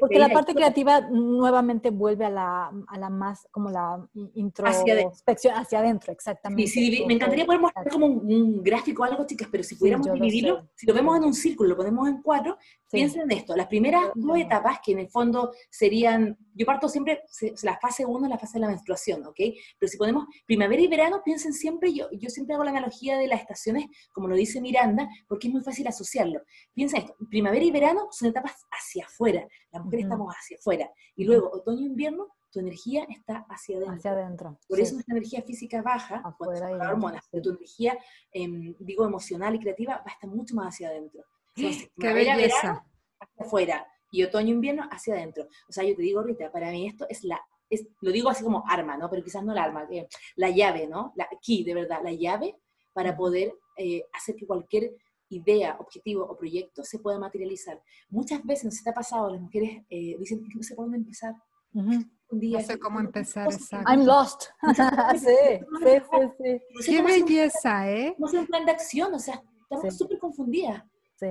porque 0.00 0.18
la 0.18 0.28
parte 0.28 0.54
creativa 0.54 1.00
nuevamente 1.00 1.90
vuelve 1.90 2.26
a 2.26 2.30
la, 2.30 2.70
a 2.86 2.98
la 2.98 3.10
más, 3.10 3.46
como 3.50 3.70
la 3.70 4.06
introspección 4.34 5.56
hacia, 5.56 5.78
adentro, 5.78 6.12
exactamente. 6.12 6.70
Sí, 6.70 7.04
me 7.06 7.14
encantaría 7.14 7.46
poder 7.46 7.60
mostrar 7.60 7.88
como 7.88 8.06
un, 8.06 8.62
gráfico 8.62 9.02
o 9.02 9.04
algo, 9.04 9.26
chicas, 9.26 9.48
pero 9.50 9.64
si 9.64 9.74
pudiéramos 9.74 10.10
dividirlo, 10.12 10.68
si 10.74 10.86
lo 10.86 10.94
vemos 10.94 11.16
en 11.16 11.24
un 11.24 11.34
círculo, 11.34 11.70
lo 11.70 11.76
ponemos 11.76 12.08
en 12.08 12.22
cuatro, 12.22 12.58
piensen 12.90 13.22
en 13.22 13.32
esto. 13.32 13.56
Las 13.56 13.66
primeras 13.66 14.10
dos 14.14 14.38
etapas, 14.38 14.80
que 14.84 14.92
en 14.92 15.00
el 15.00 15.08
fondo 15.08 15.52
serían, 15.70 16.36
yo 16.54 16.66
parto 16.66 16.88
siempre, 16.88 17.22
la 17.62 17.78
fase 17.78 18.04
uno, 18.04 18.28
la 18.28 18.38
fase 18.38 18.54
de 18.54 18.60
la 18.60 18.68
menstruación, 18.68 19.01
¿ok? 19.10 19.40
Pero 19.78 19.90
si 19.90 19.96
ponemos 19.96 20.24
primavera 20.46 20.82
y 20.82 20.86
verano, 20.86 21.22
piensen 21.24 21.52
siempre, 21.52 21.92
yo, 21.92 22.08
yo 22.12 22.30
siempre 22.30 22.54
hago 22.54 22.64
la 22.64 22.70
analogía 22.70 23.18
de 23.18 23.26
las 23.26 23.40
estaciones, 23.40 23.86
como 24.12 24.28
lo 24.28 24.36
dice 24.36 24.60
Miranda, 24.60 25.08
porque 25.28 25.48
es 25.48 25.52
muy 25.52 25.62
fácil 25.62 25.86
asociarlo. 25.88 26.40
Piensa 26.74 26.98
esto, 26.98 27.14
primavera 27.30 27.64
y 27.64 27.70
verano 27.70 28.08
son 28.10 28.28
etapas 28.28 28.54
hacia 28.70 29.04
afuera, 29.06 29.46
la 29.70 29.82
mujer 29.82 30.00
estamos 30.00 30.32
hacia 30.34 30.56
afuera, 30.56 30.90
y 31.16 31.24
luego 31.24 31.50
otoño 31.52 31.82
e 31.82 31.86
invierno, 31.86 32.28
tu 32.52 32.60
energía 32.60 33.06
está 33.08 33.46
hacia 33.48 33.78
adentro. 33.78 33.96
Hacia 33.96 34.10
adentro. 34.12 34.58
Por 34.68 34.78
eso 34.78 34.92
nuestra 34.92 35.16
energía 35.16 35.42
física 35.42 35.80
baja 35.80 36.22
cuando 36.36 36.56
son 36.56 36.80
hormonas, 36.80 37.24
pero 37.30 37.42
tu 37.42 37.50
energía, 37.50 37.98
em, 38.30 38.74
digo, 38.78 39.06
emocional 39.06 39.54
y 39.54 39.58
creativa 39.58 39.96
va 39.96 40.04
a 40.04 40.12
estar 40.12 40.28
mucho 40.28 40.54
más 40.54 40.74
hacia 40.74 40.88
adentro. 40.88 41.24
Entonces, 41.56 41.90
¡Qué 41.98 42.12
belleza! 42.12 42.84
hacia 43.18 43.46
afuera 43.46 43.86
y 44.10 44.22
otoño 44.22 44.48
e 44.48 44.50
invierno 44.50 44.86
hacia 44.90 45.14
adentro. 45.14 45.48
O 45.68 45.72
sea, 45.72 45.84
yo 45.84 45.96
te 45.96 46.02
digo, 46.02 46.22
Rita, 46.22 46.52
para 46.52 46.70
mí 46.70 46.86
esto 46.86 47.06
es 47.08 47.24
la 47.24 47.40
lo 48.00 48.12
digo 48.12 48.28
así 48.28 48.44
como 48.44 48.64
arma, 48.66 48.96
¿no? 48.96 49.08
Pero 49.10 49.22
quizás 49.22 49.44
no 49.44 49.54
la 49.54 49.64
arma, 49.64 49.86
eh, 49.90 50.06
la 50.36 50.50
llave, 50.50 50.86
¿no? 50.86 51.12
La 51.16 51.28
key, 51.40 51.64
de 51.64 51.74
verdad, 51.74 52.00
la 52.02 52.12
llave 52.12 52.56
para 52.92 53.16
poder 53.16 53.54
eh, 53.76 54.04
hacer 54.12 54.36
que 54.36 54.46
cualquier 54.46 54.94
idea, 55.28 55.76
objetivo 55.78 56.24
o 56.24 56.36
proyecto 56.36 56.84
se 56.84 56.98
pueda 56.98 57.18
materializar. 57.18 57.80
Muchas 58.10 58.44
veces 58.44 58.66
nos 58.66 58.74
está 58.74 58.92
pasado, 58.92 59.30
las 59.30 59.40
mujeres 59.40 59.82
eh, 59.88 60.16
dicen 60.18 60.42
no 60.54 60.62
sé 60.62 60.74
por 60.74 60.84
dónde 60.86 60.98
empezar. 60.98 61.34
Un 61.74 62.38
día, 62.38 62.58
no 62.58 62.66
sé 62.66 62.78
cómo 62.78 63.00
empezar, 63.00 63.50
exacto. 63.50 63.90
I'm 63.90 64.04
lost. 64.04 64.44
sí, 65.18 65.26
sí, 65.80 66.60
sí, 66.80 66.92
Qué 66.92 67.02
belleza, 67.02 67.90
¿eh? 67.90 68.14
No 68.18 68.28
sé 68.28 68.38
un 68.38 68.46
plan 68.46 68.66
de 68.66 68.72
acción, 68.72 69.14
o 69.14 69.18
sea, 69.18 69.42
estamos 69.70 69.96
súper 69.96 70.18
confundidas. 70.18 70.82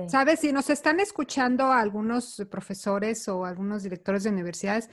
Sabes, 0.08 0.40
si 0.40 0.52
nos 0.52 0.70
están 0.70 1.00
escuchando 1.00 1.66
algunos 1.66 2.42
profesores 2.50 3.28
o 3.28 3.44
algunos 3.44 3.82
directores 3.82 4.24
de 4.24 4.30
universidades, 4.30 4.88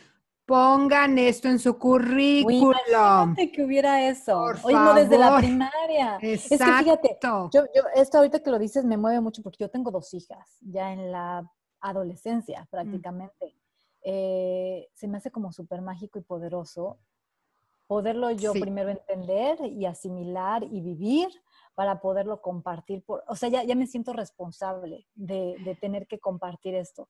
Pongan 0.49 1.19
esto 1.19 1.47
en 1.47 1.59
su 1.59 1.77
currículum. 1.77 2.73
Imagínate 2.89 3.51
que 3.51 3.63
hubiera 3.63 4.09
eso. 4.09 4.47
Por 4.59 4.73
no 4.73 4.95
desde 4.95 5.19
la 5.19 5.37
primaria. 5.37 6.17
Exacto. 6.19 6.55
Es 6.55 6.59
que 6.59 6.83
fíjate, 6.83 7.17
yo, 7.53 7.63
esto 7.93 8.17
ahorita 8.17 8.39
que 8.39 8.49
lo 8.49 8.57
dices 8.57 8.83
me 8.83 8.97
mueve 8.97 9.21
mucho 9.21 9.43
porque 9.43 9.57
yo 9.59 9.69
tengo 9.69 9.91
dos 9.91 10.11
hijas 10.15 10.57
ya 10.61 10.91
en 10.91 11.11
la 11.11 11.47
adolescencia 11.81 12.63
mm. 12.63 12.67
prácticamente. 12.67 13.55
Eh, 14.01 14.89
se 14.95 15.07
me 15.07 15.17
hace 15.19 15.29
como 15.29 15.51
súper 15.51 15.81
mágico 15.81 16.17
y 16.17 16.23
poderoso 16.23 16.97
poderlo 17.85 18.31
yo 18.31 18.53
primero 18.53 18.89
entender 18.89 19.59
y 19.61 19.85
asimilar 19.85 20.63
y 20.63 20.81
vivir 20.81 21.29
para 21.75 22.01
poderlo 22.01 22.41
compartir. 22.41 23.03
Por, 23.03 23.23
o 23.27 23.35
sea, 23.35 23.49
ya, 23.49 23.63
ya 23.63 23.75
me 23.75 23.85
siento 23.85 24.13
responsable 24.13 25.05
de, 25.13 25.57
de 25.63 25.75
tener 25.75 26.07
que 26.07 26.17
compartir 26.19 26.73
esto 26.73 27.07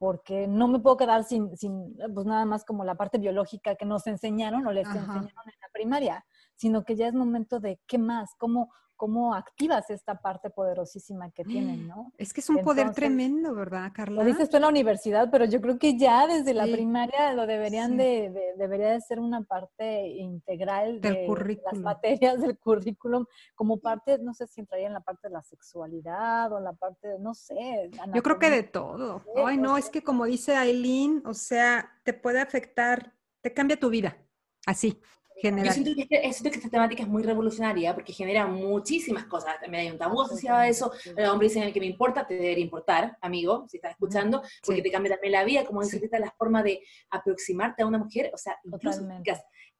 porque 0.00 0.48
no 0.48 0.66
me 0.66 0.78
puedo 0.78 0.96
quedar 0.96 1.24
sin, 1.24 1.54
sin, 1.58 1.94
pues 2.14 2.24
nada 2.24 2.46
más 2.46 2.64
como 2.64 2.84
la 2.84 2.94
parte 2.94 3.18
biológica 3.18 3.74
que 3.74 3.84
nos 3.84 4.06
enseñaron 4.06 4.66
o 4.66 4.72
les 4.72 4.88
enseñaron 4.88 5.28
en 5.28 5.60
la 5.60 5.68
primaria, 5.74 6.24
sino 6.56 6.84
que 6.84 6.96
ya 6.96 7.06
es 7.06 7.12
momento 7.12 7.60
de 7.60 7.78
qué 7.86 7.98
más, 7.98 8.34
cómo, 8.38 8.72
cómo 9.00 9.34
activas 9.34 9.88
esta 9.88 10.20
parte 10.20 10.50
poderosísima 10.50 11.30
que 11.30 11.42
tienen, 11.42 11.88
¿no? 11.88 12.12
Es 12.18 12.34
que 12.34 12.42
es 12.42 12.50
un 12.50 12.58
poder 12.58 12.92
tremendo, 12.92 13.54
¿verdad, 13.54 13.90
Carla? 13.94 14.22
Lo 14.22 14.28
dices 14.28 14.50
tú 14.50 14.56
en 14.58 14.62
la 14.64 14.68
universidad, 14.68 15.30
pero 15.30 15.46
yo 15.46 15.62
creo 15.62 15.78
que 15.78 15.96
ya 15.96 16.26
desde 16.26 16.52
la 16.52 16.64
primaria 16.64 17.32
lo 17.32 17.46
deberían 17.46 17.96
de, 17.96 18.52
debería 18.58 18.90
de 18.90 19.00
ser 19.00 19.18
una 19.18 19.40
parte 19.40 20.06
integral 20.06 21.00
del 21.00 21.14
de 21.14 21.62
las 21.64 21.80
materias 21.80 22.42
del 22.42 22.58
currículum, 22.58 23.24
como 23.54 23.78
parte, 23.78 24.18
no 24.18 24.34
sé 24.34 24.46
si 24.46 24.60
entraría 24.60 24.88
en 24.88 24.92
la 24.92 25.00
parte 25.00 25.28
de 25.28 25.32
la 25.32 25.42
sexualidad 25.44 26.52
o 26.52 26.58
en 26.58 26.64
la 26.64 26.74
parte, 26.74 27.18
no 27.20 27.32
sé. 27.32 27.90
Yo 28.12 28.22
creo 28.22 28.38
que 28.38 28.50
de 28.50 28.64
todo. 28.64 29.24
Ay, 29.46 29.56
no, 29.56 29.78
es 29.78 29.88
que 29.88 30.02
como 30.02 30.26
dice 30.26 30.56
Aileen, 30.56 31.22
o 31.24 31.32
sea, 31.32 31.90
te 32.04 32.12
puede 32.12 32.38
afectar, 32.42 33.14
te 33.40 33.54
cambia 33.54 33.80
tu 33.80 33.88
vida, 33.88 34.18
así. 34.66 35.00
Yo 35.42 35.72
siento 35.72 35.94
que, 35.94 36.02
este, 36.02 36.32
siento 36.32 36.50
que, 36.50 36.56
esta 36.56 36.70
temática 36.70 37.02
es 37.02 37.08
muy 37.08 37.22
revolucionaria 37.22 37.94
porque 37.94 38.12
genera 38.12 38.46
muchísimas 38.46 39.24
cosas. 39.26 39.60
También 39.60 39.84
hay 39.86 39.90
un 39.90 39.98
tabú 39.98 40.20
asociado 40.22 40.58
a 40.58 40.68
eso. 40.68 40.92
El 41.16 41.26
hombre 41.26 41.48
dice 41.48 41.72
que 41.72 41.80
me 41.80 41.86
importa, 41.86 42.26
te 42.26 42.34
debería 42.34 42.64
importar, 42.64 43.16
amigo, 43.20 43.64
si 43.68 43.78
estás 43.78 43.92
escuchando, 43.92 44.42
porque 44.64 44.82
te 44.82 44.90
cambia 44.90 45.12
también 45.12 45.32
la 45.32 45.44
vida, 45.44 45.64
como 45.64 45.82
dice 45.82 46.00
la 46.18 46.30
forma 46.36 46.62
de 46.62 46.82
aproximarte 47.10 47.82
a 47.82 47.86
una 47.86 47.98
mujer. 47.98 48.30
O 48.34 48.38
sea, 48.38 48.58
incluso 48.64 49.02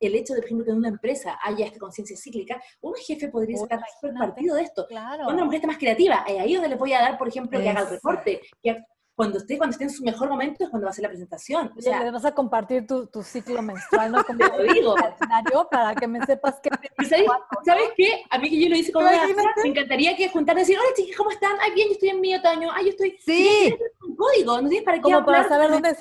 el 0.01 0.14
hecho 0.14 0.33
de, 0.33 0.40
por 0.40 0.46
ejemplo, 0.46 0.64
que 0.64 0.70
en 0.70 0.79
una 0.79 0.88
empresa 0.88 1.38
haya 1.42 1.66
esta 1.66 1.79
conciencia 1.79 2.16
cíclica, 2.16 2.61
un 2.81 2.94
jefe 2.94 3.29
podría 3.29 3.59
sacar 3.59 3.81
partido 4.18 4.57
de 4.57 4.62
esto. 4.62 4.87
Claro. 4.87 5.25
Cuando 5.25 5.35
una 5.35 5.44
mujer 5.44 5.59
está 5.59 5.68
más 5.68 5.79
creativa, 5.79 6.25
ahí 6.27 6.55
es 6.55 6.55
donde 6.55 6.70
le 6.70 6.77
voy 6.77 6.92
a 6.94 7.01
dar, 7.01 7.18
por 7.18 7.29
ejemplo, 7.29 7.61
que 7.61 7.68
haga 7.68 7.83
el 7.83 7.88
reporte, 7.88 8.40
que 8.62 8.83
cuando 9.20 9.37
esté, 9.37 9.59
cuando 9.59 9.72
esté 9.72 9.85
en 9.85 9.90
su 9.90 10.02
mejor 10.02 10.30
momento 10.30 10.64
es 10.64 10.70
cuando 10.70 10.87
va 10.87 10.88
a 10.88 10.92
hacer 10.92 11.02
la 11.02 11.11
presentación. 11.11 11.70
O 11.76 11.83
sea, 11.83 12.02
le 12.02 12.11
vas 12.11 12.24
a 12.24 12.33
compartir 12.33 12.87
tu, 12.87 13.06
tu 13.06 13.22
ciclo 13.22 13.61
menstrual, 13.61 14.12
¿no? 14.12 14.24
Como 14.24 14.38
lo 14.56 14.72
digo. 14.72 14.94
Para 15.70 15.94
que 15.94 16.09
me 16.09 16.24
sepas 16.24 16.59
qué. 16.62 16.70
¿Sabes, 17.06 17.26
¿Sabes 17.62 17.90
qué? 17.98 18.22
A 18.30 18.38
mí 18.38 18.48
que 18.48 18.59
yo 18.62 18.70
lo 18.70 18.76
hice 18.76 18.92
como 18.92 19.11
me 19.11 19.68
encantaría 19.68 20.16
que 20.16 20.30
juntar 20.30 20.56
y 20.56 20.61
decir, 20.61 20.78
hola 20.78 20.88
chicas, 20.96 21.16
¿cómo 21.18 21.30
están? 21.33 21.52
Ay, 21.61 21.72
bien, 21.74 21.88
yo 21.88 21.92
estoy 21.92 22.09
en 22.09 22.20
mi 22.22 22.35
otoño. 22.35 22.70
Ay, 22.72 22.87
yo 22.87 22.90
estoy. 22.92 23.18
Sí. 23.20 23.76
Un 24.06 24.16
código, 24.16 24.62
no 24.62 24.70
tienes 24.70 24.87
para 24.87 24.96
qué 24.96 25.02
Como 25.02 25.22
para 25.22 25.46
saber 25.46 25.70
dónde, 25.70 25.90
es, 25.90 25.98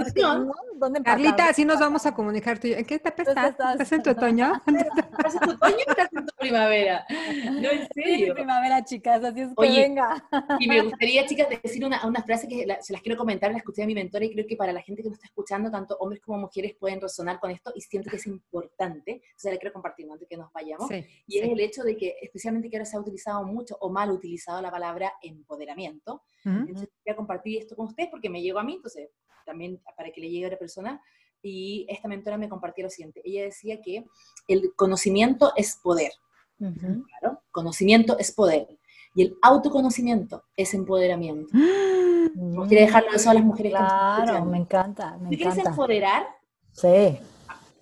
¿dónde 0.76 1.04
Carlita, 1.04 1.50
así 1.50 1.66
nos 1.66 1.80
vamos 1.80 2.06
a 2.06 2.14
comunicar 2.14 2.58
tú 2.58 2.68
¿En 2.68 2.86
qué 2.86 2.96
etapa 2.96 3.24
estás? 3.24 3.56
¿Estás 3.74 3.92
en 3.92 4.02
tu 4.02 4.12
otoño? 4.12 4.54
¿Estás 5.18 5.36
en 5.36 5.42
tu 5.42 5.52
otoño 5.52 5.76
o 5.76 5.90
estás 5.92 6.10
en 6.14 6.26
tu 6.26 6.36
primavera? 6.38 7.06
No, 7.52 7.70
en 7.70 7.88
serio. 7.94 8.34
primavera, 8.34 8.82
chicas, 8.86 9.22
así 9.26 9.42
es 9.42 9.50
que 9.50 9.68
venga. 9.68 10.24
Y 10.60 10.70
me 10.70 10.82
gustaría, 10.84 11.26
chicas, 11.26 11.50
decir 11.50 11.84
una, 11.84 12.06
una 12.06 12.24
frase 12.24 12.48
que 12.48 12.66
se 12.80 12.94
las 12.94 13.02
quiero 13.02 13.09
comentar, 13.18 13.52
la 13.52 13.58
escuché 13.58 13.82
de 13.82 13.88
mi 13.88 13.96
mentora 13.96 14.26
y 14.26 14.32
creo 14.32 14.46
que 14.48 14.56
para 14.56 14.74
la 14.74 14.82
gente 14.82 15.02
que 15.02 15.10
nos 15.10 15.18
está 15.18 15.28
escuchando, 15.28 15.70
tanto 15.70 15.96
hombres 15.98 16.22
como 16.22 16.38
mujeres 16.38 16.76
pueden 16.76 17.02
resonar 17.02 17.40
con 17.40 17.52
esto 17.52 17.72
y 17.76 17.82
siento 17.82 18.10
que 18.10 18.16
es 18.18 18.28
importante, 18.28 19.22
entonces 19.24 19.52
la 19.52 19.58
quiero 19.58 19.74
compartir 19.74 20.10
antes 20.12 20.28
que 20.28 20.38
nos 20.38 20.52
vayamos, 20.52 20.90
y 21.28 21.40
es 21.40 21.50
el 21.50 21.60
hecho 21.60 21.84
de 21.84 21.98
que 21.98 22.16
especialmente 22.22 22.70
que 22.70 22.78
ahora 22.78 22.86
se 22.86 22.98
ha 22.98 23.00
utilizado 23.00 23.44
mucho 23.46 23.78
o 23.82 23.90
mal 23.90 24.12
utilizado 24.12 24.62
la 24.62 24.72
palabra 24.72 25.14
empoderamiento, 25.22 26.24
entonces 26.44 26.90
quería 27.04 27.16
compartir 27.16 27.60
esto 27.60 27.76
con 27.76 27.88
ustedes 27.88 28.10
porque 28.10 28.30
me 28.30 28.42
llegó 28.42 28.60
a 28.60 28.64
mí, 28.64 28.76
entonces 28.76 29.10
también 29.46 29.82
para 29.96 30.12
que 30.12 30.22
le 30.22 30.30
llegue 30.30 30.46
a 30.46 30.52
la 30.52 30.60
persona, 30.60 31.02
y 31.42 31.86
esta 31.90 32.08
mentora 32.08 32.38
me 32.38 32.50
compartía 32.50 32.86
lo 32.86 32.90
siguiente, 32.90 33.22
ella 33.24 33.44
decía 33.44 33.82
que 33.82 34.06
el 34.48 34.74
conocimiento 34.76 35.54
es 35.56 35.76
poder, 35.76 36.12
claro, 36.58 37.42
conocimiento 37.52 38.18
es 38.18 38.32
poder, 38.32 38.79
Y 39.20 39.24
el 39.24 39.38
autoconocimiento 39.42 40.46
es 40.56 40.74
empoderamiento. 40.74 41.50
Mm. 41.52 42.54
No 42.56 42.66
quiere 42.66 42.86
dejarlo 42.86 43.12
eso 43.12 43.30
a 43.30 43.34
las 43.34 43.44
mujeres 43.44 43.74
que 43.74 43.80
nos 43.80 43.92
están 43.92 44.24
Claro, 44.24 44.46
me 44.46 44.58
encanta, 44.58 45.18
me 45.18 45.30
¿Te 45.32 45.36
quieres 45.36 45.58
empoderar? 45.58 46.26
Sí, 46.72 47.20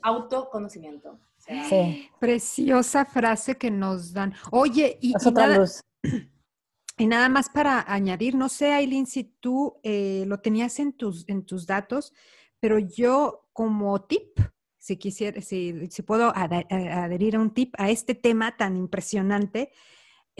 Autoconocimiento. 0.02 1.12
O 1.12 1.20
sea, 1.38 1.70
sí. 1.70 2.10
Preciosa 2.18 3.06
frase 3.06 3.56
que 3.56 3.70
nos 3.70 4.14
dan. 4.14 4.34
Oye, 4.50 4.98
y, 5.00 5.16
Es 5.16 5.24
y 5.24 5.30
otra 5.30 5.46
nada, 5.46 5.60
luz. 5.60 5.82
y 6.98 7.06
nada 7.06 7.30
más 7.30 7.50
para 7.50 7.86
añadir, 7.88 8.34
no 8.34 8.50
sé, 8.50 8.74
Aileen, 8.74 9.06
si 9.06 9.24
tú 9.24 9.80
eh, 9.84 10.24
lo 10.26 10.40
tenías 10.40 10.80
en 10.80 10.94
tus, 10.94 11.24
en 11.30 11.46
tus 11.46 11.68
datos, 11.68 12.14
pero 12.60 12.80
yo 12.80 13.48
como 13.54 14.02
tip, 14.06 14.40
si 14.80 14.98
quisiera, 14.98 15.40
si, 15.44 15.88
si 15.92 16.02
puedo 16.02 16.34
eh, 16.36 16.90
adherir 16.90 17.36
a 17.36 17.40
un 17.40 17.54
tip 17.54 17.76
a 17.78 17.92
este 17.92 18.16
tema 18.16 18.58
tan 18.58 18.76
impresionante, 18.76 19.72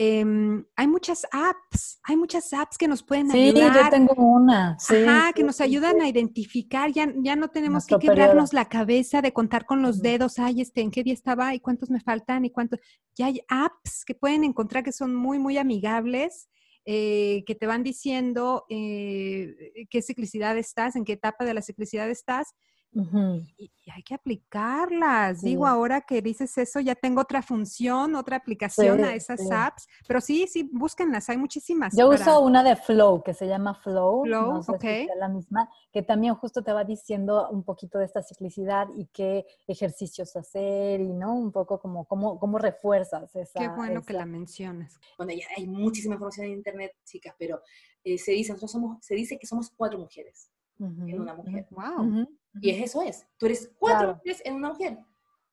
em, 0.00 0.64
hay 0.76 0.86
muchas 0.86 1.26
apps, 1.32 1.98
hay 2.04 2.16
muchas 2.16 2.52
apps 2.52 2.78
que 2.78 2.86
nos 2.86 3.02
pueden 3.02 3.28
Sí, 3.30 3.52
yo 3.52 3.64
ayudar. 3.66 3.90
tengo 3.90 4.14
una. 4.14 4.78
Sí, 4.78 4.94
Ajá, 5.06 5.32
que 5.32 5.42
nos 5.42 5.60
ayudan 5.60 6.00
a 6.00 6.08
identificar, 6.08 6.92
ya, 6.92 7.12
ya 7.16 7.34
no 7.34 7.48
tenemos 7.48 7.82
Nuestro 7.90 7.98
que 7.98 8.06
quebrarnos 8.06 8.50
periodo. 8.50 8.64
la 8.64 8.68
cabeza 8.68 9.20
de 9.22 9.32
contar 9.32 9.66
con 9.66 9.82
los 9.82 10.00
dedos, 10.00 10.38
ay, 10.38 10.60
este, 10.60 10.80
¿en 10.82 10.90
qué 10.92 11.02
día 11.02 11.14
estaba? 11.14 11.52
¿Y 11.54 11.60
cuántos 11.60 11.90
me 11.90 12.00
faltan? 12.00 12.44
¿Y 12.44 12.50
cuántos? 12.50 12.78
Ya 13.16 13.26
hay 13.26 13.40
apps 13.48 14.04
que 14.06 14.14
pueden 14.14 14.44
encontrar 14.44 14.84
que 14.84 14.92
son 14.92 15.14
muy, 15.16 15.38
muy 15.40 15.58
amigables, 15.58 16.48
eh, 16.84 17.42
que 17.46 17.54
te 17.56 17.66
van 17.66 17.82
diciendo 17.82 18.64
eh, 18.70 19.86
qué 19.90 20.00
ciclicidad 20.00 20.56
estás, 20.56 20.94
en 20.96 21.04
qué 21.04 21.14
etapa 21.14 21.44
de 21.44 21.54
la 21.54 21.60
ciclicidad 21.62 22.08
estás, 22.08 22.54
Ujú. 22.94 23.42
y, 23.58 23.70
y 23.84 23.90
hay 23.90 24.02
que 24.02 24.14
aplicarlas. 24.14 25.42
Digo, 25.42 25.64
Sí. 25.66 25.70
ahora 25.70 26.00
que 26.00 26.22
dices 26.22 26.56
eso, 26.58 26.80
ya 26.80 26.94
tengo 26.94 27.20
otra 27.20 27.42
función, 27.42 28.14
otra 28.16 28.36
aplicación 28.36 29.04
a 29.04 29.10
Sí, 29.10 29.16
esas 29.16 29.40
sí. 29.40 29.48
apps, 29.52 29.86
pero 30.06 30.20
sí, 30.20 30.46
sí, 30.48 30.68
búsquenlas, 30.72 31.28
hay 31.28 31.36
muchísimas. 31.36 31.94
Yo 31.96 32.08
para- 32.08 32.20
uso 32.22 32.40
una 32.40 32.62
de 32.64 32.76
Flow 32.76 33.22
que 33.22 33.34
se 33.34 33.46
llama 33.46 33.74
Flow, 33.74 34.24
Flow, 34.24 34.52
no 34.54 34.62
sé 34.62 34.72
ok. 34.72 34.80
si 34.80 34.86
sea 35.06 35.16
la 35.16 35.28
misma, 35.28 35.68
que 35.92 36.02
también 36.02 36.34
justo 36.34 36.62
te 36.62 36.72
va 36.72 36.84
diciendo 36.84 37.48
un 37.50 37.62
poquito 37.62 37.98
de 37.98 38.06
esta 38.06 38.22
ciclicidad 38.22 38.88
y 38.96 39.06
qué 39.12 39.46
ejercicios 39.66 40.34
hacer 40.36 41.00
y 41.00 41.12
no 41.12 41.34
un 41.34 41.52
poco 41.52 41.78
como 41.80 42.04
cómo, 42.06 42.38
cómo 42.38 42.58
refuerzas 42.58 43.34
esa. 43.36 43.58
Qué 43.60 43.68
bueno 43.68 44.02
que 44.02 44.12
esa- 44.12 44.20
la 44.20 44.26
mencionas. 44.26 44.98
bueno, 45.16 45.32
ya 45.32 45.46
hay 45.56 45.66
muchísima 45.66 46.14
información 46.14 46.46
en 46.46 46.52
internet, 46.54 46.92
chicas, 47.04 47.34
pero 47.38 47.60
eh, 48.04 48.16
se 48.18 48.32
dice, 48.32 48.52
nosotros 48.52 48.72
somos, 48.72 48.98
se 49.04 49.14
dice 49.14 49.38
que 49.38 49.46
somos 49.46 49.70
cuatro 49.76 49.98
mujeres 49.98 50.50
Ujú, 50.78 51.08
en 51.08 51.20
una 51.20 51.34
mujer. 51.34 51.66
Wow. 51.70 52.06
ujú, 52.06 52.20
ujú. 52.20 52.28
Y 52.60 52.70
es 52.70 52.82
eso 52.82 53.02
es. 53.02 53.26
Tú 53.38 53.46
eres 53.46 53.70
cuatro 53.78 53.98
Claro. 53.98 54.14
mujeres 54.16 54.42
en 54.44 54.54
una 54.54 54.68
mujer. 54.70 54.98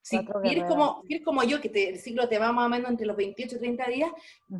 Si 0.01 0.17
eres, 0.43 0.65
como, 0.65 1.01
si 1.07 1.13
eres 1.15 1.25
como 1.25 1.41
yo, 1.43 1.59
que 1.59 1.67
te- 1.69 1.89
el 1.89 1.97
ciclo 1.97 2.29
te 2.29 2.37
va 2.37 2.51
más 2.51 2.67
o 2.67 2.69
menos 2.69 2.91
entre 2.91 3.07
los 3.07 3.15
28 3.17 3.55
y 3.55 3.59
30 3.59 3.87
días, 3.87 4.11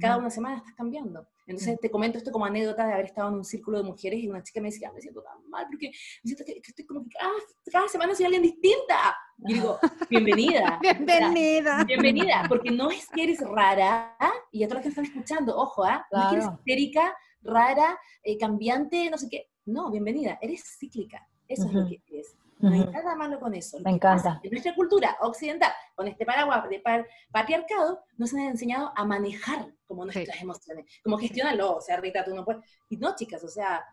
cada 0.01 0.15
Ujú. 0.15 0.21
una 0.21 0.31
semana 0.31 0.57
estás 0.57 0.73
cambiando. 0.73 1.27
Entonces 1.45 1.79
te 1.79 1.91
comento 1.91 2.17
esto 2.17 2.31
como 2.31 2.45
anécdota 2.45 2.87
de 2.87 2.93
haber 2.93 3.05
estado 3.05 3.29
en 3.29 3.35
un 3.35 3.43
círculo 3.45 3.77
de 3.77 3.83
mujeres 3.83 4.19
y 4.23 4.27
una 4.27 4.41
chica 4.41 4.59
me 4.59 4.69
decía, 4.69 4.89
"Ah, 4.89 4.93
me 4.95 5.01
siento 5.01 5.21
tan 5.21 5.47
mal 5.47 5.67
porque 5.69 5.89
me 5.89 6.27
siento 6.29 6.43
que, 6.43 6.53
que 6.59 6.69
estoy 6.71 6.85
como 6.87 7.03
que 7.03 7.09
cada, 7.11 7.29
cada 7.71 7.87
semana 7.87 8.15
soy 8.15 8.25
alguien 8.25 8.41
distinta. 8.41 9.15
Y 9.45 9.53
digo, 9.53 9.77
bienvenida. 10.09 10.79
Bienvenida. 10.81 11.83
Bienvenida, 11.83 12.45
porque 12.49 12.71
no 12.71 12.89
es 12.89 13.07
que 13.09 13.23
eres 13.25 13.41
rara, 13.41 14.17
y 14.51 14.63
a 14.63 14.67
todos 14.67 14.77
los 14.77 14.83
que 14.83 14.89
están 14.89 15.05
escuchando, 15.05 15.55
ojo, 15.55 15.83
¿ah? 15.83 16.03
no 16.11 16.21
es 16.23 16.27
que 16.29 16.33
eres 16.33 16.45
Claro. 16.45 16.57
histérica, 16.59 17.15
rara, 17.43 17.99
eh, 18.23 18.35
cambiante, 18.39 19.11
no 19.11 19.17
sé 19.19 19.27
qué. 19.29 19.51
No, 19.65 19.91
bienvenida, 19.91 20.39
eres 20.41 20.63
cíclica. 20.79 21.27
Eso 21.47 21.65
es 21.67 21.73
lo 21.73 21.85
que 21.87 22.01
eres. 22.07 22.35
No 22.59 22.69
hay 22.71 22.81
Ujú. 22.81 22.91
nada 22.91 23.15
malo 23.15 23.39
con 23.39 23.53
eso. 23.53 23.77
Me 23.81 23.91
encanta. 23.91 24.39
es 24.41 24.45
En 24.45 24.51
nuestra 24.51 24.73
cultura 24.75 25.17
occidental, 25.21 25.71
con 25.93 26.07
este 26.07 26.25
paraguas 26.25 26.67
de 26.69 26.79
par- 26.79 27.05
patriarcado, 27.31 28.01
nos 28.17 28.33
han 28.33 28.39
enseñado 28.41 28.91
a 28.95 29.03
manejar 29.05 29.73
como 29.85 30.05
nuestras 30.05 30.41
emociones, 30.41 30.85
como 31.03 31.17
gestionarlo. 31.17 31.75
O 31.75 31.81
sea, 31.81 31.97
Rita, 31.97 32.23
tú 32.23 32.33
no 32.33 32.45
puedes. 32.45 32.63
Y 32.89 32.97
no, 32.97 33.13
chicas, 33.15 33.43
o 33.43 33.49
sea, 33.49 33.83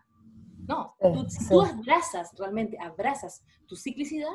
no. 0.69 0.95
Sí, 1.01 1.09
Tú, 1.13 1.25
si 1.29 1.39
sí. 1.41 1.49
tú 1.51 1.61
abrazas, 1.63 2.31
realmente 2.39 2.79
abrazas 2.81 3.43
tu 3.67 3.75
ciclicidad, 3.77 4.31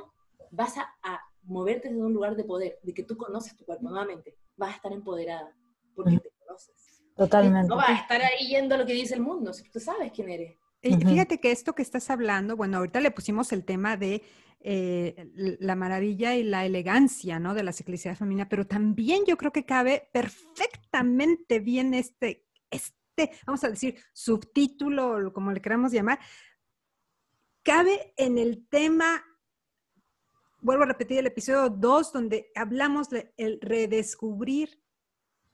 vas 0.51 0.78
a, 0.78 0.93
a 1.03 1.20
moverte 1.43 1.88
desde 1.88 2.03
un 2.03 2.13
lugar 2.13 2.36
de 2.36 2.43
poder, 2.43 2.80
de 2.84 2.93
que 2.93 3.03
tú 3.03 3.15
conoces 3.15 3.55
tu 3.55 3.63
cuerpo 3.65 3.89
nuevamente. 3.89 4.36
Vas 4.57 4.72
a 4.74 4.76
estar 4.76 4.91
empoderada 4.91 5.55
porque 5.95 6.15
Ujú. 6.15 6.24
te 6.24 6.30
conoces. 6.45 7.01
Totalmente. 7.15 7.70
No 7.70 7.78
vas 7.78 7.89
a 7.89 7.93
estar 7.95 8.22
ahí 8.22 8.49
yendo 8.49 8.76
a 8.76 8.78
lo 8.78 8.86
que 8.86 8.93
dice 8.93 9.15
el 9.15 9.22
mundo, 9.22 9.53
si 9.53 9.68
tú 9.72 9.80
sabes 9.80 10.11
quién 10.11 10.30
eres. 10.30 10.59
Fíjate 10.96 11.40
que 11.40 11.52
esto 11.52 11.74
que 11.74 11.82
estás 11.82 12.10
hablando, 12.10 12.56
bueno, 12.56 12.78
ahorita 12.78 13.00
le 13.00 13.12
pusimos 13.12 13.52
el 13.52 13.64
tema 13.66 13.98
de 13.98 14.24
eh, 14.60 15.32
la 15.60 15.76
maravilla 15.76 16.36
y 16.36 16.44
la 16.44 16.66
elegancia, 16.66 17.40
¿no? 17.40 17.54
De 17.54 17.64
la 17.64 17.74
ciclicidad 17.74 18.16
femenina, 18.16 18.50
pero 18.50 18.66
también 18.66 19.24
yo 19.26 19.38
creo 19.38 19.52
que 19.52 19.66
cabe 19.66 20.10
perfectamente 20.12 21.60
bien 21.60 21.94
este, 21.94 22.48
este, 22.70 23.32
vamos 23.46 23.64
a 23.64 23.70
decir, 23.70 23.98
subtítulo, 24.14 25.28
o 25.28 25.34
como 25.34 25.52
le 25.52 25.62
queramos 25.62 25.92
llamar, 25.92 26.20
cabe 27.64 28.14
en 28.18 28.38
el 28.38 28.68
tema, 28.68 29.24
vuelvo 30.60 30.84
a 30.84 30.88
repetir 30.88 31.20
el 31.20 31.28
episodio 31.28 31.70
2, 31.70 32.14
donde 32.14 32.52
hablamos 32.56 33.10
de 33.10 33.34
el 33.38 33.60
redescubrir 33.62 34.82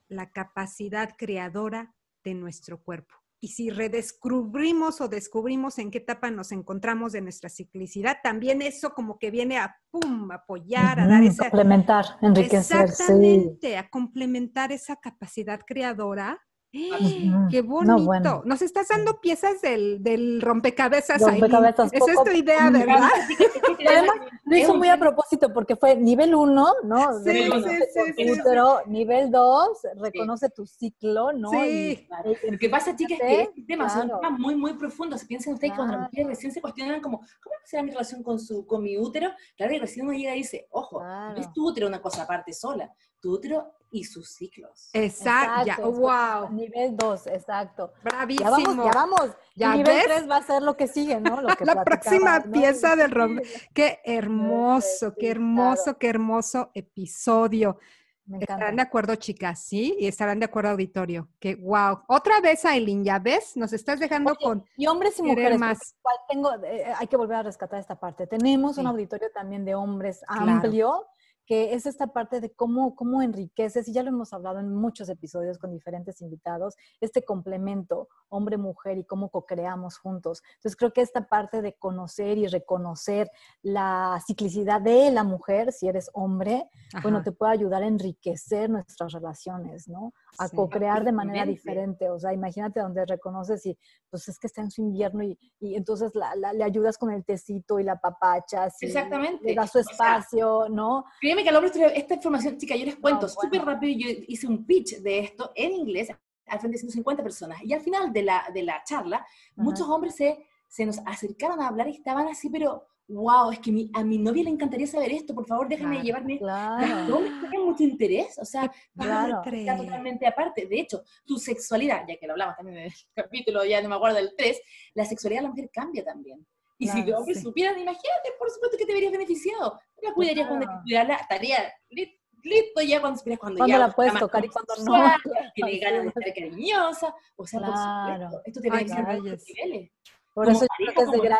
la 0.07 0.31
capacidad 0.31 1.15
creadora 1.17 1.95
de 2.23 2.33
nuestro 2.35 2.81
cuerpo. 2.81 3.22
Y 3.43 3.49
si 3.49 3.69
redescubrimos 3.69 5.01
o 5.01 5.09
descubrimos 5.09 5.77
en 5.77 5.91
qué 5.91 5.97
etapa 5.97 6.31
nos 6.31 6.53
encontramos 6.53 7.11
de 7.11 7.19
nuestra 7.19 7.49
ciclicidad, 7.49 8.19
también 8.23 8.61
eso 8.61 8.91
como 8.91 9.19
que 9.19 9.31
viene 9.31 9.57
a 9.57 9.75
pum, 9.91 10.31
apoyar, 10.31 10.97
a 11.01 11.07
dar 11.07 11.21
esa... 11.23 11.49
Complementar, 11.49 12.05
enriquecer, 12.21 12.87
sí. 12.87 12.93
Exactamente, 12.93 13.75
a 13.75 13.89
complementar 13.89 14.71
esa 14.71 14.95
capacidad 14.95 15.59
creadora. 15.67 16.41
¡Qué 16.73 17.61
No, 17.61 17.69
bonito! 17.69 18.03
bueno. 18.03 18.41
Nos 18.45 18.63
estás 18.63 18.87
dando 18.87 19.21
piezas 19.21 19.61
del, 19.61 20.01
del 20.01 20.41
rompecabezas, 20.41 21.21
Rompecabezas. 21.21 21.93
Esa 21.93 22.11
es 22.13 22.23
tu 22.23 22.31
idea, 22.31 22.71
¿verdad? 22.71 23.09
Además 23.87 24.15
lo 24.45 24.57
hizo 24.57 24.73
muy 24.75 24.89
a 24.89 24.97
propósito 24.97 25.53
porque 25.53 25.75
fue 25.75 25.95
nivel 25.95 26.33
1, 26.33 26.67
¿no? 26.83 27.19
Sí, 27.23 27.43
sí, 27.43 27.51
sí, 27.93 28.13
sí, 28.17 28.31
útero. 28.31 28.79
Nivel 28.87 29.29
2, 29.29 29.67
reconoce 29.97 30.49
tu 30.49 30.65
ciclo, 30.65 31.31
¿no? 31.31 31.51
Sí. 31.51 32.07
Y- 32.47 32.51
Lo 32.51 32.57
que 32.57 32.69
pasa, 32.69 32.95
chicas, 32.95 33.19
es 33.21 33.27
que 33.27 33.41
este 33.43 33.61
tema 33.67 33.87
son 33.87 34.07
claro. 34.07 34.19
temas 34.21 34.39
muy, 34.39 34.55
muy 34.55 34.73
profundos. 34.73 35.21
Si 35.21 35.27
piensan 35.27 35.53
ustedes 35.53 35.73
que 35.73 35.77
cuando 35.77 35.95
las 35.97 36.05
mujeres 36.07 36.27
recién 36.27 36.51
se 36.51 36.59
cuestionan 36.61 37.01
como, 37.01 37.19
¿cómo 37.19 37.55
será 37.65 37.83
mi 37.83 37.91
relación 37.91 38.23
con, 38.23 38.39
su, 38.39 38.65
con 38.65 38.81
mi 38.81 38.97
útero? 38.97 39.29
Claro, 39.55 39.73
y 39.75 39.79
recién 39.79 40.07
uno 40.07 40.17
llega 40.17 40.33
y 40.35 40.39
dice, 40.39 40.65
ojo, 40.71 40.99
no 41.01 41.05
Claro. 41.05 41.39
es 41.39 41.53
tu 41.53 41.67
útero 41.67 41.85
una 41.87 42.01
cosa 42.01 42.23
aparte 42.23 42.51
sola, 42.51 42.91
tu 43.23 43.31
útero 43.35 43.71
y 43.89 44.03
sus 44.03 44.27
ciclos. 44.29 44.89
Exacto, 44.91 45.61
Exacto, 45.61 45.91
wow, 45.93 46.49
Nivel 46.51 46.97
2, 46.97 47.27
exacto. 47.27 47.93
Ya 48.03 48.09
bravísimo. 48.09 48.51
vamos, 48.51 48.85
ya 48.85 48.91
vamos. 48.91 49.29
¿Ya 49.55 49.67
y 49.75 49.77
nivel 49.77 49.95
ves? 49.95 50.03
3 50.05 50.29
va 50.29 50.37
a 50.37 50.43
ser 50.43 50.61
lo 50.61 50.75
que 50.75 50.87
sigue, 50.87 51.21
¿no? 51.21 51.41
Lo 51.41 51.55
que 51.55 51.63
La 51.65 51.83
próxima 51.85 52.43
pieza 52.51 52.95
del 52.97 53.09
Sí, 53.11 53.15
rompe- 53.15 53.69
Qué 53.73 53.99
hermoso, 54.03 55.09
sí, 55.11 55.15
qué 55.19 55.29
hermoso, 55.31 55.97
qué 55.97 56.09
hermoso 56.09 56.69
episodio. 56.73 57.77
Me 58.25 58.39
Estarán 58.39 58.77
de 58.77 58.81
acuerdo, 58.81 59.15
chicas, 59.15 59.59
¿sí? 59.63 59.95
Y 59.99 60.07
estarán 60.07 60.39
de 60.39 60.45
acuerdo, 60.45 60.71
auditorio. 60.71 61.27
Que 61.39 61.55
wow. 61.55 61.99
Otra 62.07 62.39
vez, 62.41 62.63
Aileen, 62.65 63.03
¿ya 63.03 63.19
ves? 63.19 63.55
Nos 63.57 63.73
estás 63.73 63.99
dejando 63.99 64.31
Oye, 64.31 64.39
con 64.43 64.65
Y 64.77 64.87
hombres 64.87 65.19
y 65.19 65.23
mujeres, 65.23 65.59
más. 65.59 65.95
tengo, 66.29 66.53
eh, 66.63 66.85
hay 66.97 67.07
que 67.07 67.17
volver 67.17 67.37
a 67.37 67.43
rescatar 67.43 67.79
esta 67.79 67.99
parte. 67.99 68.25
Tenemos 68.25 68.77
un 68.77 68.87
auditorio 68.87 69.29
también 69.33 69.65
de 69.65 69.75
hombres 69.75 70.21
Claro. 70.25 70.51
amplio, 70.51 71.05
que 71.45 71.73
es 71.73 71.85
esta 71.85 72.07
parte 72.07 72.41
de 72.41 72.51
cómo, 72.51 72.95
cómo 72.95 73.21
enriqueces, 73.21 73.87
y 73.87 73.93
ya 73.93 74.03
lo 74.03 74.09
hemos 74.09 74.33
hablado 74.33 74.59
en 74.59 74.73
muchos 74.73 75.09
episodios 75.09 75.57
con 75.57 75.71
diferentes 75.71 76.21
invitados, 76.21 76.75
este 77.01 77.23
complemento 77.23 78.07
hombre-mujer 78.29 78.97
y 78.97 79.05
cómo 79.05 79.29
co-creamos 79.29 79.97
juntos. 79.97 80.41
Entonces 80.55 80.75
creo 80.75 80.93
que 80.93 81.01
esta 81.01 81.27
parte 81.27 81.61
de 81.61 81.73
conocer 81.73 82.37
y 82.37 82.47
reconocer 82.47 83.29
la 83.61 84.21
ciclicidad 84.25 84.81
de 84.81 85.11
la 85.11 85.23
mujer, 85.23 85.71
si 85.71 85.87
eres 85.87 86.09
hombre, 86.13 86.69
bueno, 87.01 87.17
Ajá, 87.17 87.25
te 87.25 87.31
puede 87.31 87.53
ayudar 87.53 87.83
a 87.83 87.87
enriquecer 87.87 88.69
nuestras 88.69 89.11
relaciones, 89.11 89.87
¿no? 89.87 90.13
A 90.39 90.47
sí. 90.47 90.55
co-crear 90.55 91.03
de 91.03 91.11
manera 91.11 91.45
diferente. 91.45 92.09
O 92.09 92.19
sea, 92.19 92.33
imagínate 92.33 92.79
donde 92.79 93.05
reconoces 93.05 93.65
y 93.65 93.77
pues 94.09 94.27
es 94.27 94.39
que 94.39 94.47
está 94.47 94.61
en 94.61 94.71
su 94.71 94.81
invierno 94.81 95.23
y, 95.23 95.37
y 95.59 95.75
entonces 95.75 96.13
la- 96.15 96.35
la- 96.35 96.53
le 96.53 96.63
ayudas 96.63 96.97
con 96.97 97.11
el 97.11 97.23
tecito 97.23 97.79
y 97.79 97.83
la 97.83 97.97
papacha, 97.99 98.67
Exactamente. 98.81 99.43
le 99.43 99.55
das 99.55 99.71
su 99.71 99.79
O 99.79 99.83
sea, 99.83 99.91
espacio, 99.91 100.67
¿no? 100.69 101.05
Créeme 101.21 101.43
que 101.43 101.49
al 101.49 101.55
hombre 101.57 101.71
esta 101.95 102.13
información, 102.15 102.57
chica, 102.57 102.75
yo 102.75 102.85
les 102.85 102.95
cuento 102.97 103.27
bueno. 103.27 103.29
súper 103.29 103.63
rápido, 103.65 103.99
yo 103.99 104.23
hice 104.27 104.47
un 104.47 104.65
pitch 104.65 104.97
de 105.01 105.19
esto 105.19 105.51
en 105.55 105.71
inglés 105.73 106.09
al 106.47 106.59
frente 106.59 106.75
de 106.75 106.79
150 106.79 107.23
personas, 107.23 107.63
y 107.63 107.71
al 107.73 107.79
final 107.81 108.11
de 108.11 108.23
la, 108.23 108.43
de 108.53 108.63
la 108.63 108.83
charla, 108.83 109.25
muchos 109.55 109.87
hombres 109.87 110.15
se, 110.15 110.45
se 110.67 110.85
nos 110.85 110.99
acercaron 111.05 111.61
a 111.61 111.67
hablar 111.69 111.87
y 111.87 111.91
estaban 111.95 112.27
así, 112.27 112.49
pero, 112.49 112.85
wow, 113.13 113.51
es 113.51 113.59
que 113.59 113.71
mi- 113.71 113.89
a 113.93 114.03
mi 114.03 114.17
novia 114.17 114.43
le 114.43 114.49
encantaría 114.49 114.87
saber 114.87 115.11
esto, 115.11 115.33
por 115.33 115.45
favor 115.47 115.67
déjame 115.67 115.95
Claro. 115.95 116.05
llevarme 116.05 116.37
Claro. 116.39 116.77
hombres 117.17 117.33
tienen 117.39 117.65
mucho 117.65 117.83
interés, 117.83 118.37
o 118.39 118.45
sea, 118.45 118.71
Claro. 118.97 119.41
está 119.53 119.77
totalmente 119.77 120.27
aparte. 120.27 120.65
De 120.65 120.79
hecho, 120.79 121.03
tu 121.25 121.37
sexualidad, 121.37 122.03
ya 122.07 122.17
que 122.17 122.27
lo 122.27 122.33
hablamos 122.33 122.55
también 122.55 122.77
en 122.77 122.83
el 122.85 122.93
capítulo, 123.15 123.63
ya 123.65 123.81
no 123.81 123.89
me 123.89 123.95
acuerdo 123.95 124.17
del 124.17 124.33
3, 124.37 124.61
la 124.95 125.05
sexualidad 125.05 125.41
de 125.41 125.43
la 125.43 125.49
mujer 125.49 125.69
cambia 125.71 126.03
también. 126.03 126.45
Y 126.79 126.87
si 126.87 126.93
Claro, 126.95 127.11
los 127.11 127.19
hombres 127.19 127.37
sí. 127.37 127.43
supieran, 127.43 127.75
imagínate, 127.79 128.31
por 128.37 128.49
supuesto 128.49 128.77
que 128.77 128.85
te 128.85 128.93
verías 128.93 129.11
beneficiado. 129.11 129.79
La 130.01 130.13
cuidarías 130.13 130.47
cuando 130.47 130.65
cuidarla, 130.83 131.15
estaría, 131.15 131.71
li- 131.89 132.19
listo, 132.43 132.81
ya 132.81 132.99
cuando 132.99 133.17
esperas 133.17 133.39
cuando, 133.39 133.59
Cuando 133.59 133.71
ya 133.73 133.79
la 133.79 133.91
puedes 133.93 134.13
tocar 134.15 134.43
y 134.43 134.49
cuando 134.49 134.73
no. 134.83 135.13
Tiene 135.55 135.77
ganas 135.77 136.01
de 136.03 136.07
estar 136.09 136.23
cariñosa. 136.33 137.15
O 137.37 137.45
sea, 137.47 137.59
por 137.61 137.77
supuesto, 137.77 138.41
esto 138.45 138.59
tiene 138.61 138.83
todos 138.85 138.97
los 138.97 139.05
calles. 139.05 139.45
niveles. 139.47 139.91
Por 140.33 140.45
Como 140.45 140.57
eso 140.57 140.65
yo 140.65 140.67
pareja, 140.67 140.93
creo 140.93 141.11
que 141.11 141.15
es 141.17 141.21
de 141.21 141.27
gran, 141.27 141.39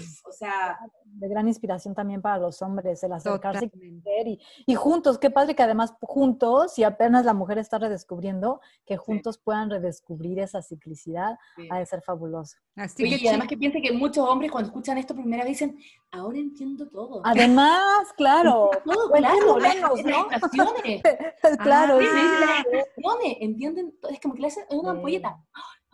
sí, 0.00 0.20
O 0.28 0.32
sea, 0.32 0.78
de 1.04 1.28
gran 1.28 1.48
inspiración 1.48 1.94
también 1.94 2.22
para 2.22 2.38
los 2.38 2.62
hombres, 2.62 3.02
el 3.02 3.12
acercarse 3.12 3.70
y 3.74 4.38
y, 4.66 4.74
juntos, 4.76 5.18
qué 5.18 5.30
padre 5.30 5.54
que 5.56 5.62
además 5.62 5.94
juntos, 6.00 6.78
y 6.78 6.84
apenas 6.84 7.24
la 7.24 7.34
mujer 7.34 7.58
está 7.58 7.78
redescubriendo, 7.78 8.60
que 8.86 8.96
juntos 8.96 9.38
puedan 9.38 9.68
redescubrir 9.68 10.38
esa 10.38 10.62
ciclicidad, 10.62 11.38
sí. 11.56 11.68
ha 11.70 11.78
de 11.78 11.86
ser 11.86 12.02
fabuloso. 12.02 12.56
Así 12.76 13.02
Oye, 13.02 13.18
que 13.18 13.24
y 13.24 13.28
además 13.28 13.48
que 13.48 13.56
piense 13.56 13.80
que 13.82 13.92
muchos 13.92 14.28
hombres 14.28 14.50
cuando 14.52 14.68
escuchan 14.68 14.98
esto 14.98 15.14
primera 15.14 15.42
vez 15.42 15.52
dicen, 15.58 15.78
ahora 16.12 16.38
entiendo 16.38 16.88
todo. 16.88 17.20
Además, 17.24 18.12
claro, 18.16 18.70
todo, 18.84 19.10
o 19.10 19.16
entiendo 19.16 19.56
claro, 19.56 19.94
menos, 19.96 20.04
¿no? 20.04 20.28
claro, 21.62 21.96
Ah, 21.96 22.00
sí, 22.00 22.06
sí, 22.06 22.18
sí, 22.18 22.28
sí, 22.28 22.40
las 22.40 22.64
sí. 23.22 23.36
entienden, 23.40 23.94
es 24.08 24.20
como 24.20 24.34
que 24.34 24.40
le 24.40 24.46
hacen 24.48 24.64
una 24.70 24.90
Sí. 24.92 24.96
ampolleta. 24.96 25.44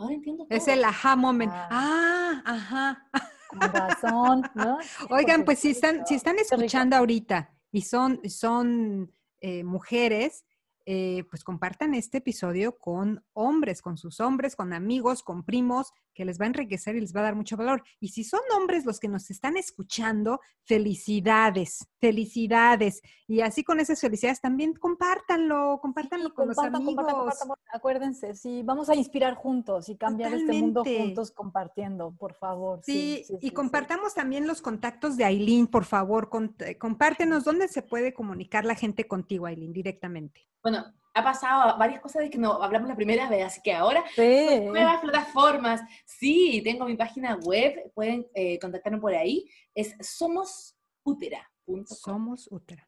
¡Ah! 0.01 0.05
Ahora 0.05 0.15
entiendo 0.15 0.47
todo. 0.47 0.59
es 0.59 0.67
el 0.69 0.83
aha 0.83 1.17
moment. 1.17 1.53
Ah. 1.55 1.69
Ah, 1.71 2.43
ajá. 2.47 3.11
con 3.49 3.61
razón, 3.61 4.43
¿no? 4.55 4.79
Oigan, 5.11 5.45
pues 5.45 5.59
si 5.59 5.71
están, 5.71 6.07
si 6.07 6.15
están 6.15 6.39
escuchando 6.39 6.97
ahorita 6.97 7.53
y 7.71 7.83
son, 7.83 8.21
son 8.29 9.13
eh, 9.41 9.63
mujeres, 9.63 10.45
eh, 10.87 11.25
pues 11.29 11.45
compartan 11.45 11.95
este 11.95 12.19
episodio 12.19 12.79
con 12.79 13.25
hombres, 13.35 13.83
con 13.83 13.99
sus 13.99 14.21
hombres, 14.21 14.57
con 14.57 14.73
amigos, 14.73 15.23
con 15.23 15.45
primos, 15.45 15.93
que 16.15 16.25
les 16.25 16.41
va 16.41 16.45
a 16.45 16.49
enriquecer 16.49 16.97
y 16.97 17.01
les 17.01 17.15
va 17.15 17.21
a 17.21 17.25
dar 17.25 17.35
mucho 17.37 17.57
valor. 17.57 17.83
Y 18.01 18.09
si 18.09 18.25
son 18.25 18.41
hombres 18.57 18.85
los 18.85 18.99
que 19.01 19.09
nos 19.09 19.31
están 19.31 19.57
escuchando, 19.57 20.41
felicidades, 20.65 21.87
felicidades. 22.01 23.01
Y 23.27 23.41
así 23.41 23.63
con 23.65 23.81
esas 23.81 24.01
felicidades 24.01 24.41
también 24.41 24.75
compártanlo, 24.75 25.79
compártanlo 25.81 26.29
Sí, 26.29 26.35
con 26.35 26.49
los 26.49 26.57
compartan, 26.57 26.83
amigos. 26.83 26.95
compartan, 26.97 27.19
compartan, 27.21 27.49
porque 27.49 27.61
Acuérdense, 27.73 28.35
sí, 28.35 28.63
vamos 28.65 28.89
a 28.91 28.95
inspirar 28.97 29.35
juntos 29.35 29.89
y 29.89 29.97
cambiar 29.97 30.35
este 30.35 30.53
mundo 30.53 30.85
juntos 30.85 31.31
compartiendo, 31.31 32.13
por 32.19 32.35
favor. 32.35 32.81
Sí, 32.83 33.23
sí, 33.27 33.35
y 33.41 33.49
sí. 33.49 33.55
compartamos 33.55 34.15
también 34.15 34.47
los 34.47 34.61
contactos 34.61 35.17
de 35.17 35.25
Aileen, 35.25 35.67
por 35.67 35.85
favor. 35.85 36.29
cont- 36.31 36.63
eh, 36.67 36.77
compártenos 36.79 37.45
dónde 37.45 37.69
se 37.69 37.83
puede 37.83 38.13
comunicar 38.13 38.65
la 38.65 38.75
gente 38.75 39.07
contigo, 39.07 39.47
Aileen, 39.47 39.73
directamente. 39.73 40.49
Bueno, 40.63 40.85
ha 41.15 41.25
pasado 41.25 41.77
varias 41.79 42.01
cosas 42.01 42.23
de 42.23 42.31
que 42.31 42.39
no 42.39 42.63
hablamos 42.63 42.89
la 42.89 42.95
primera 42.97 43.29
vez, 43.29 43.45
así 43.45 43.61
que 43.63 43.73
ahora 43.75 44.05
Sí. 44.15 44.61
nuevas 44.61 45.01
plataformas. 45.01 45.81
Sí, 46.07 46.61
tengo 46.63 46.85
mi 46.87 46.97
página 46.97 47.37
web, 47.45 47.91
pueden 47.95 48.27
eh, 48.35 48.59
contactarme 48.61 48.99
por 49.01 49.15
ahí. 49.15 49.49
Es 49.75 49.95
somosutera.com. 50.01 51.87
Somos 51.87 52.49
Útera. 52.51 52.87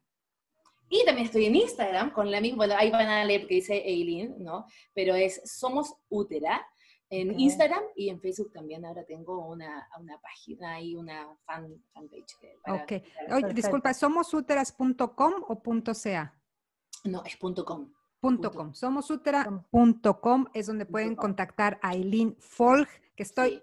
Y 0.89 1.03
también 1.05 1.25
estoy 1.27 1.45
en 1.45 1.55
Instagram 1.55 2.11
con 2.11 2.29
la 2.29 2.39
misma, 2.39 2.57
bueno, 2.57 2.75
ahí 2.77 2.91
van 2.91 3.07
a 3.07 3.23
leer 3.25 3.47
que 3.47 3.55
dice 3.55 3.75
Eileen, 3.77 4.35
¿no? 4.43 4.65
Pero 4.93 5.15
es 5.15 5.41
Somos 5.45 5.95
Útera 6.09 6.65
en. 7.09 7.39
Instagram 7.39 7.83
y 7.95 8.09
en 8.09 8.19
Facebook 8.21 8.51
también 8.53 8.85
ahora 8.85 9.03
tengo 9.05 9.47
una, 9.47 9.87
una 9.99 10.19
página 10.19 10.79
y 10.81 10.95
una 10.95 11.27
fan, 11.45 11.83
fanpage. 11.93 12.35
para- 12.63 12.83
Ok. 12.83 12.91
para- 13.27 13.35
Oye, 13.37 13.53
disculpa, 13.53 13.93
¿somosúteras.com 13.93 15.33
o 15.47 15.61
.ca? 16.03 16.33
No, 17.05 17.23
es 17.25 17.37
.com. 17.65 17.91
Punto 18.23 18.51
Punto. 18.51 18.57
.com. 18.57 18.73
Somosútera.com 18.73 20.45
es 20.53 20.67
donde 20.67 20.85
pueden 20.85 21.13
contactar 21.13 21.77
a 21.81 21.89
Aileen 21.89 22.37
Folg, 22.39 22.87
que 23.17 23.23
estoy, 23.23 23.61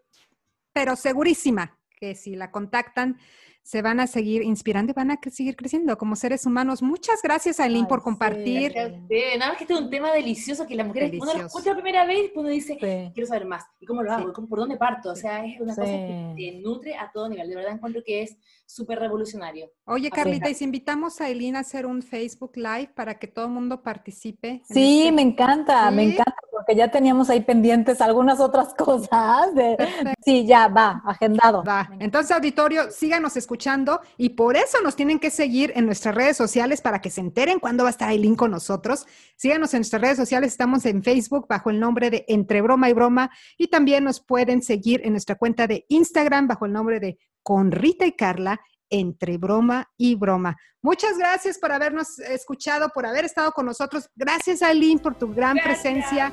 pero 0.75 0.97
segurísima 0.97 1.79
que 1.97 2.15
si 2.15 2.37
la 2.37 2.51
contactan, 2.51 3.17
se 3.63 3.83
van 3.83 4.01
a 4.01 4.07
seguir 4.07 4.43
inspirando 4.43 4.91
y 4.91 4.95
van 4.95 5.11
a 5.11 5.21
cre- 5.21 5.31
seguir 5.31 5.55
creciendo 5.55 5.97
como 5.99 6.17
seres 6.17 6.45
humanos. 6.47 6.83
Muchas 6.83 7.23
gracias, 7.23 7.61
Aileen, 7.61 7.85
Ay, 7.85 7.89
por 7.89 8.03
compartir. 8.03 8.75
Nada 8.75 9.49
más 9.51 9.57
que 9.59 9.65
este 9.65 9.75
es 9.75 9.81
un 9.81 9.91
tema 9.91 10.13
delicioso 10.13 10.67
que 10.67 10.75
las 10.75 10.87
mujeres, 10.87 11.11
uno 11.13 11.19
lo 11.21 11.27
Delicioso. 11.27 11.59
escucha 11.59 11.71
la 11.71 11.77
primera 11.83 12.05
vez 12.07 12.31
y 12.35 12.39
uno 12.39 12.49
dice, 12.49 12.75
Sí. 12.81 13.11
quiero 13.15 13.27
saber 13.27 13.47
más. 13.47 13.65
¿Y 13.79 13.87
cómo 13.87 14.03
lo 14.03 14.13
hago? 14.13 14.25
Sí. 14.25 14.31
¿Y 14.31 14.33
cómo- 14.33 14.49
¿Por 14.49 14.59
dónde 14.61 14.77
parto? 14.77 15.11
O 15.11 15.17
sea, 15.17 15.45
es 15.45 15.61
una 15.61 15.75
cosa 15.75 15.85
que 15.87 16.35
te 16.37 16.53
nutre 16.61 16.97
a 16.97 17.11
todo 17.13 17.29
nivel. 17.29 17.49
De 17.49 17.55
verdad 17.57 17.73
encuentro 17.75 18.03
que 18.05 18.23
es 18.23 18.37
súper 18.67 18.99
revolucionario. 18.99 19.71
Oye, 19.85 20.11
Carlita, 20.11 20.49
y 20.51 20.55
si 20.55 20.65
invitamos 20.65 21.21
a 21.21 21.27
Aileen 21.27 21.57
a 21.57 21.61
hacer 21.61 21.87
un 21.87 22.03
Facebook 22.03 22.53
Live 22.57 22.91
para 22.95 23.19
que 23.19 23.27
todo 23.27 23.47
el 23.47 23.51
mundo 23.53 23.83
participe. 23.83 24.63
Sí, 24.69 25.01
este- 25.03 25.13
me 25.13 25.23
encanta, 25.23 25.91
me 25.91 26.05
encanta, 26.05 26.35
porque 26.71 26.79
ya 26.79 26.89
teníamos 26.89 27.29
ahí 27.31 27.41
pendientes 27.41 28.01
algunas 28.01 28.39
otras 28.39 28.75
cosas. 28.79 29.53
de-. 29.57 29.77
Sí, 30.25 30.47
ya 30.47 30.69
va, 30.69 31.03
agendado. 31.05 31.65
Va. 31.65 31.91
Entonces, 31.99 32.31
auditorio, 32.31 32.93
síganos 32.93 33.37
escuchando 33.37 34.01
y 34.17 34.31
por 34.31 34.57
eso 34.57 34.81
nos 34.81 34.95
tienen 34.95 35.19
que 35.19 35.31
seguir 35.31 35.73
en 35.75 35.87
nuestras 35.87 36.15
redes 36.15 36.37
sociales 36.37 36.81
para 36.81 37.01
que 37.01 37.11
se 37.11 37.21
enteren 37.21 37.59
cuándo 37.59 37.83
va 37.83 37.89
a 37.89 37.91
estar 37.91 38.09
Aileen 38.09 38.37
con 38.37 38.53
nosotros. 38.53 39.07
Síganos 39.35 39.75
en 39.75 39.81
nuestras 39.81 40.01
redes 40.01 40.17
sociales, 40.17 40.53
estamos 40.53 40.87
en 40.87 41.03
Facebook 41.03 41.47
bajo 41.49 41.71
el 41.71 41.81
nombre 41.81 42.09
de 42.09 42.25
Entre 42.29 42.63
Broma 42.63 42.89
y 42.89 42.93
Broma 42.93 43.31
y 43.59 43.67
también 43.67 44.05
nos 44.05 44.21
pueden 44.21 44.63
seguir 44.63 45.01
en 45.05 45.13
nuestra 45.13 45.35
cuenta 45.35 45.67
de 45.67 45.87
Instagram 45.89 46.47
bajo 46.47 46.67
el 46.67 46.73
nombre 46.73 47.01
de 47.01 47.19
Con 47.43 47.73
Rita 47.73 48.07
y 48.07 48.13
Carla, 48.13 48.61
Entre 48.91 49.39
Broma 49.39 49.89
y 49.97 50.15
Broma. 50.17 50.57
Muchas 50.83 51.17
gracias 51.19 51.59
por 51.59 51.73
habernos 51.73 52.19
escuchado, 52.19 52.89
por 52.89 53.07
haber 53.07 53.25
estado 53.25 53.53
con 53.53 53.67
nosotros. 53.67 54.09
Gracias, 54.17 54.63
Aileen, 54.63 54.99
por 54.99 55.15
tu 55.15 55.33
gran 55.33 55.57
Gracias. 55.57 55.81
presencia. 55.83 56.33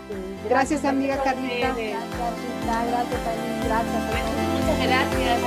Gracias, 0.49 0.85
amiga 0.85 1.21
Carlita. 1.23 1.67
Gracias, 1.67 2.03
gracias, 2.65 3.27
Aileen, 3.27 3.63
gracias. 3.65 4.09
Muchas 4.53 4.79
gracias. 4.87 5.39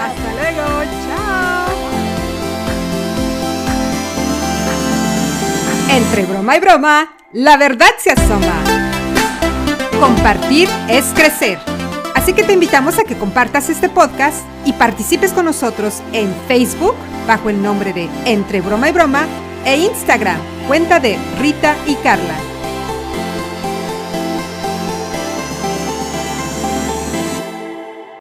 Hasta 0.00 0.32
luego. 0.34 0.66
Chao. 1.06 1.66
Entre 5.90 6.24
broma 6.24 6.56
y 6.56 6.60
broma, 6.60 7.14
la 7.32 7.56
verdad 7.56 7.90
se 7.98 8.10
asoma. 8.12 8.64
Compartir 10.00 10.68
es 10.88 11.04
crecer. 11.14 11.58
Así 12.22 12.34
que 12.34 12.44
te 12.44 12.52
invitamos 12.52 13.00
a 13.00 13.02
que 13.02 13.16
compartas 13.16 13.68
este 13.68 13.88
podcast 13.88 14.44
y 14.64 14.74
participes 14.74 15.32
con 15.32 15.44
nosotros 15.44 16.00
en 16.12 16.32
Facebook 16.46 16.94
bajo 17.26 17.50
el 17.50 17.60
nombre 17.60 17.92
de 17.92 18.08
Entre 18.26 18.60
Broma 18.60 18.90
y 18.90 18.92
Broma 18.92 19.26
e 19.64 19.76
Instagram, 19.78 20.38
cuenta 20.68 21.00
de 21.00 21.18
Rita 21.40 21.74
y 21.84 21.96
Carla. 21.96 22.51